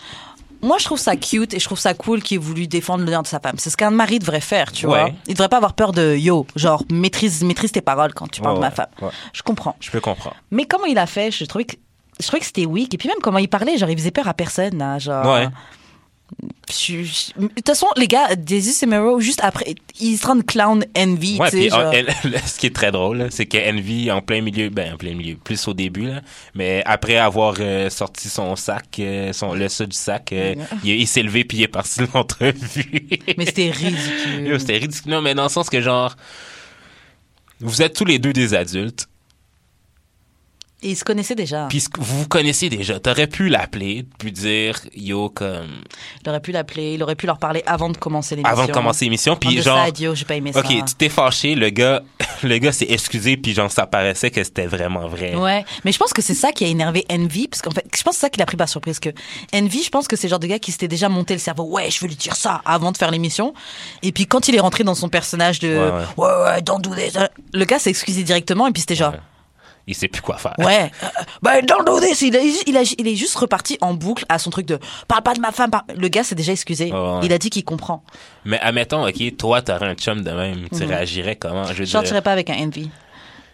moi 0.63 0.77
je 0.79 0.85
trouve 0.85 0.97
ça 0.97 1.15
cute 1.15 1.53
et 1.53 1.59
je 1.59 1.65
trouve 1.65 1.77
ça 1.77 1.93
cool 1.93 2.23
qu'il 2.23 2.35
ait 2.35 2.39
voulu 2.39 2.65
défendre 2.67 3.03
l'honneur 3.03 3.21
de 3.21 3.27
sa 3.27 3.39
femme. 3.39 3.55
C'est 3.59 3.69
ce 3.69 3.77
qu'un 3.77 3.91
mari 3.91 4.17
devrait 4.17 4.41
faire, 4.41 4.71
tu 4.71 4.87
Ouais. 4.87 4.99
vois. 5.01 5.09
Il 5.27 5.33
devrait 5.35 5.49
pas 5.49 5.57
avoir 5.57 5.73
peur 5.73 5.91
de 5.91 6.15
yo, 6.15 6.47
genre, 6.55 6.83
maîtrise, 6.91 7.43
maîtrise 7.43 7.71
tes 7.71 7.81
paroles 7.81 8.13
quand 8.15 8.27
tu 8.31 8.41
parles 8.41 8.53
Ouais, 8.55 8.61
de 8.61 8.65
ma 8.65 8.71
femme. 8.71 8.87
ouais. 9.01 9.09
Je 9.33 9.43
comprends. 9.43 9.75
Je 9.79 9.91
peux 9.91 9.99
comprendre. 10.01 10.35
Mais 10.49 10.65
comment 10.65 10.85
il 10.85 10.97
a 10.97 11.05
fait, 11.05 11.29
je 11.29 11.45
trouvais 11.45 11.65
que. 11.65 11.75
Je 12.19 12.25
trouvais 12.27 12.39
que 12.39 12.45
c'était 12.45 12.65
weak. 12.65 12.93
Et 12.93 12.97
puis 12.97 13.07
même 13.09 13.17
comment 13.21 13.39
il 13.39 13.47
parlait, 13.49 13.77
genre, 13.77 13.89
il 13.89 13.97
faisait 13.97 14.11
peur 14.11 14.27
à 14.27 14.33
personne, 14.33 14.77
là, 14.77 14.97
genre. 14.99 15.25
De 16.39 17.47
toute 17.47 17.67
façon, 17.67 17.87
les 17.97 18.07
gars, 18.07 18.35
Daisy 18.35 18.75
et 18.83 18.85
Mero, 18.87 19.19
juste 19.19 19.39
après, 19.43 19.75
ils 19.99 20.17
se 20.17 20.25
rendent 20.25 20.45
clown 20.45 20.83
envy, 20.97 21.37
Ouais, 21.39 21.69
genre. 21.69 21.79
euh, 21.79 21.91
elle- 22.23 22.39
ce 22.45 22.57
qui 22.59 22.65
est 22.67 22.75
très 22.75 22.91
drôle, 22.91 23.27
c'est 23.31 23.45
que 23.45 23.57
Envy, 23.71 24.11
en 24.11 24.21
plein 24.21 24.41
milieu, 24.41 24.69
ben 24.69 24.93
en 24.93 24.97
plein 24.97 25.13
milieu, 25.13 25.35
plus 25.35 25.67
au 25.67 25.73
début, 25.73 26.07
là, 26.07 26.21
mais 26.55 26.81
après 26.85 27.17
avoir 27.17 27.55
euh, 27.59 27.89
sorti 27.89 28.27
son 28.29 28.55
sac, 28.55 28.85
euh, 28.99 29.31
son, 29.33 29.53
le 29.53 29.69
saut 29.69 29.85
du 29.85 29.95
sac, 29.95 30.31
euh, 30.33 30.55
il, 30.83 30.91
il 31.01 31.07
s'est 31.07 31.23
levé 31.23 31.43
puis 31.43 31.59
il 31.59 31.63
est 31.63 31.67
parti 31.67 31.99
de 31.99 32.07
l'entrevue. 32.13 33.07
Mais 33.37 33.45
c'était 33.45 33.69
ridicule. 33.71 34.59
C'était 34.59 34.77
ridicule. 34.77 35.11
Non, 35.11 35.21
mais 35.21 35.35
dans 35.35 35.43
le 35.43 35.49
sens 35.49 35.69
que 35.69 35.79
genre, 35.81 36.15
vous 37.59 37.81
êtes 37.81 37.93
tous 37.95 38.05
les 38.05 38.19
deux 38.19 38.33
des 38.33 38.53
adultes, 38.53 39.07
Et 40.83 40.89
ils 40.89 40.95
se 40.97 41.03
connaissaient 41.03 41.35
déjà. 41.35 41.67
puis 41.69 41.81
vous 41.97 42.19
vous 42.19 42.27
connaissez 42.27 42.69
déjà. 42.69 42.99
T'aurais 42.99 43.27
pu 43.27 43.47
l'appeler, 43.47 44.05
puis 44.17 44.31
dire, 44.31 44.79
yo, 44.95 45.29
comme, 45.29 45.81
Il 46.23 46.29
aurait 46.29 46.41
pu 46.41 46.51
l'appeler, 46.51 46.93
il 46.95 47.03
aurait 47.03 47.15
pu 47.15 47.25
leur 47.25 47.37
parler 47.37 47.63
avant 47.65 47.89
de 47.89 47.97
commencer 47.97 48.35
l'émission. 48.35 48.51
avant 48.57 48.67
de 48.67 48.71
commencer 48.73 49.05
l'émission, 49.05 49.35
puis 49.35 49.61
genre, 49.61 49.79
décide, 49.85 49.99
yo, 49.99 50.15
j'ai 50.15 50.25
pas 50.25 50.35
aimé 50.35 50.51
ça. 50.51 50.59
ok, 50.59 50.67
tu 50.67 50.95
t'es 50.95 51.09
fâché, 51.09 51.55
le 51.55 51.69
gars, 51.69 52.01
le 52.43 52.57
gars 52.57 52.71
s'est 52.73 52.87
excusé, 52.89 53.37
puis 53.37 53.53
genre, 53.53 53.71
ça 53.71 53.87
paraissait 53.87 54.29
que 54.29 54.43
c'était 54.43 54.67
vraiment 54.67 55.07
vrai. 55.07 55.35
Ouais, 55.35 55.63
mais 55.85 55.91
je 55.91 55.97
pense 55.97 56.11
que 56.13 56.21
c'est 56.21 56.33
ça 56.33 56.51
qui 56.51 56.65
a 56.65 56.67
énervé 56.67 57.05
Envy, 57.09 57.47
parce 57.47 57.61
qu'en 57.61 57.71
fait, 57.71 57.85
je 57.95 58.03
pense 58.03 58.15
que 58.15 58.19
c'est 58.19 58.25
ça 58.25 58.29
qui 58.29 58.39
l'a 58.39 58.45
pris 58.45 58.57
par 58.57 58.67
surprise. 58.69 58.99
Que 58.99 59.09
Envy, 59.55 59.83
je 59.83 59.89
pense 59.89 60.07
que 60.07 60.15
c'est 60.15 60.27
le 60.27 60.31
genre 60.31 60.39
de 60.39 60.47
gars 60.47 60.59
qui 60.59 60.71
s'était 60.71 60.89
déjà 60.89 61.07
monté 61.07 61.33
le 61.33 61.39
cerveau. 61.39 61.63
Ouais, 61.63 61.89
je 61.89 61.99
veux 62.01 62.07
lui 62.07 62.15
dire 62.15 62.35
ça 62.35 62.61
avant 62.65 62.91
de 62.91 62.97
faire 62.97 63.09
l'émission. 63.11 63.53
Et 64.01 64.11
puis 64.11 64.25
quand 64.25 64.47
il 64.49 64.55
est 64.55 64.59
rentré 64.59 64.83
dans 64.83 64.95
son 64.95 65.07
personnage 65.09 65.59
de 65.59 65.77
Ouais, 66.17 66.25
ouais, 66.25 66.43
ouais, 66.43 66.61
don't 66.61 66.79
do 66.81 66.93
this, 66.93 67.17
le 67.53 67.65
gars 67.65 67.79
s'est 67.79 67.89
excusé 67.89 68.23
directement 68.23 68.67
et 68.67 68.71
puis 68.71 68.81
c'était 68.81 68.95
genre. 68.95 69.13
Il 69.87 69.95
sait 69.95 70.07
plus 70.07 70.21
quoi 70.21 70.37
faire. 70.37 70.53
Ouais. 70.59 70.91
Euh, 71.03 71.07
ben, 71.41 71.65
don't 71.65 71.83
do 71.85 71.99
this. 71.99 72.21
Il, 72.21 72.35
a- 72.37 72.41
il, 72.41 72.77
a- 72.77 72.95
il 72.97 73.07
est 73.07 73.15
juste 73.15 73.35
reparti 73.35 73.77
en 73.81 73.93
boucle 73.93 74.25
à 74.29 74.39
son 74.39 74.49
truc 74.49 74.65
de 74.65 74.79
parle 75.07 75.23
pas 75.23 75.33
de 75.33 75.39
ma 75.41 75.51
femme. 75.51 75.71
parle- 75.71 75.85
Le 75.95 76.07
gars 76.07 76.23
s'est 76.23 76.35
déjà 76.35 76.51
excusé. 76.53 76.91
Ouais. 76.91 77.19
Il 77.23 77.33
a 77.33 77.37
dit 77.37 77.49
qu'il 77.49 77.63
comprend. 77.65 78.03
Mais 78.45 78.59
admettons, 78.59 79.05
ok, 79.07 79.37
toi, 79.37 79.61
t'aurais 79.61 79.87
un 79.87 79.95
chum 79.95 80.21
de 80.23 80.31
même, 80.31 80.67
tu 80.75 80.83
réagirais 80.85 81.35
comment? 81.35 81.65
Je 81.65 81.73
Je 81.73 81.83
sortirais 81.85 82.21
pas 82.21 82.31
avec 82.31 82.49
un 82.49 82.55
envy. 82.55 82.89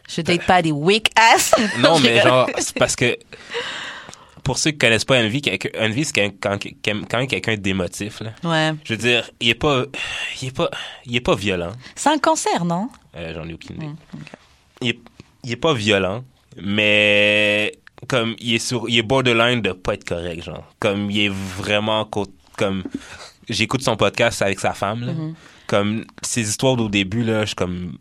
Je 0.07 0.21
date 0.21 0.43
pas 0.45 0.61
des 0.61 0.71
weak 0.71 1.11
ass. 1.15 1.53
Non, 1.79 1.99
mais 1.99 2.19
genre, 2.21 2.49
c'est 2.57 2.77
parce 2.77 2.95
que 2.95 3.15
pour 4.43 4.57
ceux 4.57 4.71
qui 4.71 4.79
connaissent 4.79 5.05
pas 5.05 5.19
Envy, 5.19 5.41
Envy, 5.79 6.05
c'est 6.05 6.31
quand, 6.41 6.57
même 7.13 7.27
quelqu'un 7.27 7.55
d'émotif, 7.55 8.21
là. 8.21 8.31
Ouais. 8.43 8.73
Je 8.83 8.93
veux 8.93 8.97
dire, 8.97 9.29
il 9.39 9.49
est 9.49 9.53
pas, 9.55 9.83
il 10.41 10.47
est 10.47 10.51
pas, 10.51 10.69
il 11.05 11.15
est 11.15 11.21
pas 11.21 11.35
violent. 11.35 11.71
C'est 11.95 12.09
un 12.09 12.17
cancer, 12.17 12.65
non? 12.65 12.89
Euh, 13.15 13.33
J'en 13.35 13.47
ai 13.47 13.53
aucune 13.53 13.75
idée. 13.75 13.89
il, 14.81 14.89
est, 14.89 14.99
il 15.43 15.51
est 15.51 15.55
pas 15.55 15.73
violent, 15.73 16.23
mais 16.61 17.73
comme 18.07 18.35
il 18.39 18.55
est 18.55 18.59
sur, 18.59 18.87
il 18.89 18.97
est 18.97 19.03
borderline 19.03 19.61
de 19.61 19.71
pas 19.71 19.93
être 19.93 20.03
correct, 20.05 20.43
genre. 20.43 20.65
Comme 20.79 21.09
il 21.11 21.19
est 21.19 21.29
vraiment 21.29 22.05
co- 22.05 22.27
comme 22.57 22.83
j'écoute 23.47 23.81
son 23.81 23.95
podcast 23.95 24.41
avec 24.41 24.59
sa 24.59 24.73
femme, 24.73 25.01
là. 25.05 25.13
Mm-hmm. 25.13 25.33
Comme 25.67 26.05
ces 26.23 26.49
histoires 26.49 26.75
d'au 26.75 26.89
début 26.89 27.23
là, 27.23 27.45
je 27.45 27.53
comme 27.55 27.97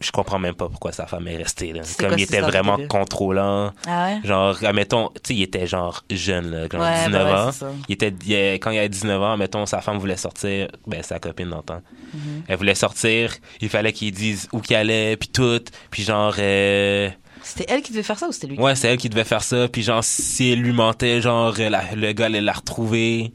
je 0.00 0.10
comprends 0.10 0.38
même 0.38 0.54
pas 0.54 0.68
pourquoi 0.68 0.92
sa 0.92 1.06
femme 1.06 1.28
est 1.28 1.36
restée 1.36 1.72
là. 1.72 1.82
Comme 1.98 2.08
quoi 2.08 2.16
il 2.18 2.22
était 2.22 2.40
vraiment 2.40 2.78
contrôlant. 2.88 3.72
Ah 3.86 4.06
ouais? 4.06 4.20
Genre, 4.24 4.56
admettons, 4.64 5.08
tu 5.16 5.20
sais, 5.28 5.34
il 5.34 5.42
était 5.42 5.66
genre 5.66 6.02
jeune, 6.10 6.50
là, 6.50 6.66
genre 6.72 6.80
Ouais, 6.80 7.04
19 7.06 7.12
bah 7.12 7.24
ouais, 7.24 7.40
ans. 7.48 7.52
ça. 7.52 7.70
Il 7.88 7.92
était, 7.92 8.14
il- 8.26 8.54
quand 8.54 8.70
il 8.70 8.78
avait 8.78 8.88
19 8.88 9.22
ans, 9.22 9.36
mettons, 9.36 9.66
sa 9.66 9.80
femme 9.80 9.98
voulait 9.98 10.16
sortir, 10.16 10.68
ben, 10.86 11.02
sa 11.02 11.18
copine 11.18 11.50
d'antan. 11.50 11.82
Mm-hmm. 12.16 12.42
Elle 12.48 12.56
voulait 12.56 12.74
sortir, 12.74 13.34
il 13.60 13.68
fallait 13.68 13.92
qu'il 13.92 14.12
dise 14.12 14.48
où 14.52 14.60
qu'il 14.60 14.76
allait, 14.76 15.16
puis 15.16 15.28
tout. 15.28 15.60
Puis 15.90 16.02
genre, 16.02 16.34
euh, 16.38 17.08
C'était 17.42 17.66
elle 17.68 17.82
qui 17.82 17.92
devait 17.92 18.02
faire 18.02 18.18
ça 18.18 18.28
ou 18.28 18.32
c'était 18.32 18.46
lui 18.48 18.58
ouais, 18.58 18.74
c'est 18.76 18.88
elle 18.88 18.98
qui 18.98 19.08
devait 19.10 19.24
faire 19.24 19.42
ça. 19.42 19.68
Puis 19.68 19.82
genre, 19.82 20.02
si 20.02 20.50
elle 20.52 20.60
lui 20.60 20.72
mentait, 20.72 21.20
genre, 21.20 21.54
la- 21.58 21.94
le 21.94 22.12
gars 22.12 22.26
allait 22.26 22.40
la 22.40 22.52
retrouver. 22.52 23.32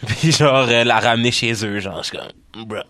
Puis 0.06 0.30
genre, 0.32 0.68
elle 0.70 0.86
la 0.86 1.00
ramener 1.00 1.32
chez 1.32 1.52
eux, 1.64 1.80
genre, 1.80 2.02
je 2.02 2.08
suis 2.08 2.18
comme, 2.18 2.64
bruh. 2.66 2.82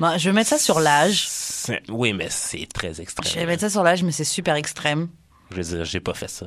Bah, 0.00 0.16
Je 0.18 0.28
vais 0.28 0.32
mettre 0.32 0.50
ça 0.50 0.58
sur 0.58 0.80
l'âge. 0.80 1.24
Oui, 1.88 2.12
mais 2.12 2.28
c'est 2.30 2.66
très 2.72 2.88
Je 2.88 2.94
vais 2.98 3.02
extrême. 3.02 3.46
mettre 3.46 3.60
ça 3.60 3.70
sur 3.70 3.82
l'âge, 3.82 4.02
mais 4.02 4.12
c'est 4.12 4.24
super 4.24 4.54
extrême. 4.56 5.08
Je 5.50 5.56
veux 5.56 5.76
dire, 5.76 5.84
j'ai 5.84 6.00
pas 6.00 6.14
fait 6.14 6.28
ça. 6.30 6.46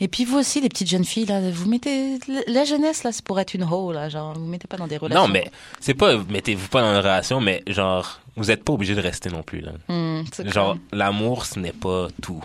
Et 0.00 0.06
puis 0.06 0.24
vous 0.24 0.38
aussi, 0.38 0.60
les 0.60 0.68
petites 0.68 0.88
jeunes 0.88 1.04
filles, 1.04 1.26
là, 1.26 1.40
vous 1.50 1.68
mettez. 1.68 2.18
La 2.46 2.64
jeunesse, 2.64 3.02
là, 3.02 3.10
c'est 3.12 3.24
pour 3.24 3.40
être 3.40 3.54
une 3.54 3.64
hoe, 3.64 3.92
là. 3.92 4.08
Genre, 4.08 4.34
vous 4.34 4.44
mettez 4.46 4.68
pas 4.68 4.76
dans 4.76 4.86
des 4.86 4.96
relations. 4.96 5.26
Non, 5.26 5.32
mais 5.32 5.50
c'est 5.80 5.94
pas, 5.94 6.16
mettez-vous 6.16 6.68
pas 6.68 6.80
dans 6.82 6.90
une 6.92 6.98
relation, 6.98 7.40
mais 7.40 7.62
genre, 7.66 8.20
vous 8.36 8.50
êtes 8.52 8.62
pas 8.64 8.72
obligé 8.72 8.94
de 8.94 9.00
rester 9.00 9.30
non 9.30 9.42
plus, 9.42 9.60
là. 9.60 9.72
Hmm, 9.88 10.22
Genre, 10.46 10.76
l'amour, 10.92 11.44
ce 11.46 11.58
n'est 11.58 11.72
pas 11.72 12.06
tout 12.22 12.40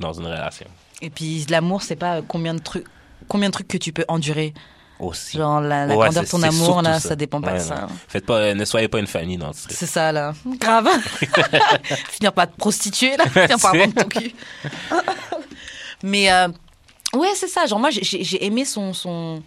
dans 0.00 0.12
une 0.12 0.26
relation. 0.26 0.66
Et 1.00 1.08
puis 1.10 1.46
l'amour, 1.48 1.82
c'est 1.82 1.96
pas 1.96 2.20
combien 2.22 2.54
de 2.54 2.60
trucs. 2.60 2.84
Combien 3.26 3.48
de 3.48 3.54
trucs 3.54 3.68
que 3.68 3.78
tu 3.78 3.92
peux 3.92 4.04
endurer 4.08 4.52
Aussi. 5.00 5.36
Genre 5.38 5.60
la, 5.60 5.86
la 5.86 5.96
Ouais, 5.96 6.04
grandeur 6.06 6.22
de 6.22 6.28
ton 6.28 6.42
amour, 6.42 6.80
là, 6.82 7.00
ça, 7.00 7.16
dépend 7.16 7.40
pas 7.40 7.52
Ouais, 7.52 7.58
de 7.58 7.62
ça. 7.64 7.74
non. 7.82 7.88
Faites 8.08 8.24
pas, 8.24 8.36
euh, 8.38 8.54
ne 8.54 8.64
soyez 8.64 8.86
pas 8.88 9.00
une 9.00 9.06
famille 9.08 9.36
dans 9.36 9.52
ce. 9.52 9.66
C'est 9.70 9.86
ça, 9.86 10.12
là. 10.12 10.32
Grave. 10.60 10.88
Finir 12.10 12.32
par 12.32 12.50
te 12.50 12.56
prostituer, 12.56 13.16
là. 13.16 13.26
Finir 13.28 13.58
par 13.60 13.74
vendre 13.74 13.92
ton 13.94 14.08
cul. 14.08 14.32
Mais, 16.02 16.30
euh, 16.32 16.48
ouais, 17.14 17.28
c'est 17.34 17.48
ça. 17.48 17.66
Genre, 17.66 17.78
moi, 17.78 17.90
j'ai- 17.90 18.02
j'ai 18.24 18.44
aimé 18.44 18.64
son. 18.64 18.92
son... 18.92 19.42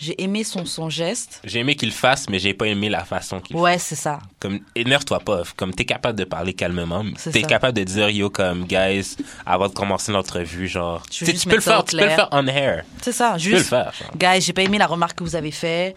J'ai 0.00 0.22
aimé 0.22 0.44
son, 0.44 0.64
son 0.64 0.88
geste. 0.88 1.40
J'ai 1.44 1.58
aimé 1.58 1.74
qu'il 1.74 1.90
fasse, 1.90 2.28
mais 2.28 2.38
j'ai 2.38 2.54
pas 2.54 2.66
aimé 2.66 2.88
la 2.88 3.04
façon 3.04 3.40
qu'il 3.40 3.56
Ouais, 3.56 3.78
c'est 3.78 3.96
ça. 3.96 4.20
Comme, 4.38 4.60
énerve-toi 4.76 5.18
pas. 5.20 5.42
Comme, 5.56 5.74
t'es 5.74 5.84
capable 5.84 6.18
de 6.18 6.24
parler 6.24 6.54
calmement. 6.54 7.04
T'es 7.32 7.42
capable 7.42 7.76
de 7.76 7.84
dire, 7.84 8.08
yo, 8.08 8.30
comme, 8.30 8.64
guys, 8.64 9.16
avant 9.44 9.68
de 9.68 9.72
commencer 9.74 10.12
l'entrevue, 10.12 10.68
genre. 10.68 11.02
Tu 11.10 11.26
juste 11.26 11.48
peux 11.48 11.56
le 11.56 11.60
faire, 11.60 11.84
tu 11.84 11.96
peux 11.96 12.04
le 12.04 12.10
faire 12.10 12.28
on 12.30 12.46
air. 12.46 12.84
C'est 13.02 13.12
ça. 13.12 13.34
Tu 13.38 13.46
peux 13.48 13.52
le 13.54 13.58
Juste. 13.58 13.70
faire, 13.70 13.92
genre. 13.92 14.10
Guys, 14.16 14.40
j'ai 14.42 14.52
pas 14.52 14.62
aimé 14.62 14.78
la 14.78 14.86
remarque 14.86 15.18
que 15.18 15.24
vous 15.24 15.34
avez 15.36 15.50
fait. 15.50 15.94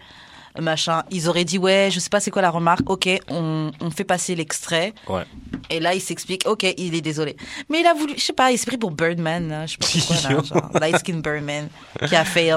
Machin. 0.60 1.02
Ils 1.10 1.28
auraient 1.28 1.44
dit, 1.44 1.58
ouais, 1.58 1.88
je 1.92 1.98
sais 2.00 2.10
pas 2.10 2.20
c'est 2.20 2.30
quoi 2.30 2.42
la 2.42 2.50
remarque. 2.50 2.88
Ok, 2.90 3.08
on, 3.28 3.70
on 3.80 3.90
fait 3.90 4.04
passer 4.04 4.34
l'extrait. 4.34 4.92
Ouais. 5.08 5.22
Et 5.70 5.80
là, 5.80 5.94
il 5.94 6.00
s'explique, 6.00 6.42
ok, 6.46 6.64
il 6.76 6.94
est 6.94 7.00
désolé. 7.00 7.36
Mais 7.70 7.80
il 7.80 7.86
a 7.86 7.94
voulu, 7.94 8.14
je 8.16 8.22
sais 8.22 8.32
pas, 8.32 8.50
il 8.52 8.58
s'est 8.58 8.66
pris 8.66 8.76
pour 8.78 8.90
Birdman, 8.90 9.48
là. 9.48 9.66
Je 9.66 9.72
sais 9.72 9.78
pas 9.78 9.86
pourquoi, 9.92 10.30
là. 10.30 10.42
Genre, 10.44 10.70
light 10.80 10.98
skin 10.98 11.18
Birdman, 11.20 11.68
qui 12.06 12.14
a 12.16 12.24
fail. 12.24 12.56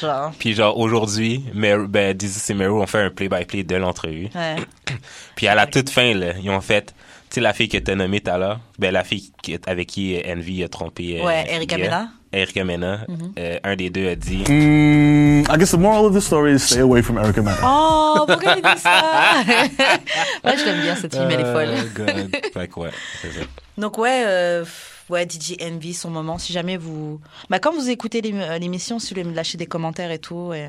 Genre, 0.00 0.32
Puis 0.38 0.54
genre, 0.54 0.76
aujourd'hui, 0.76 1.44
Mer- 1.54 1.86
ben, 1.88 2.12
Dizzy 2.14 2.52
et 2.52 2.54
Meru 2.54 2.82
ont 2.82 2.86
fait 2.86 3.00
un 3.00 3.10
play-by-play 3.10 3.62
de 3.64 3.76
l'entrevue. 3.76 4.28
ouais. 4.34 4.56
Puis 5.36 5.46
à 5.48 5.54
la 5.54 5.66
toute 5.66 5.90
fin, 5.90 6.14
là, 6.14 6.32
ils 6.42 6.50
ont 6.50 6.60
fait, 6.60 6.86
tu 7.28 7.34
sais, 7.36 7.40
la 7.40 7.52
fille 7.52 7.68
que 7.68 7.78
t'as 7.78 7.94
nommée 7.94 8.20
tout 8.20 8.30
à 8.30 8.38
l'heure, 8.38 8.60
ben, 8.78 8.90
la 8.92 9.04
fille 9.04 9.32
avec 9.66 9.88
qui 9.88 10.16
euh, 10.16 10.34
Envy 10.34 10.62
a 10.64 10.68
trompé. 10.68 11.20
euh, 11.20 11.24
Ouais, 11.24 11.44
Erika 11.50 11.76
Gia. 12.44 12.64
Mena. 12.64 13.04
Mhm. 13.08 13.32
Erika 13.36 13.36
Mena. 13.36 13.38
euh, 13.38 13.58
un 13.64 13.76
des 13.76 13.90
deux 13.90 14.08
a 14.08 14.14
dit, 14.14 14.44
Mm, 14.48 15.42
I 15.50 15.56
guess 15.58 15.70
the 15.70 15.78
moral 15.78 16.04
of 16.06 16.14
the 16.14 16.20
story 16.20 16.52
is 16.54 16.60
stay 16.60 16.80
away 16.80 17.02
from 17.02 17.18
Erica 17.18 17.42
Mena. 17.42 17.56
Oh, 17.64 18.24
pourquoi 18.26 18.54
il 18.56 18.62
dit 18.62 18.80
ça? 18.80 19.42
Moi, 20.44 20.56
je 20.56 20.64
l'aime 20.64 20.80
bien, 20.82 20.96
cette 20.96 21.14
fille, 21.14 21.24
elle 21.30 21.40
est 21.40 21.52
folle. 21.52 21.68
Oh, 21.78 21.88
God. 21.94 22.36
fait 22.52 22.68
que 22.68 22.80
ouais, 22.80 22.90
c'est 23.22 23.32
ça. 23.32 23.40
Donc, 23.78 23.98
ouais, 23.98 24.22
euh, 24.26 24.64
ouais, 25.10 25.26
DJ 25.28 25.56
Envy, 25.62 25.94
son 25.94 26.10
moment, 26.10 26.38
si 26.38 26.52
jamais 26.52 26.76
vous... 26.76 27.20
Bah, 27.50 27.58
quand 27.58 27.72
vous 27.72 27.88
écoutez 27.90 28.22
euh, 28.24 28.58
l'émission, 28.58 28.98
si 28.98 29.12
vous 29.14 29.20
voulez 29.20 29.30
me 29.30 29.34
lâcher 29.36 29.58
des 29.58 29.66
commentaires 29.66 30.10
et 30.10 30.18
tout, 30.18 30.52
et 30.52 30.68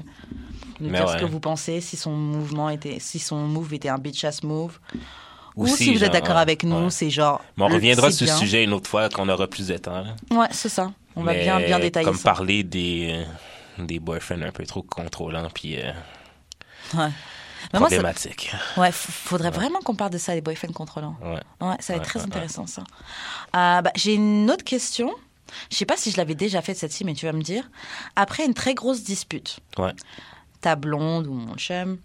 me 0.79 0.89
dire 0.89 1.09
ce 1.09 1.17
que 1.17 1.25
vous 1.25 1.39
pensez, 1.39 1.81
si 1.81 1.95
son 1.97 2.11
mouvement 2.11 2.69
était... 2.69 2.97
Si 2.99 3.19
son 3.19 3.37
move 3.37 3.73
était 3.73 3.89
un 3.89 3.97
bitch 3.97 4.23
ass 4.25 4.43
move. 4.43 4.79
Ou 5.55 5.65
si 5.67 5.93
vous 5.95 6.03
êtes 6.03 6.11
d'accord 6.13 6.35
ouais, 6.35 6.41
avec 6.41 6.63
nous, 6.63 6.83
ouais. 6.85 6.89
c'est 6.91 7.09
genre... 7.09 7.41
Mais 7.57 7.63
on 7.63 7.67
reviendra 7.67 8.11
sur 8.11 8.19
ce 8.19 8.23
bien. 8.25 8.37
sujet 8.37 8.63
une 8.63 8.73
autre 8.73 8.89
fois 8.89 9.09
quand 9.09 9.23
on 9.25 9.29
aura 9.29 9.47
plus 9.47 9.67
de 9.67 9.77
temps. 9.77 10.03
là. 10.03 10.15
Ouais, 10.29 10.47
c'est 10.51 10.69
ça. 10.69 10.91
On 11.17 11.23
va 11.23 11.33
bien, 11.33 11.59
bien 11.59 11.79
détailler 11.79 12.05
Comme 12.05 12.15
ça. 12.17 12.23
parler 12.23 12.63
des, 12.63 13.25
euh, 13.79 13.83
des 13.83 13.99
boyfriends 13.99 14.41
un 14.43 14.51
peu 14.51 14.65
trop 14.65 14.83
contrôlants 14.83 15.49
puis 15.53 15.79
euh, 15.81 15.91
Ouais. 16.93 17.09
Ça- 17.71 17.79
problématiques. 17.79 18.51
Ouais, 18.77 18.91
faudrait 18.91 19.49
vraiment 19.49 19.79
qu'on 19.79 19.95
parle 19.95 20.11
de 20.11 20.17
ça, 20.19 20.33
les 20.35 20.41
boyfriends 20.41 20.71
contrôlants. 20.73 21.17
Ouais. 21.23 21.75
Ça 21.79 21.93
va 21.93 21.97
être 21.99 22.05
très 22.07 22.21
intéressant, 22.21 22.67
ça. 22.67 22.83
Euh, 23.55 23.81
bah, 23.81 23.91
J'ai 23.95 24.13
une 24.13 24.49
autre 24.51 24.63
question. 24.63 25.13
Je 25.71 25.75
sais 25.77 25.85
pas 25.85 25.97
si 25.97 26.11
je 26.11 26.17
l'avais 26.17 26.35
déjà 26.35 26.61
faite, 26.61 26.77
cette-ci, 26.77 27.03
mais 27.03 27.13
tu 27.13 27.25
vas 27.25 27.31
me 27.33 27.41
dire. 27.41 27.69
Après 28.15 28.45
une 28.45 28.53
très 28.53 28.73
grosse 28.75 29.03
dispute, 29.03 29.59
Ouais. 29.77 29.93
ta 30.61 30.75
blonde 30.75 31.25
ou 31.27 31.33
mon 31.33 31.55
chum, 31.55 31.97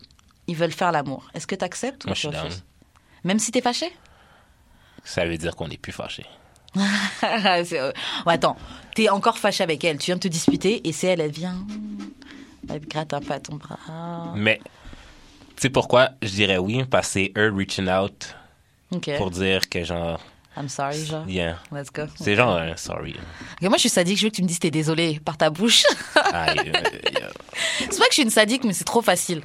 ils 0.46 0.56
veulent 0.56 0.72
faire 0.72 0.90
l'amour. 0.90 1.28
Est-ce 1.34 1.46
que 1.46 1.54
tu 1.54 1.64
acceptes 1.64 2.04
ou 2.04 2.08
Moi, 2.08 2.14
tu 2.16 2.22
je 2.22 2.28
suis 2.28 2.36
down. 2.36 2.50
Même 3.24 3.38
si 3.38 3.52
t'es 3.52 3.60
fâché? 3.60 3.92
Ça 5.04 5.26
veut 5.26 5.36
dire 5.36 5.54
qu'on 5.54 5.68
n'est 5.68 5.76
plus 5.76 5.92
fâchés. 5.92 6.26
Euh, 7.24 7.92
attends, 8.26 8.56
t'es 8.94 9.08
encore 9.08 9.38
fâché 9.38 9.62
avec 9.62 9.84
elle. 9.84 9.98
Tu 9.98 10.06
viens 10.06 10.16
de 10.16 10.20
te 10.20 10.28
disputer 10.28 10.86
et 10.86 10.92
c'est 10.92 11.08
elle, 11.08 11.20
elle 11.20 11.30
vient. 11.30 11.54
Elle 12.68 12.80
te 12.80 12.86
gratte 12.88 13.14
un 13.14 13.20
peu 13.20 13.32
à 13.32 13.40
ton 13.40 13.56
bras. 13.56 13.78
Mais, 14.34 14.60
tu 15.56 15.62
sais 15.62 15.70
pourquoi 15.70 16.10
je 16.20 16.28
dirais 16.28 16.58
oui? 16.58 16.84
Parce 16.84 17.08
que 17.08 17.12
c'est 17.12 17.32
eux 17.36 17.52
reaching 17.54 17.88
out 17.88 18.34
pour 19.18 19.30
dire 19.30 19.68
que 19.68 19.84
genre, 19.84 20.20
I'm 20.56 20.68
sorry, 20.68 21.06
genre. 21.06 21.26
yeah. 21.28 21.58
Let's 21.70 21.90
go. 21.90 22.02
C'est 22.16 22.36
genre, 22.36 22.56
un 22.56 22.76
sorry. 22.76 23.16
Moi, 23.62 23.72
je 23.74 23.80
suis 23.80 23.88
sadique. 23.88 24.18
Je 24.18 24.24
veux 24.24 24.30
que 24.30 24.36
tu 24.36 24.42
me 24.42 24.48
dises 24.48 24.58
t'es 24.58 24.70
désolé 24.70 25.20
par 25.24 25.38
ta 25.38 25.48
bouche. 25.48 25.84
Euh, 26.16 26.54
yeah. 26.54 26.82
c'est 27.78 27.98
pas 27.98 28.04
que 28.04 28.10
je 28.10 28.14
suis 28.14 28.22
une 28.22 28.30
sadique, 28.30 28.64
mais 28.64 28.72
c'est 28.72 28.84
trop 28.84 29.02
facile. 29.02 29.42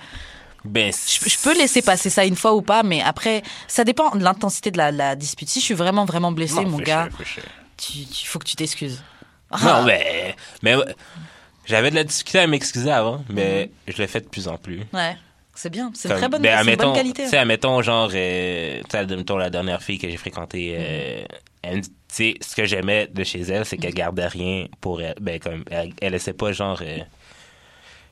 Ben, 0.68 0.92
Je, 0.94 1.30
je 1.30 1.38
peux 1.40 1.58
laisser 1.58 1.82
passer 1.82 2.10
ça 2.10 2.26
une 2.26 2.36
fois 2.36 2.54
ou 2.54 2.62
pas, 2.62 2.84
mais 2.84 3.02
après, 3.02 3.42
ça 3.68 3.84
dépend 3.84 4.10
de 4.16 4.24
l'intensité 4.24 4.72
de 4.72 4.78
la, 4.78 4.92
la 4.92 5.16
dispute. 5.16 5.50
Si 5.50 5.60
je 5.60 5.66
suis 5.66 5.74
vraiment, 5.74 6.06
vraiment 6.06 6.32
blessé, 6.32 6.64
mon 6.66 6.78
gars, 6.78 7.10
tu 7.78 8.06
faut 8.26 8.40
que 8.40 8.46
tu 8.46 8.56
t'excuses. 8.56 9.04
Non, 9.64 9.84
mais, 9.86 10.36
mais 10.62 10.76
j'avais 11.66 11.90
de 11.90 11.96
la 11.96 12.04
difficulté 12.04 12.40
à 12.40 12.48
m'excuser 12.48 12.92
avant, 12.92 13.24
mais 13.30 13.70
Mhm. 13.88 13.94
je 13.96 14.02
le 14.02 14.08
fais 14.08 14.20
de 14.22 14.28
plus 14.28 14.48
en 14.48 14.58
plus. 14.58 14.82
Ouais, 14.94 15.16
c'est 15.56 15.70
bien. 15.70 15.92
C'est 15.94 16.10
une 16.10 16.16
très 16.18 16.28
bonne, 16.30 16.42
ben, 16.42 16.58
admettons, 16.58 16.88
bonne 16.88 16.96
qualité. 16.96 17.24
Tu 17.24 17.30
sais, 17.30 17.38
admettons, 17.38 17.82
genre, 17.82 18.10
euh, 18.14 18.82
admettons, 18.94 19.38
la 19.38 19.50
dernière 19.50 19.82
fille 19.82 19.98
que 20.00 20.10
j'ai 20.10 20.18
fréquentée, 20.18 20.76
euh, 20.78 21.22
Mhm. 21.22 21.28
elle- 21.64 21.82
tu 21.82 21.90
sais, 22.10 22.34
ce 22.42 22.56
que 22.56 22.66
j'aimais 22.66 23.08
de 23.08 23.24
chez 23.24 23.42
elle, 23.42 23.66
c'est 23.66 23.78
qu'elle 23.78 23.94
gardait 23.94 24.28
rien 24.28 24.68
pour 24.82 25.02
elle. 25.02 25.16
Ben, 25.22 25.40
comme, 25.40 25.64
elle, 25.72 25.94
elle 26.02 26.12
laissait 26.14 26.34
pas, 26.34 26.52
genre, 26.52 26.80
euh, 26.82 27.00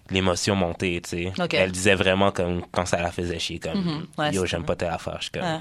l'émotion 0.10 0.56
monter, 0.56 1.01
tu 1.01 1.10
sais. 1.10 1.34
Elle 1.53 1.72
disait 1.72 1.95
vraiment, 1.95 2.32
comme, 2.32 2.64
quand 2.72 2.86
ça 2.86 3.01
la 3.01 3.12
faisait 3.12 3.39
chier, 3.39 3.60
comme, 3.60 3.80
Mhm. 3.84 4.06
Ouais, 4.18 4.32
yo, 4.34 4.45
j'aime 4.45 4.64
pas 4.66 4.76
telle 4.76 4.89
affaire. 4.91 5.18
Je 5.20 5.24
suis 5.24 5.32
comme, 5.32 5.43
Ouais. 5.43 5.60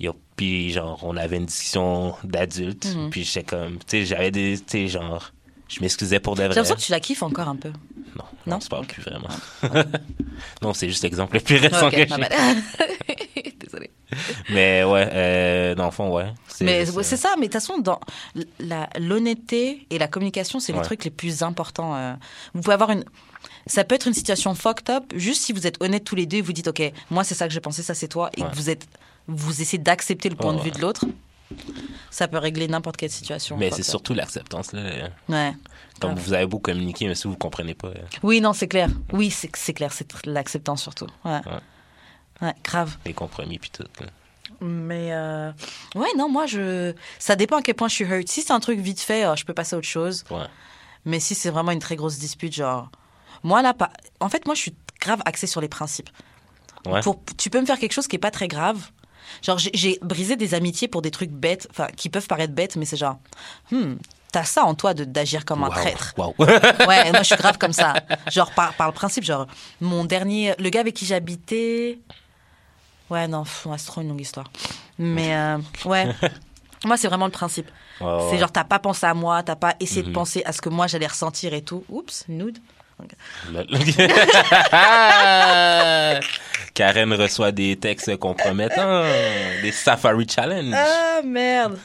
yo, 0.00 0.14
puis, 0.36 0.70
genre, 0.72 0.98
on 1.02 1.16
avait 1.16 1.36
une 1.38 1.46
discussion 1.46 2.14
d'adultes, 2.24 2.94
Mhm. 2.94 3.10
puis 3.10 3.24
j'étais 3.24 3.44
comme, 3.44 3.78
tu 3.78 3.84
sais, 3.88 4.04
j'avais 4.06 4.30
des, 4.30 4.58
tu 4.58 4.64
sais, 4.66 4.88
genre, 4.88 5.32
je 5.68 5.80
m'excusais 5.80 6.20
pour 6.20 6.34
de 6.34 6.42
J'ai 6.42 6.48
vrai. 6.48 6.54
l'impression 6.56 6.76
que 6.76 6.80
tu 6.82 6.92
la 6.92 7.00
kiffes 7.00 7.22
encore 7.22 7.48
un 7.48 7.56
peu. 7.56 7.70
Non, 8.16 8.24
Non? 8.46 8.60
c'est 8.60 8.70
pas 8.70 8.82
plus 8.82 9.02
vraiment. 9.02 9.28
non, 10.62 10.72
c'est 10.74 10.88
juste 10.88 11.02
l'exemple 11.02 11.34
le 11.34 11.40
plus 11.40 11.56
récent 11.56 11.90
que 11.90 11.96
j'ai. 11.96 12.06
Désolée. 13.58 13.90
Mais 14.50 14.84
ouais, 14.84 15.08
euh, 15.12 15.74
dans 15.74 15.86
le 15.86 15.90
fond, 15.90 16.14
ouais. 16.14 16.26
Mais 16.60 16.84
c'est 16.86 16.96
euh, 16.96 17.02
ça, 17.16 17.30
mais 17.38 17.48
de 17.48 17.52
toute 17.52 17.54
façon, 17.54 17.78
dans 17.78 17.98
l'honnêteté 18.98 19.86
et 19.90 19.98
la 19.98 20.06
communication, 20.06 20.60
c'est 20.60 20.72
les 20.72 20.78
Ouais. 20.78 20.84
trucs 20.84 21.04
les 21.04 21.10
plus 21.10 21.42
importants. 21.42 21.96
euh. 21.96 22.14
Vous 22.52 22.60
pouvez 22.60 22.74
avoir 22.74 22.90
une. 22.90 23.04
Ça 23.66 23.84
peut 23.84 23.94
être 23.94 24.06
une 24.08 24.14
situation 24.14 24.54
fucked 24.54 24.90
up, 24.90 25.04
juste 25.14 25.42
si 25.42 25.52
vous 25.52 25.66
êtes 25.66 25.82
honnêtes 25.82 26.04
tous 26.04 26.14
les 26.16 26.26
deux 26.26 26.38
et 26.38 26.42
vous 26.42 26.52
dites, 26.52 26.68
OK, 26.68 26.82
moi 27.10 27.24
c'est 27.24 27.34
ça 27.34 27.48
que 27.48 27.54
je 27.54 27.60
pensais, 27.60 27.82
ça 27.82 27.94
c'est 27.94 28.08
toi, 28.08 28.30
et 28.36 28.42
Ouais. 28.42 28.50
que 28.50 28.54
vous 28.56 28.70
êtes. 28.70 28.86
Vous 29.26 29.62
essayez 29.62 29.82
d'accepter 29.82 30.28
le 30.28 30.36
point 30.36 30.52
Ouais, 30.52 30.58
de 30.58 30.62
vue 30.64 30.70
ouais. 30.70 30.76
de 30.76 30.80
l'autre, 30.82 31.06
Ça 32.10 32.26
peut 32.28 32.38
régler 32.38 32.68
n'importe 32.68 32.96
quelle 32.96 33.10
situation. 33.10 33.56
Mais 33.56 33.70
c'est 33.70 33.82
surtout 33.82 34.12
l'acceptance, 34.14 34.72
là. 34.72 35.08
Ouais. 35.28 35.52
Comme 36.00 36.12
Grave. 36.14 36.24
vous 36.24 36.32
avez 36.32 36.46
beau 36.46 36.58
communiquer, 36.58 37.06
mais 37.06 37.14
si 37.14 37.28
vous 37.28 37.36
comprenez 37.36 37.74
pas. 37.74 37.88
euh, 37.88 37.94
Oui, 38.22 38.40
non, 38.40 38.52
c'est 38.52 38.66
clair. 38.68 38.88
Oui, 39.12 39.30
c'est 39.30 39.72
clair, 39.72 39.92
c'est 39.92 40.12
l'acceptance 40.26 40.82
surtout. 40.82 41.06
Ouais. 41.24 41.40
Ouais. 41.46 41.60
Ouais, 42.42 42.54
grave. 42.64 42.96
les 43.06 43.12
compromis 43.14 43.58
puis 43.58 43.70
tout. 43.70 43.84
là. 44.00 44.06
Mais 44.60 45.12
euh, 45.12 45.52
ouais, 45.94 46.08
non, 46.18 46.28
moi, 46.28 46.46
je. 46.46 46.92
Ça 47.18 47.36
dépend 47.36 47.58
à 47.58 47.62
quel 47.62 47.74
point 47.76 47.88
je 47.88 47.94
suis 47.94 48.04
hurt. 48.04 48.26
Si 48.28 48.42
c'est 48.42 48.52
un 48.52 48.60
truc 48.60 48.78
vite 48.80 49.00
fait, 49.00 49.24
euh, 49.24 49.36
je 49.36 49.44
peux 49.44 49.54
passer 49.54 49.74
à 49.74 49.78
autre 49.78 49.86
chose. 49.86 50.24
Ouais. 50.30 50.46
Mais 51.04 51.20
si 51.20 51.34
c'est 51.34 51.50
vraiment 51.50 51.72
une 51.72 51.78
très 51.78 51.96
grosse 51.96 52.18
dispute, 52.18 52.52
genre. 52.52 52.90
Moi, 53.44 53.62
là, 53.62 53.72
pas. 53.74 53.90
En 54.20 54.28
fait, 54.28 54.44
moi, 54.46 54.54
je 54.56 54.60
suis 54.62 54.74
grave 55.00 55.20
axée 55.24 55.46
sur 55.46 55.60
les 55.60 55.68
principes. 55.68 56.10
Ouais. 56.86 57.00
Pour, 57.00 57.22
tu 57.38 57.48
peux 57.50 57.60
me 57.60 57.66
faire 57.66 57.78
quelque 57.78 57.92
chose 57.92 58.08
qui 58.08 58.16
est 58.16 58.18
pas 58.18 58.30
très 58.32 58.48
grave. 58.48 58.78
Genre, 59.42 59.58
j'ai- 59.58 59.98
brisé 60.02 60.34
des 60.36 60.54
amitiés 60.54 60.88
pour 60.88 61.00
des 61.02 61.10
trucs 61.12 61.30
bêtes, 61.30 61.66
enfin, 61.70 61.86
qui 61.96 62.08
peuvent 62.08 62.26
paraître 62.26 62.52
bêtes, 62.52 62.76
mais 62.76 62.84
c'est 62.84 62.96
genre, 62.96 63.18
hmm, 63.70 63.94
t'as 64.32 64.44
ça 64.44 64.64
en 64.64 64.74
toi 64.74 64.92
de- 64.94 65.04
d'agir 65.04 65.44
comme 65.44 65.62
un 65.64 65.68
Wow. 65.68 65.72
traître. 65.74 66.12
Wow. 66.16 66.34
Ouais, 66.88 67.10
moi 67.10 67.20
je 67.20 67.24
suis 67.24 67.36
grave 67.36 67.56
comme 67.58 67.72
ça. 67.72 67.94
Genre 68.30 68.50
par, 68.52 68.74
par 68.74 68.86
le 68.88 68.92
principe, 68.92 69.24
genre 69.24 69.46
mon 69.80 70.04
dernier, 70.04 70.54
le 70.58 70.68
gars 70.68 70.80
avec 70.80 70.94
qui 70.94 71.06
j'habitais. 71.06 71.98
Ouais, 73.10 73.28
non, 73.28 73.44
c'est 73.44 73.86
trop 73.86 74.00
une 74.00 74.08
longue 74.08 74.20
histoire. 74.20 74.50
Mais 74.98 75.34
euh, 75.34 75.58
ouais, 75.86 76.08
moi 76.84 76.96
c'est 76.96 77.08
vraiment 77.08 77.26
le 77.26 77.32
principe. 77.32 77.70
Ouais. 78.00 78.28
C'est 78.30 78.38
genre 78.38 78.52
t'as 78.52 78.64
pas 78.64 78.78
pensé 78.78 79.06
à 79.06 79.14
moi, 79.14 79.42
t'as 79.42 79.56
pas 79.56 79.74
essayé 79.80 80.02
de 80.02 80.08
Mhm. 80.08 80.14
penser 80.14 80.42
à 80.44 80.52
ce 80.52 80.60
que 80.60 80.68
moi 80.68 80.86
j'allais 80.86 81.06
ressentir 81.06 81.54
et 81.54 81.62
tout. 81.62 81.84
Oups, 81.88 82.24
nude. 82.28 82.58
Karen 86.74 87.12
reçoit 87.12 87.52
des 87.52 87.76
textes 87.76 88.16
compromettants, 88.16 89.04
des 89.62 89.72
Safari 89.72 90.26
Challenge. 90.28 90.74
Ah 90.76 91.20
merde. 91.24 91.78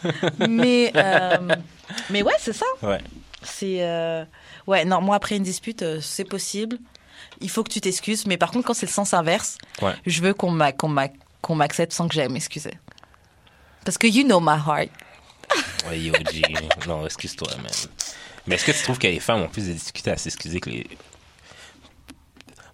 mais 0.47 0.91
euh, 0.95 1.37
mais 2.09 2.23
ouais, 2.23 2.33
c'est 2.39 2.53
ça. 2.53 2.65
Ouais. 2.81 2.99
C'est 3.43 3.83
euh, 3.83 4.23
ouais, 4.67 4.85
non, 4.85 5.01
moi 5.01 5.15
après 5.15 5.37
une 5.37 5.43
dispute, 5.43 5.81
euh, 5.83 5.99
c'est 6.01 6.23
possible. 6.25 6.77
Il 7.41 7.49
faut 7.49 7.63
que 7.63 7.71
tu 7.71 7.81
t'excuses, 7.81 8.25
mais 8.25 8.37
par 8.37 8.51
contre 8.51 8.67
quand 8.67 8.73
c'est 8.73 8.85
le 8.87 8.91
sens 8.91 9.13
inverse, 9.13 9.57
Ouais. 9.81 9.93
je 10.05 10.21
veux 10.21 10.33
qu'on 10.33 10.51
m'a- 10.51 10.71
qu'on 10.71 10.87
m'a- 10.89 11.07
qu'on 11.41 11.55
m'accepte 11.55 11.93
sans 11.93 12.07
que 12.07 12.15
j'aille 12.15 12.29
m'excuser. 12.29 12.73
Parce 13.85 13.97
que 13.97 14.07
you 14.07 14.23
know 14.23 14.39
my 14.39 14.57
heart. 14.57 14.89
Ouais, 15.87 15.99
yo, 15.99 16.13
G. 16.31 16.41
Non, 16.87 17.05
excuse-toi, 17.05 17.47
man. 17.57 17.71
Mais 18.49 18.55
est-ce 18.55 18.65
que 18.65 18.71
tu 18.71 18.83
trouves 18.83 18.97
que 18.99 19.07
les 19.07 19.19
femmes 19.21 19.41
ont 19.43 19.47
plus 19.47 19.67
de 19.67 19.73
difficultés 19.73 20.11
à 20.11 20.17
s'excuser 20.17 20.59
que 20.59 20.69
les. 20.69 20.87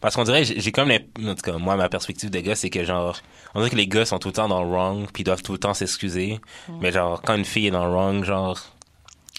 Parce 0.01 0.15
qu'on 0.15 0.23
dirait, 0.23 0.43
j'ai 0.45 0.71
comme 0.71 0.89
l'imp- 0.89 1.17
en 1.19 1.33
tout 1.35 1.41
cas, 1.51 1.57
moi, 1.57 1.75
ma 1.75 1.89
perspective 1.89 2.29
de 2.29 2.39
gars, 2.39 2.55
c'est 2.55 2.69
que 2.69 2.83
genre, 2.83 3.17
on 3.55 3.59
dirait 3.59 3.71
que 3.71 3.75
les 3.75 3.87
gars 3.87 4.05
sont 4.05 4.19
tout 4.19 4.27
le 4.29 4.33
temps 4.33 4.47
dans 4.47 4.63
le 4.63 4.69
wrong, 4.69 5.07
puis 5.11 5.21
ils 5.21 5.25
doivent 5.25 5.41
tout 5.41 5.51
le 5.53 5.57
temps 5.57 5.73
s'excuser. 5.73 6.39
Mais 6.79 6.91
genre, 6.91 7.21
quand 7.21 7.35
une 7.35 7.45
fille 7.45 7.67
est 7.67 7.71
dans 7.71 7.85
le 7.85 7.91
wrong, 7.91 8.23
genre, 8.23 8.59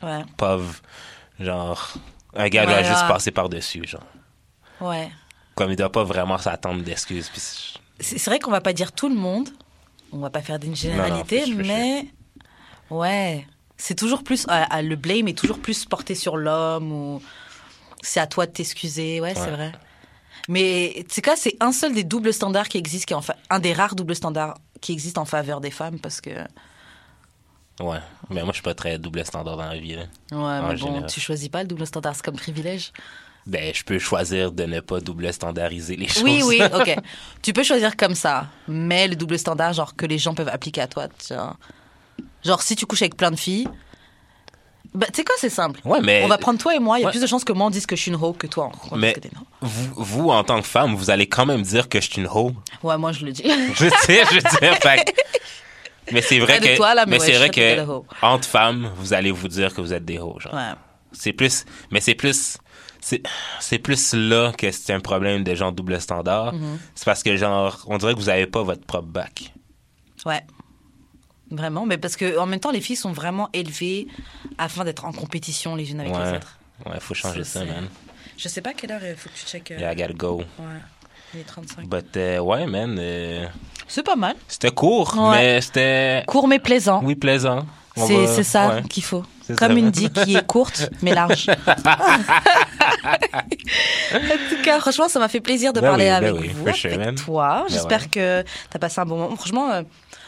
Ouais, 0.02 0.24
pauvre, 0.36 0.74
genre, 1.40 1.94
un 2.34 2.48
gars 2.48 2.66
doit 2.66 2.82
juste 2.82 3.02
là. 3.02 3.08
passer 3.08 3.30
par-dessus, 3.30 3.86
genre. 3.86 4.04
ouais. 4.80 5.10
Comme 5.54 5.70
il 5.70 5.76
doit 5.76 5.90
pas 5.92 6.04
vraiment 6.04 6.36
s'attendre 6.36 6.82
d'excuses. 6.82 7.30
puis 7.30 7.40
c'est- 8.00 8.26
vrai 8.28 8.38
qu'on 8.38 8.50
va 8.50 8.60
pas 8.60 8.74
dire 8.74 8.92
tout 8.92 9.08
le 9.08 9.14
monde. 9.14 9.48
On 10.12 10.18
va 10.18 10.28
pas 10.30 10.42
faire 10.42 10.58
d'une 10.58 10.76
généralité, 10.76 11.38
for 11.40 11.46
sure. 11.48 11.56
mais 11.64 12.06
ouais, 12.90 13.46
c'est 13.76 13.94
toujours 13.94 14.22
plus 14.24 14.46
ah, 14.48 14.66
ah, 14.70 14.82
le 14.82 14.96
blame 14.96 15.28
est 15.28 15.36
toujours 15.38 15.58
plus 15.58 15.84
porté 15.84 16.14
sur 16.14 16.36
l'homme 16.36 16.92
ou 16.92 17.22
c'est 18.02 18.20
à 18.20 18.26
toi 18.26 18.46
de 18.46 18.52
t'excuser. 18.52 19.20
Ouais, 19.20 19.34
c'est 19.34 19.50
vrai. 19.50 19.72
Mais 20.48 20.92
tu 21.08 21.14
sais 21.14 21.22
quoi, 21.22 21.34
c'est 21.36 21.56
un 21.60 21.72
seul 21.72 21.92
des 21.92 22.04
doubles 22.04 22.32
standards 22.32 22.68
qui 22.68 22.78
existent, 22.78 23.06
qui 23.06 23.12
est 23.12 23.16
en 23.16 23.22
fa- 23.22 23.36
un 23.50 23.58
des 23.58 23.72
rares 23.72 23.96
doubles 23.96 24.14
standards 24.14 24.54
qui 24.80 24.92
existent 24.92 25.22
en 25.22 25.24
faveur 25.24 25.60
des 25.60 25.70
femmes 25.72 25.98
parce 25.98 26.20
que 26.20 26.30
Ouais. 27.80 27.98
Mais 28.30 28.40
moi, 28.42 28.52
je 28.52 28.54
suis 28.56 28.62
pas 28.62 28.74
très 28.74 28.98
double 28.98 29.24
standard 29.26 29.56
dans 29.58 29.66
la 29.68 29.76
vie, 29.76 29.96
là. 29.96 30.02
ouais, 30.32 30.62
mais 30.68 30.76
bon, 30.76 30.86
général. 30.86 31.10
tu 31.10 31.20
choisis 31.20 31.48
pas 31.50 31.62
le 31.62 31.68
double 31.68 31.86
standard, 31.86 32.14
c'est 32.16 32.24
comme 32.24 32.36
privilège. 32.36 32.90
Ben, 33.46 33.72
je 33.74 33.84
peux 33.84 33.98
choisir 33.98 34.50
de 34.50 34.64
ne 34.64 34.80
pas 34.80 34.98
double 35.00 35.30
standardiser 35.32 35.94
les 35.94 36.08
choses. 36.08 36.22
Oui, 36.22 36.42
oui, 36.44 36.60
ok. 36.74 36.96
tu 37.42 37.52
peux 37.52 37.62
choisir 37.62 37.96
comme 37.96 38.14
ça, 38.14 38.48
mais 38.66 39.06
le 39.08 39.14
double 39.14 39.38
standard, 39.38 39.72
genre 39.74 39.94
que 39.94 40.06
les 40.06 40.16
gens 40.18 40.34
peuvent 40.34 40.48
appliquer 40.48 40.80
à 40.80 40.86
toi. 40.86 41.06
tu 41.08 41.34
vois. 41.34 41.56
Genre, 42.46 42.62
si 42.62 42.76
tu 42.76 42.86
couches 42.86 43.02
avec 43.02 43.16
plein 43.16 43.30
de 43.30 43.36
filles, 43.36 43.68
bah, 44.94 45.06
tu 45.08 45.16
sais 45.16 45.24
quoi, 45.24 45.34
c'est 45.38 45.50
simple. 45.50 45.80
Ouais, 45.84 46.00
mais. 46.00 46.22
On 46.24 46.28
va 46.28 46.38
prendre 46.38 46.58
toi 46.58 46.74
et 46.74 46.78
moi, 46.78 46.98
il 46.98 47.02
y 47.02 47.04
a 47.04 47.08
Ouais. 47.08 47.12
plus 47.12 47.20
de 47.20 47.26
chances 47.26 47.44
que 47.44 47.52
moi 47.52 47.66
on 47.66 47.70
dise 47.70 47.84
que 47.86 47.96
je 47.96 48.00
suis 48.02 48.10
une 48.10 48.16
hoe 48.16 48.32
que 48.32 48.46
toi. 48.46 48.70
on 48.90 48.96
Mais 48.96 49.12
que 49.12 49.20
vous, 49.60 49.90
vous, 49.96 50.30
en 50.30 50.42
tant 50.44 50.60
que 50.60 50.66
femme, 50.66 50.94
vous 50.94 51.10
allez 51.10 51.26
quand 51.28 51.44
même 51.44 51.62
dire 51.62 51.88
que 51.88 52.00
je 52.00 52.10
suis 52.10 52.22
une 52.22 52.28
hoe. 52.28 52.52
Ouais, 52.82 52.96
moi 52.96 53.12
je 53.12 53.24
le 53.26 53.32
dis. 53.32 53.42
Je 53.74 53.88
sais, 54.02 54.22
je 54.32 54.40
sais. 54.40 54.74
fait 54.76 55.14
Mais 56.12 56.22
c'est 56.22 56.38
vrai 56.38 56.60
que. 56.60 56.76
toi, 56.76 56.94
là, 56.94 57.04
mais 57.04 57.18
ouais, 57.18 57.26
c'est 57.26 57.32
vrai 57.32 57.50
que 57.50 57.82
entre 58.22 58.46
femmes, 58.48 58.92
vous 58.96 59.12
allez 59.12 59.32
vous 59.32 59.48
dire 59.48 59.74
que 59.74 59.80
vous 59.80 59.92
êtes 59.92 60.04
des 60.04 60.18
hoes, 60.20 60.38
genre. 60.38 60.54
ouais. 60.54 60.72
C'est 61.12 61.32
plus. 61.32 61.64
Mais 61.90 62.00
c'est 62.00 62.14
plus. 62.14 62.58
C'est 63.60 63.78
plus 63.78 64.14
là 64.14 64.52
que 64.56 64.70
c'est 64.70 64.92
un 64.92 65.00
problème 65.00 65.44
de 65.44 65.54
genre 65.54 65.72
double 65.72 66.00
standard. 66.00 66.54
Mm-hmm. 66.54 66.78
C'est 66.94 67.04
parce 67.04 67.22
que, 67.22 67.36
genre, 67.36 67.84
on 67.86 67.98
dirait 67.98 68.14
que 68.14 68.18
vous 68.18 68.28
avez 68.28 68.46
pas 68.46 68.62
votre 68.62 68.84
propre 68.84 69.06
bac. 69.08 69.52
Ouais. 70.24 70.42
Vraiment, 71.50 71.86
mais 71.86 71.96
parce 71.98 72.16
que 72.16 72.38
en 72.38 72.46
même 72.46 72.58
temps, 72.60 72.72
les 72.72 72.80
filles 72.80 72.96
sont 72.96 73.12
vraiment 73.12 73.48
élevées 73.52 74.08
afin 74.58 74.84
d'être 74.84 75.04
en 75.04 75.12
compétition 75.12 75.76
les 75.76 75.90
unes 75.92 76.00
avec 76.00 76.12
les 76.12 76.32
autres. 76.36 76.58
Ouais, 76.84 76.96
faut 77.00 77.14
changer 77.14 77.44
Ça, 77.44 77.60
ça, 77.60 77.64
man. 77.66 77.88
Je 78.36 78.48
sais 78.48 78.60
pas 78.60 78.72
quelle 78.74 78.92
heure 78.92 79.00
il 79.02 79.14
faut 79.16 79.28
que 79.30 79.34
tu 79.38 79.46
checkes. 79.46 79.70
euh, 79.70 79.78
Yeah, 79.78 79.92
I 79.92 79.96
gotta 79.96 80.12
go. 80.12 80.38
Ouais, 80.58 80.64
il 81.34 81.40
est 81.40 81.44
35. 81.44 81.86
But, 81.88 82.16
euh, 82.16 82.38
ouais, 82.40 82.66
man. 82.66 82.96
euh, 82.98 83.46
C'est 83.88 84.02
pas 84.02 84.16
mal. 84.16 84.34
c'était 84.48 84.70
court, 84.72 85.14
Ouais. 85.16 85.30
mais 85.38 85.60
c'était. 85.60 86.24
Court 86.26 86.48
mais 86.48 86.58
plaisant. 86.58 87.00
Oui, 87.04 87.14
plaisant. 87.14 87.64
C'est 87.96 88.26
va- 88.26 88.42
ça 88.42 88.68
ouais. 88.74 88.82
qu'il 88.82 89.02
faut. 89.04 89.22
Comme 89.56 89.56
ça. 89.72 89.78
une 89.78 89.90
dick 89.90 90.12
qui 90.12 90.34
est 90.36 90.46
courte 90.46 90.90
mais 91.02 91.14
large. 91.14 91.46
en 94.14 94.18
tout 94.50 94.62
cas, 94.64 94.80
franchement, 94.80 95.08
ça 95.08 95.18
m'a 95.18 95.28
fait 95.28 95.40
plaisir 95.40 95.72
de 95.72 95.80
Ben 95.80 95.88
parler 95.88 96.04
oui, 96.04 96.10
ben 96.10 96.16
avec 96.28 96.40
oui, 96.40 96.48
vous, 96.54 96.72
sure, 96.74 96.92
avec 96.92 97.14
toi. 97.16 97.60
Ben 97.62 97.72
J'espère 97.72 98.10
que 98.10 98.42
tu 98.42 98.48
as 98.74 98.78
passé 98.78 99.00
un 99.00 99.04
bon 99.06 99.16
moment. 99.16 99.36
Franchement, 99.36 99.70
euh, 99.72 99.82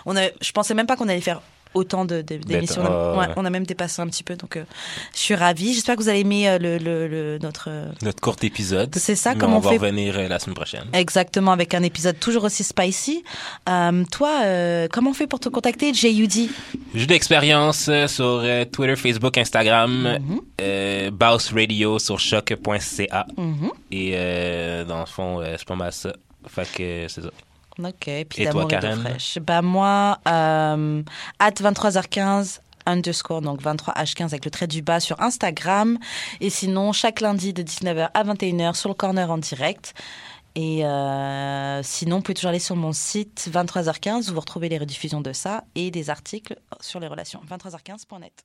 on 0.06 0.16
a, 0.16 0.28
je 0.40 0.52
pensais 0.52 0.74
même 0.74 0.86
pas 0.86 0.96
qu'on 0.96 1.08
allait 1.08 1.20
faire 1.20 1.40
autant 1.74 2.06
de- 2.06 2.22
de- 2.22 2.38
d'émissions. 2.38 2.82
euh, 2.90 3.14
Ouais, 3.14 3.26
on 3.36 3.44
a 3.44 3.50
même 3.50 3.66
dépassé 3.66 4.00
un 4.00 4.06
petit 4.06 4.22
peu, 4.24 4.36
donc 4.36 4.56
euh, 4.56 4.64
je 5.12 5.18
suis 5.18 5.34
ravie. 5.34 5.74
J'espère 5.74 5.96
que 5.96 6.02
vous 6.02 6.08
allez 6.08 6.20
aimer 6.20 6.48
euh, 6.48 6.58
le, 6.58 6.78
le- 6.78 7.06
le- 7.06 7.38
notre... 7.42 7.66
euh, 7.68 7.90
Notre 8.00 8.20
court 8.22 8.36
épisode. 8.42 8.94
C'est 8.96 9.14
ça, 9.14 9.34
Mais 9.34 9.40
comme 9.40 9.52
on, 9.52 9.56
on 9.58 9.60
va 9.60 9.70
fait- 9.72 9.76
revenir 9.76 10.16
la 10.30 10.38
semaine 10.38 10.54
prochaine. 10.56 10.84
Exactement, 10.94 11.52
avec 11.52 11.74
un 11.74 11.82
épisode 11.82 12.18
toujours 12.18 12.44
aussi 12.44 12.64
spicy. 12.64 13.22
Toi, 13.66 14.88
comment 14.90 15.10
on 15.10 15.14
fait 15.14 15.26
pour 15.26 15.40
te 15.40 15.50
contacter, 15.50 15.92
JUD 15.92 16.48
J'ai 16.94 17.06
d'expérience 17.06 17.88
euh, 17.90 18.06
sur 18.08 18.42
Twitter, 18.72 18.96
Facebook, 18.96 19.36
Instagram, 19.36 20.18
Bounce 21.12 21.52
Radio 21.52 21.98
sur 21.98 22.18
choc.ca. 22.18 23.26
Mhm. 23.36 23.70
Et 23.92 24.12
dans 24.88 25.00
le 25.00 25.06
fond, 25.06 25.42
c'est 25.56 25.66
pas 25.68 25.76
mal 25.76 25.92
ça. 25.92 26.12
Fait 26.46 26.66
que 26.72 27.06
c'est 27.08 27.20
ça. 27.20 27.30
Ok, 27.82 28.10
puis 28.28 28.42
Et 28.42 28.48
toi, 28.48 28.64
d'amour 28.64 28.72
et 28.72 29.08
fraîche. 29.10 29.38
Bah 29.38 29.62
moi, 29.62 30.18
euh, 30.26 31.02
at 31.38 31.50
23h15 31.50 32.60
underscore, 32.86 33.42
donc 33.42 33.62
23h15 33.62 34.24
avec 34.24 34.44
le 34.44 34.50
trait 34.50 34.66
du 34.66 34.82
bas 34.82 35.00
sur 35.00 35.20
Instagram. 35.20 35.98
Et 36.40 36.50
sinon, 36.50 36.92
chaque 36.92 37.20
lundi 37.20 37.52
de 37.52 37.62
19h 37.62 38.10
à 38.12 38.24
21h 38.24 38.74
sur 38.74 38.88
le 38.88 38.94
corner 38.94 39.30
en 39.30 39.38
direct. 39.38 39.94
Et 40.54 40.84
euh, 40.84 41.82
sinon, 41.84 42.16
vous 42.16 42.22
pouvez 42.22 42.34
toujours 42.34 42.48
aller 42.48 42.58
sur 42.58 42.74
mon 42.74 42.92
site 42.92 43.48
23h15 43.52 44.30
où 44.30 44.34
vous 44.34 44.40
retrouvez 44.40 44.68
les 44.68 44.78
rediffusions 44.78 45.20
de 45.20 45.32
ça 45.32 45.62
et 45.76 45.92
des 45.92 46.10
articles 46.10 46.58
sur 46.80 46.98
les 46.98 47.06
relations. 47.06 47.40
23h15.net. 47.48 48.44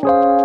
Try 0.00 0.39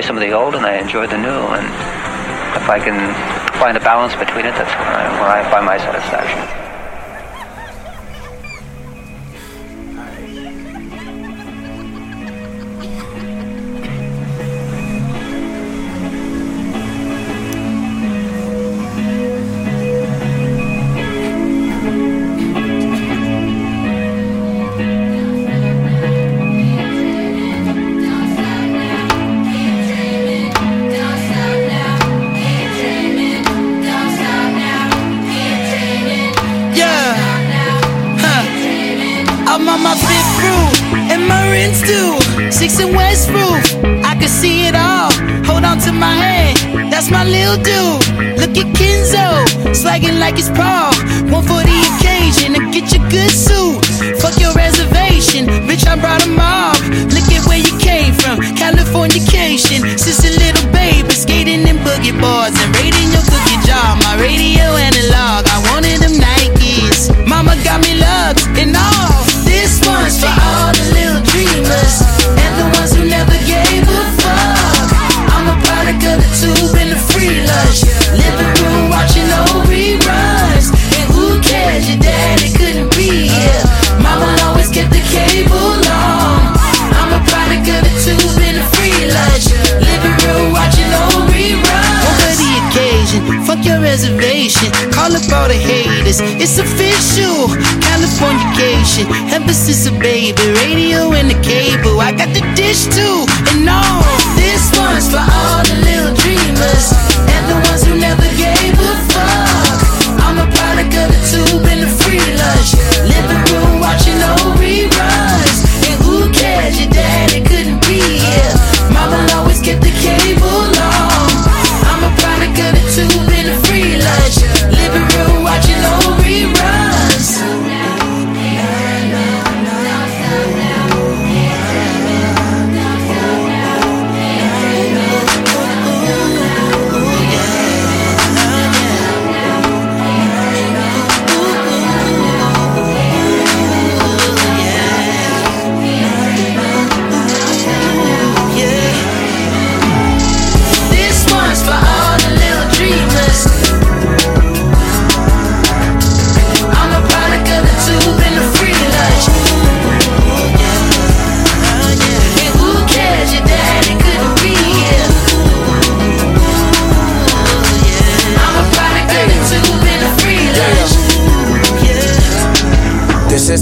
enjoy 0.00 0.06
some 0.06 0.16
of 0.16 0.22
the 0.22 0.32
old 0.32 0.54
and 0.54 0.64
I 0.64 0.78
enjoy 0.78 1.06
the 1.06 1.18
new, 1.18 1.28
and 1.28 1.66
if 2.56 2.68
I 2.70 2.78
can 2.78 2.96
find 3.60 3.76
a 3.76 3.80
balance 3.80 4.14
between 4.14 4.46
it, 4.46 4.52
that's 4.52 4.72
where 4.72 4.96
I, 4.96 5.20
where 5.20 5.30
I 5.30 5.50
find 5.50 5.66
my 5.66 5.76
satisfaction. 5.76 6.69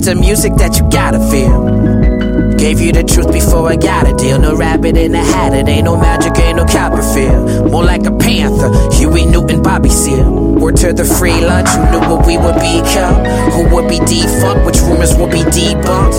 The 0.09 0.15
music 0.15 0.55
that 0.55 0.79
you 0.79 0.89
gotta 0.89 1.21
feel. 1.29 2.57
Gave 2.57 2.81
you 2.81 2.93
the 2.93 3.05
truth 3.05 3.31
before 3.31 3.69
I 3.69 3.77
got 3.77 4.09
a 4.09 4.17
deal. 4.17 4.39
No 4.39 4.57
rabbit 4.57 4.97
in 4.97 5.15
a 5.15 5.23
hat, 5.23 5.53
it 5.53 5.69
ain't 5.69 5.85
no 5.85 5.99
magic, 5.99 6.33
ain't 6.39 6.57
no 6.57 6.65
Copperfield. 6.65 7.71
More 7.71 7.85
like 7.85 8.07
a 8.07 8.17
panther, 8.17 8.73
Huey 8.95 9.27
Newton, 9.27 9.63
Bobby 9.63 9.91
Seale. 9.91 10.33
Word 10.33 10.77
to 10.79 10.95
the 10.95 11.05
free 11.05 11.39
lunch, 11.45 11.69
who 11.69 11.91
knew 11.91 12.01
what 12.09 12.27
we 12.27 12.39
would 12.39 12.55
become? 12.57 13.23
Who 13.53 13.75
would 13.75 13.87
be 13.91 13.99
defunct, 13.99 14.65
which 14.65 14.81
rumors 14.81 15.15
would 15.15 15.31
be 15.31 15.43
debunked? 15.43 16.19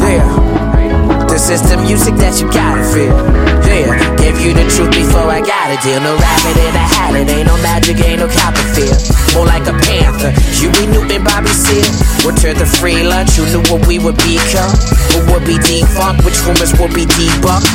Yeah. 0.00 0.39
The 1.50 1.82
music 1.82 2.14
that 2.22 2.38
you 2.38 2.46
gotta 2.46 2.78
feel. 2.94 3.10
Yeah, 3.66 3.90
gave 4.22 4.38
you 4.38 4.54
the 4.54 4.62
truth 4.70 4.94
before 4.94 5.26
I 5.26 5.42
got 5.42 5.66
a 5.66 5.74
deal. 5.82 5.98
No 5.98 6.14
rabbit 6.14 6.54
in 6.62 6.74
a 6.78 6.86
hat, 6.86 7.10
it 7.18 7.26
ain't 7.26 7.50
no 7.50 7.58
magic, 7.58 7.98
ain't 8.06 8.22
no 8.22 8.30
Copperfield. 8.30 8.94
More 9.34 9.50
like 9.50 9.66
a 9.66 9.74
panther, 9.82 10.30
You 10.62 10.70
Huey 10.70 10.86
Newton, 10.94 11.26
Bobby 11.26 11.50
Seale. 11.50 11.90
We're 12.22 12.38
to 12.46 12.54
the 12.54 12.70
free 12.78 13.02
lunch, 13.02 13.34
who 13.34 13.50
knew 13.50 13.66
what 13.66 13.82
we 13.90 13.98
would 13.98 14.14
become? 14.22 14.70
Who 15.10 15.26
would 15.34 15.42
be 15.42 15.58
defunct, 15.58 16.22
which 16.22 16.38
rumors 16.46 16.70
would 16.78 16.94
be 16.94 17.02
debunked? 17.18 17.66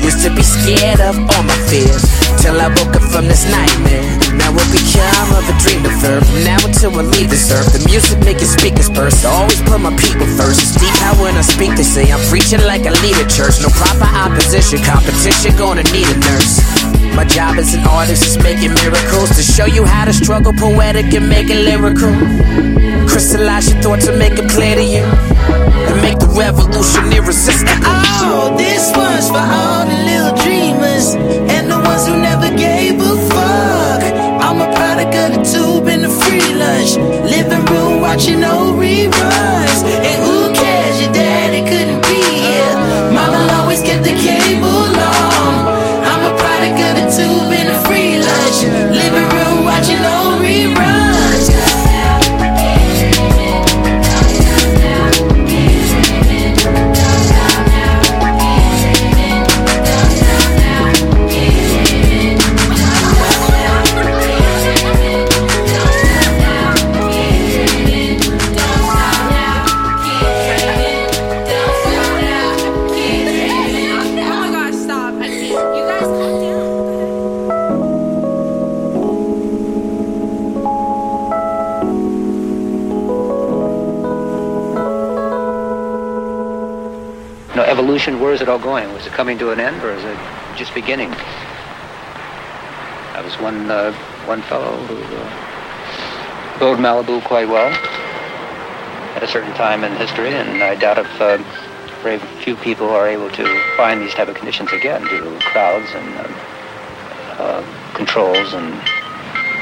Used 0.00 0.24
to 0.24 0.32
be 0.32 0.40
scared 0.40 1.04
of 1.04 1.20
all 1.20 1.44
my 1.44 1.58
fears 1.68 2.08
Till 2.40 2.56
I 2.56 2.68
woke 2.80 2.96
up 2.96 3.04
from 3.12 3.28
this 3.28 3.44
nightmare 3.44 4.19
Now 4.38 4.54
it 4.54 4.68
become 4.70 5.28
of 5.34 5.44
a 5.48 5.54
dream 5.58 5.80
now 6.44 6.58
until 6.62 6.94
I 6.98 7.02
leave 7.02 7.30
this 7.30 7.50
earth 7.50 7.72
The 7.72 7.82
music 7.88 8.18
making 8.24 8.46
speakers 8.46 8.90
burst. 8.90 9.24
I 9.24 9.30
always 9.30 9.60
put 9.62 9.80
my 9.80 9.94
people 9.96 10.26
first. 10.38 10.62
It's 10.62 10.74
deep 10.78 10.94
how 11.02 11.14
when 11.22 11.36
I 11.36 11.42
speak 11.42 11.76
they 11.76 11.82
say 11.82 12.10
I'm 12.10 12.22
preaching 12.28 12.62
like 12.64 12.86
I 12.86 12.92
lead 13.02 13.18
a 13.18 13.26
church. 13.28 13.60
No 13.62 13.68
proper 13.70 14.06
opposition 14.06 14.78
Competition 14.82 15.56
gonna 15.56 15.82
need 15.94 16.08
a 16.08 16.16
nurse. 16.18 16.62
My 17.14 17.24
job 17.24 17.58
as 17.58 17.74
an 17.74 17.82
artist 17.86 18.24
is 18.24 18.38
making 18.38 18.74
miracles 18.74 19.30
To 19.36 19.42
show 19.42 19.66
you 19.66 19.84
how 19.84 20.04
to 20.04 20.12
struggle 20.12 20.52
poetic 20.52 21.12
and 21.14 21.28
make 21.28 21.50
it 21.50 21.64
lyrical. 21.64 22.12
Crystallize 23.08 23.70
your 23.72 23.82
thoughts 23.82 24.06
and 24.06 24.18
make 24.18 24.38
it 24.38 24.48
clear 24.50 24.76
to 24.76 24.84
you. 24.84 25.02
And 25.02 26.00
make 26.02 26.18
the 26.18 26.30
revolution 26.38 27.12
irresistible. 27.12 27.82
Oh, 28.22 28.54
this 28.56 28.94
one's 28.96 29.28
for 29.28 29.42
all 29.42 29.84
the 29.86 29.98
little 30.06 30.36
dreamers 30.44 31.14
and 31.50 31.70
the 31.70 31.78
ones 31.80 32.06
who 32.06 32.16
never 32.20 32.54
gave 32.56 33.00
a 33.00 33.29
product 35.00 35.16
of 35.16 35.44
the 35.44 35.50
tube 35.50 35.88
and 35.88 36.04
the 36.04 36.08
free 36.08 36.54
lunch. 36.54 36.96
Living 37.24 37.64
room 37.66 38.00
watching 38.00 38.42
old 38.44 38.76
reruns. 38.76 39.80
And 39.84 40.18
who 40.24 40.52
cares? 40.52 41.00
Your 41.00 41.12
daddy 41.12 41.62
couldn't 41.68 42.02
be 42.02 42.20
here. 42.22 43.12
Mama 43.12 43.52
always 43.54 43.82
kept 43.82 44.04
the 44.04 44.14
cable 44.14 44.79
all 88.50 88.58
going? 88.58 88.92
Was 88.92 89.06
it 89.06 89.12
coming 89.12 89.38
to 89.38 89.52
an 89.52 89.60
end 89.60 89.82
or 89.82 89.92
is 89.92 90.04
it 90.04 90.18
just 90.56 90.74
beginning? 90.74 91.10
I 93.14 93.22
was 93.24 93.38
one, 93.38 93.70
uh, 93.70 93.92
one 94.26 94.42
fellow 94.42 94.76
who 94.86 94.96
uh, 95.16 96.58
rode 96.60 96.78
Malibu 96.78 97.24
quite 97.24 97.48
well 97.48 97.70
at 99.14 99.22
a 99.22 99.28
certain 99.28 99.54
time 99.54 99.84
in 99.84 99.94
history, 99.96 100.30
and 100.30 100.62
I 100.62 100.74
doubt 100.74 100.98
if 100.98 101.20
uh, 101.20 101.38
very 102.02 102.18
few 102.42 102.56
people 102.56 102.88
are 102.88 103.06
able 103.06 103.30
to 103.30 103.74
find 103.76 104.00
these 104.00 104.14
type 104.14 104.28
of 104.28 104.34
conditions 104.34 104.72
again 104.72 105.02
due 105.04 105.20
to 105.20 105.38
crowds 105.40 105.90
and 105.92 106.18
um, 106.18 106.34
uh, 107.38 107.92
controls 107.94 108.52
and 108.52 108.74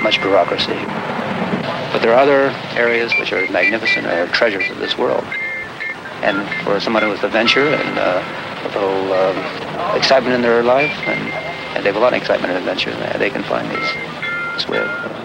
much 0.03 0.19
bureaucracy. 0.21 0.79
But 1.93 2.01
there 2.01 2.13
are 2.13 2.21
other 2.21 2.55
areas 2.79 3.13
which 3.19 3.33
are 3.33 3.51
magnificent, 3.51 4.07
are 4.07 4.29
treasures 4.29 4.71
of 4.71 4.79
this 4.79 4.97
world. 4.97 5.25
And 6.23 6.49
for 6.65 6.81
someone 6.81 7.03
who 7.03 7.11
has 7.11 7.21
the 7.21 7.29
venture 7.29 7.69
and 7.69 7.99
uh, 7.99 8.23
a 8.23 8.48
little 8.65 9.13
um, 9.13 9.49
excitement 9.95 10.35
in 10.35 10.43
their 10.43 10.63
life, 10.63 11.07
and, 11.07 11.33
and 11.75 11.85
they 11.85 11.89
have 11.89 11.97
a 11.97 12.01
lot 12.01 12.13
of 12.13 12.19
excitement 12.19 12.51
and 12.53 12.59
adventure, 12.59 12.91
and 12.91 13.21
they 13.21 13.31
can 13.31 13.45
find 13.45 13.71
these, 13.71 13.97
this 14.55 14.69
way 14.69 14.81
of 14.81 15.18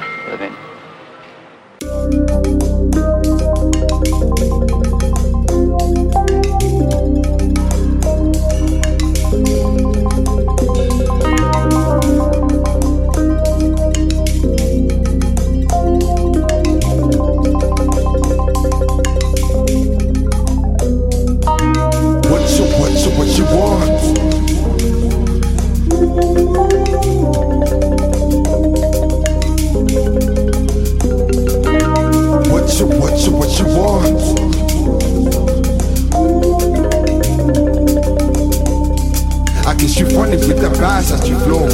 fast 40.84 41.14
as 41.14 41.30
you 41.30 41.40
flow 41.40 41.73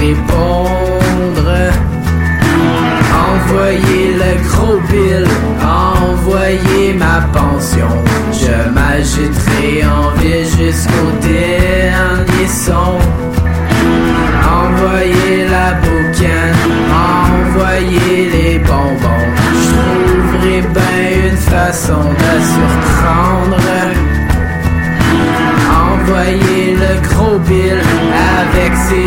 de 0.00 0.37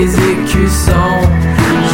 ses 0.01 0.31
écussons. 0.31 1.21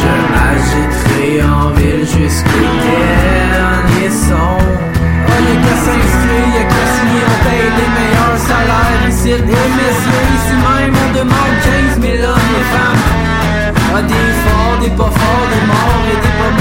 Je 0.00 0.12
m'agiterai 0.32 1.42
en 1.42 1.70
ville 1.72 2.06
jusqu'au 2.06 2.64
dernier 2.88 4.10
son. 4.10 4.56
Oh, 4.60 5.40
y'a 5.46 5.56
qu'à 5.64 5.76
s'inscrire, 5.84 6.48
y'a 6.56 6.64
qu'à 6.72 6.84
signer, 6.94 7.24
on 7.28 7.38
paye 7.44 7.68
les 7.78 7.90
meilleurs 7.96 8.38
salaires 8.48 9.08
ici. 9.08 9.30
Et 9.30 9.70
messieurs, 9.78 10.26
ici 10.36 10.54
même, 10.64 10.94
on 11.04 11.18
demande 11.18 11.56
15 11.96 12.00
000 12.00 12.30
hommes 12.30 12.54
et 12.60 12.66
femmes. 12.74 13.04
Ah, 13.94 14.02
des 14.02 14.28
forts, 14.42 14.78
des 14.80 14.90
pas 14.90 15.12
forts, 15.18 15.46
des 15.52 15.66
morts 15.66 16.04
et 16.12 16.16
des 16.24 16.34
pas 16.38 16.57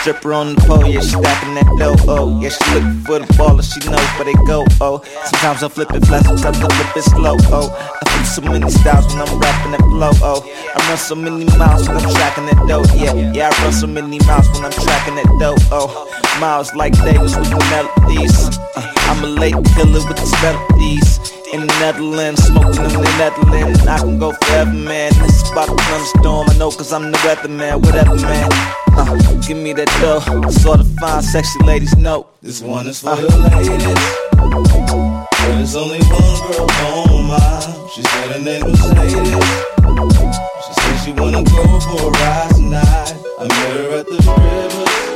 Stripper 0.00 0.32
on 0.34 0.54
the 0.54 0.60
pole, 0.62 0.86
yeah, 0.86 1.00
she 1.00 1.16
stacking 1.16 1.54
that 1.54 1.68
dope, 1.78 2.04
oh. 2.08 2.40
Yeah, 2.40 2.50
she 2.50 2.64
looking 2.74 3.00
for 3.04 3.18
the 3.18 3.26
baller, 3.34 3.64
she 3.64 3.80
knows 3.88 4.04
where 4.16 4.26
they 4.28 4.36
go, 4.44 4.64
oh. 4.80 5.02
Sometimes 5.24 5.62
I'm 5.62 5.70
flipping 5.70 6.00
fast, 6.02 6.26
sometimes 6.26 6.58
I 6.60 6.68
flip 6.68 6.96
it 6.96 7.02
slow, 7.08 7.36
oh. 7.48 7.72
I 7.72 8.10
flip 8.10 8.26
so 8.26 8.42
many 8.42 8.70
styles 8.70 9.06
when 9.08 9.24
I'm 9.24 9.38
rapping 9.40 9.72
that 9.72 9.84
flow, 9.88 10.12
oh. 10.20 10.44
I 10.44 10.88
run 10.88 10.98
so 10.98 11.14
many 11.14 11.44
miles 11.56 11.88
when 11.88 11.98
I'm 11.98 12.14
tracking 12.14 12.46
that 12.46 12.60
dope, 12.68 12.86
yeah. 12.94 13.14
Yeah, 13.32 13.50
I 13.52 13.64
run 13.64 13.72
so 13.72 13.86
many 13.86 14.18
miles 14.26 14.48
when 14.52 14.64
I'm 14.64 14.72
tracking 14.72 15.16
that 15.16 15.28
dope, 15.40 15.60
oh. 15.72 16.04
Miles 16.40 16.74
like 16.74 16.92
Davis 17.04 17.36
with 17.36 17.48
the 17.48 17.58
melodies. 17.70 18.58
Uh, 18.76 18.92
I'm 19.06 19.22
a 19.22 19.28
late 19.28 19.54
killer 19.76 20.02
with 20.06 20.18
these 20.18 20.34
melodies. 20.42 21.18
In 21.52 21.60
the 21.60 21.66
Netherlands, 21.78 22.42
smoking 22.42 22.84
in 22.84 22.92
the 22.92 23.14
Netherlands. 23.18 23.86
I 23.86 23.98
can 23.98 24.18
go 24.18 24.32
forever, 24.32 24.72
man. 24.72 25.12
This 25.22 25.42
is 25.42 25.50
about 25.52 25.68
to 25.68 25.76
thunderstorm. 25.84 26.48
I 26.50 26.56
know, 26.58 26.70
cause 26.70 26.92
I'm 26.92 27.12
the 27.12 27.18
weatherman, 27.18 27.84
whatever, 27.84 28.16
man. 28.16 28.48
Uh, 28.96 29.40
give 29.46 29.56
me 29.58 29.72
that 29.74 29.88
dough. 30.00 30.20
Sort 30.50 30.80
of 30.80 30.90
fine, 30.96 31.22
sexy 31.22 31.58
ladies 31.64 31.96
know. 31.96 32.26
This 32.42 32.60
one 32.62 32.86
is 32.86 33.00
for 33.00 33.16
the 33.16 33.28
ladies. 33.38 33.68
There's 35.46 35.76
only 35.76 36.00
one 36.08 36.38
girl 36.50 36.68
on 37.14 37.24
mine. 37.28 37.88
She 37.94 38.02
said 38.02 38.30
her 38.32 38.40
name 38.40 38.64
was 38.64 38.80
Sadie. 38.80 39.10
She 40.64 40.72
said 40.80 40.96
she 41.04 41.12
wanna 41.12 41.44
go 41.44 41.80
for 41.80 42.08
a 42.08 42.10
ride 42.10 42.50
tonight. 42.54 43.14
I 43.38 43.44
met 43.46 43.76
her 43.76 43.98
at 43.98 44.06
the 44.06 44.16
river. 44.16 45.13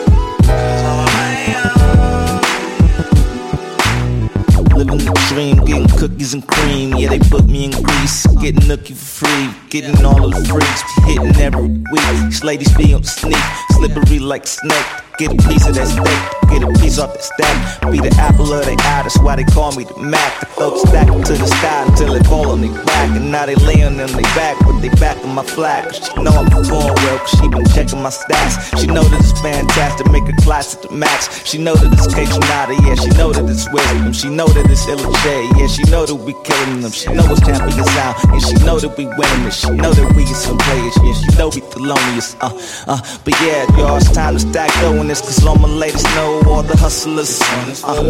Dream, 5.28 5.56
getting 5.64 5.88
cookies 5.98 6.32
and 6.34 6.46
cream. 6.46 6.96
Yeah, 6.96 7.10
they 7.10 7.18
put 7.18 7.46
me 7.46 7.66
in 7.66 7.70
Greece, 7.70 8.26
getting 8.40 8.62
nookie 8.62 8.96
for 8.96 9.26
free, 9.26 9.50
getting 9.68 10.04
all 10.04 10.30
the 10.30 10.44
freaks, 10.48 10.82
hitting 11.04 11.36
every 11.36 11.68
week. 11.68 12.24
These 12.24 12.44
ladies 12.44 12.74
be 12.76 12.94
on 12.94 13.04
sneak, 13.04 13.36
slippery 13.72 14.18
like 14.18 14.46
snake. 14.46 14.86
Get 15.18 15.32
a 15.32 15.48
piece 15.48 15.66
of 15.66 15.74
that 15.74 15.90
steak, 15.90 16.48
get 16.48 16.62
a 16.62 16.70
piece 16.78 16.96
off 17.00 17.12
the 17.12 17.18
stack. 17.18 17.90
Be 17.90 17.98
the 17.98 18.14
apple 18.22 18.52
of 18.54 18.64
their 18.64 18.78
eye, 18.78 19.02
that's 19.02 19.18
why 19.18 19.34
they 19.34 19.42
call 19.42 19.74
me 19.74 19.82
the 19.82 19.98
Mac. 19.98 20.38
The 20.38 20.46
folks 20.46 20.86
stack 20.86 21.08
to 21.10 21.32
the 21.34 21.46
sky 21.58 21.82
until 21.90 22.14
it 22.14 22.24
fall 22.26 22.54
on 22.54 22.60
their 22.60 22.70
back. 22.86 23.10
And 23.18 23.32
now 23.32 23.44
they 23.44 23.56
laying 23.56 23.98
on 23.98 24.14
their 24.14 24.30
back 24.38 24.54
with 24.62 24.80
their 24.80 24.94
back 25.02 25.18
on 25.24 25.34
my 25.34 25.42
flag. 25.42 25.90
She 25.92 26.14
know 26.22 26.30
I'm 26.30 26.46
performing 26.46 26.94
well, 26.94 27.18
cause 27.18 27.34
she 27.34 27.48
been 27.48 27.66
checking 27.74 27.98
my 28.00 28.14
stats. 28.14 28.62
She 28.78 28.86
know 28.86 29.02
that 29.02 29.18
it's 29.18 29.34
fantastic, 29.42 30.06
make 30.12 30.22
her 30.22 30.38
class 30.38 30.76
at 30.76 30.82
the 30.86 30.94
max. 30.94 31.26
She 31.42 31.58
know 31.58 31.74
that 31.74 31.90
it's 31.98 32.06
K-Tronada, 32.14 32.78
yeah, 32.86 32.94
she 32.94 33.10
know 33.18 33.34
that 33.34 33.42
it's 33.50 33.66
wisdom. 33.74 34.12
She 34.12 34.28
know 34.30 34.46
that 34.46 34.70
it's 34.70 34.86
Illa 34.86 35.10
yeah, 35.58 35.66
she 35.66 35.82
know 35.90 36.06
that 36.06 36.14
we 36.14 36.30
killing 36.46 36.82
them. 36.86 36.92
She 36.94 37.10
know 37.10 37.26
it's 37.26 37.42
champion 37.42 37.74
sound, 37.74 38.14
and 38.30 38.42
she 38.42 38.54
know 38.62 38.78
that 38.78 38.94
we 38.94 39.10
winning 39.18 39.50
it. 39.50 39.54
She 39.54 39.70
know 39.74 39.90
that 39.90 40.14
we 40.14 40.22
get 40.22 40.38
some 40.38 40.58
players, 40.62 40.94
yeah, 41.02 41.14
she 41.18 41.30
know 41.34 41.50
we 41.50 41.58
thelonious, 41.74 42.38
uh, 42.38 42.54
uh. 42.86 43.02
But 43.26 43.34
yeah, 43.42 43.66
y'all, 43.74 43.98
it's 43.98 44.12
time 44.14 44.34
to 44.34 44.40
stack 44.40 44.70
though, 44.78 45.07
it's 45.10 45.20
cause 45.20 45.44
all 45.46 45.56
my 45.56 45.68
ladies 45.68 46.04
know 46.16 46.42
all 46.46 46.62
the 46.62 46.76
hustlers. 46.76 47.40
Uh. 47.84 48.02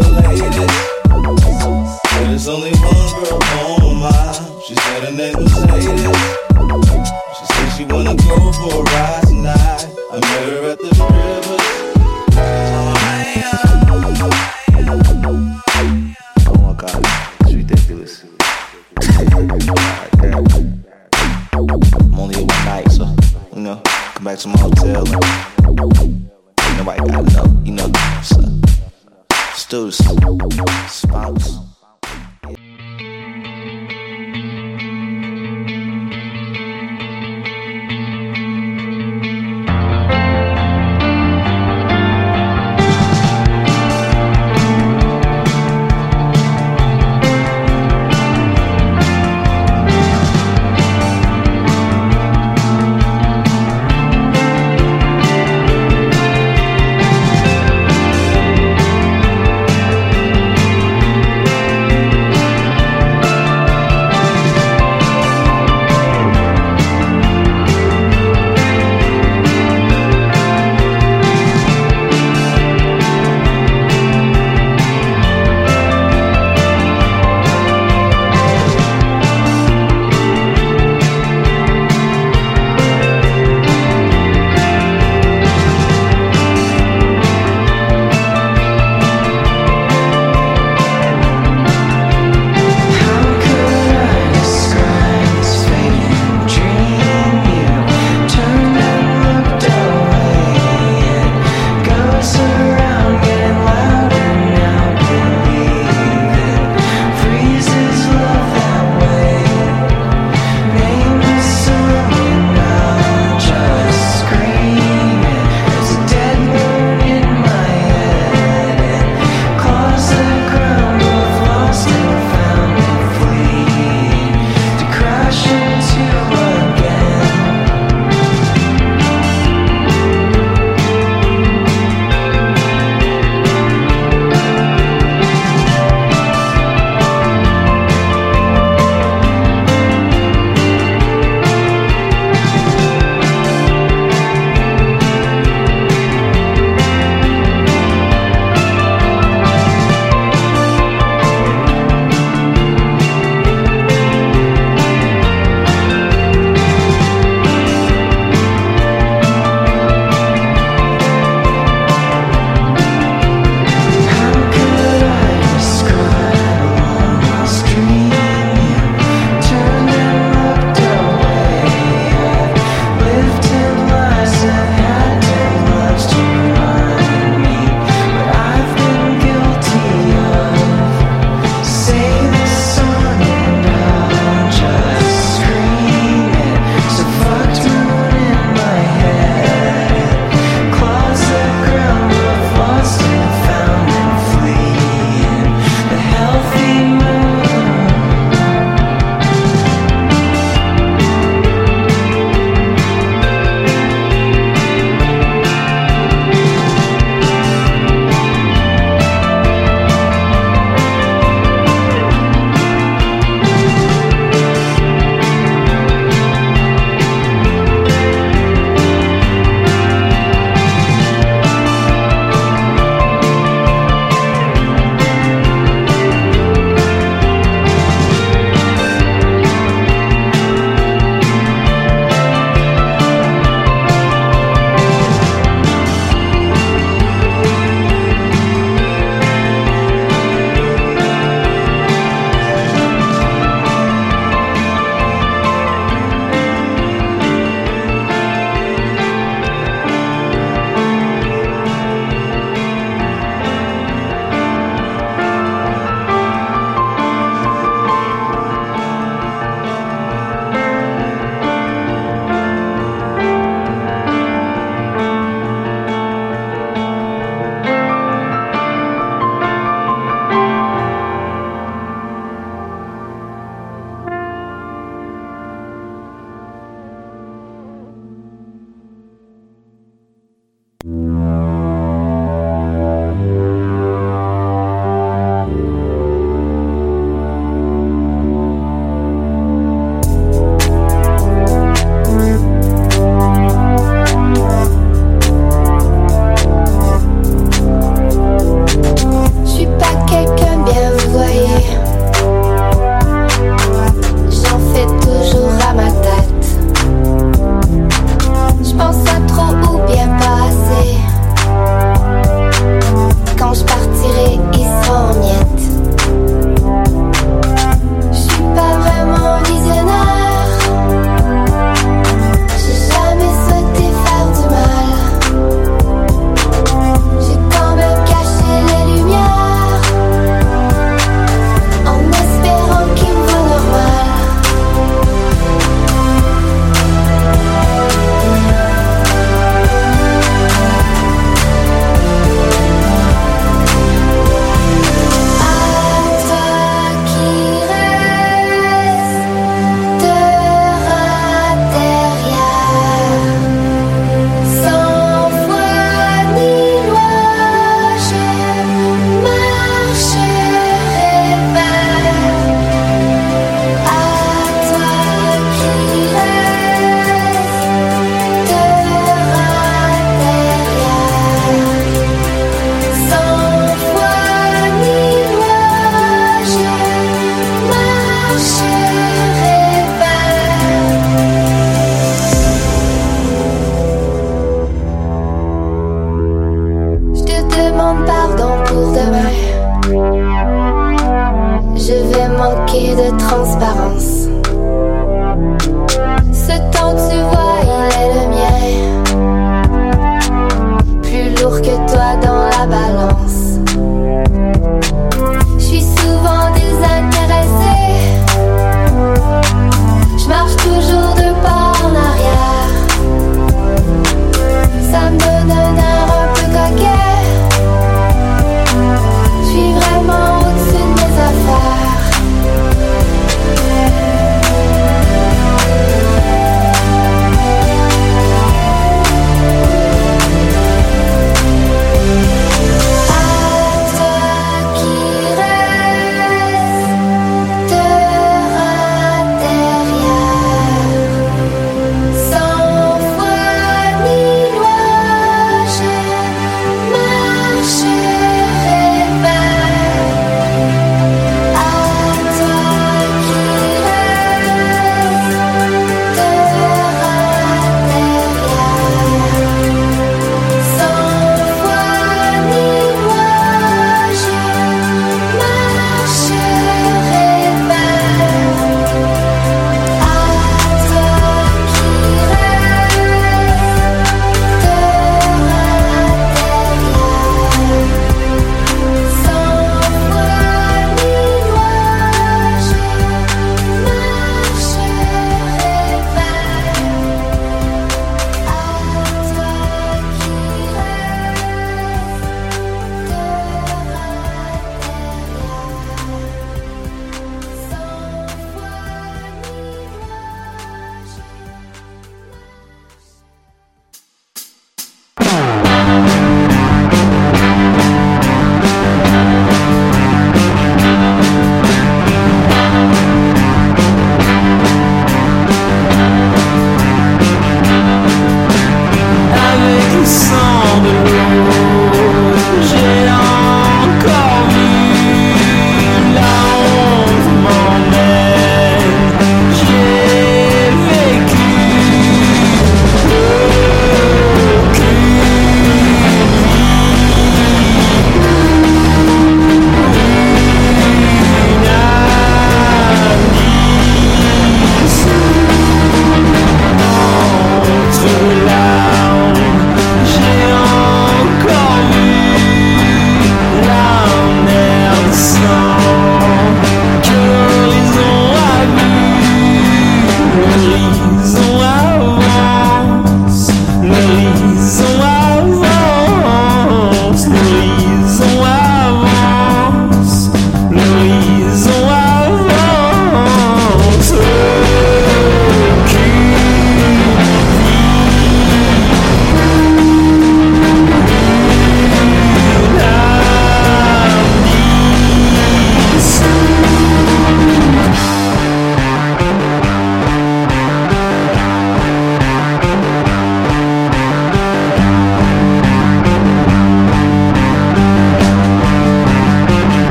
There's 2.27 2.47
only 2.47 2.71
one 2.71 2.93
girl 3.23 3.87
on 3.87 3.97
my. 4.01 4.61
She 4.67 4.75
said 4.75 5.03
her 5.03 5.11
name 5.11 5.35
was 5.37 5.51
Sadie. 5.53 5.87
She 7.35 7.45
said 7.45 7.69
she 7.77 7.83
wanna 7.85 8.15
go 8.15 8.51
for 8.51 8.79
a 8.79 8.83
ride 8.83 9.23
tonight. 9.27 9.87
I 10.11 10.13
met 10.19 10.49
her 10.49 10.71
at 10.71 10.79
the 10.79 10.89
river. 11.13 11.57
Oh 16.47 16.53
my 16.61 16.73
god, 16.73 16.99
it's 17.41 17.53
ridiculous. 17.53 18.23
I'm 21.93 22.19
only 22.19 22.35
here 22.35 22.45
one 22.45 22.65
night, 22.65 22.91
so 22.91 23.05
you 23.55 23.61
know, 23.61 23.81
come 24.15 24.23
back 24.23 24.37
to 24.39 24.47
my 24.47 24.57
hotel. 24.57 26.28
And 26.79 26.87
nobody 26.87 27.11
gotta 27.11 27.33
know, 27.33 27.61
you 27.65 27.73
know. 27.73 27.91
So, 28.23 28.39
let's 29.29 29.65
do 29.65 29.91
this. 29.91 29.97
Spouse. 30.87 31.68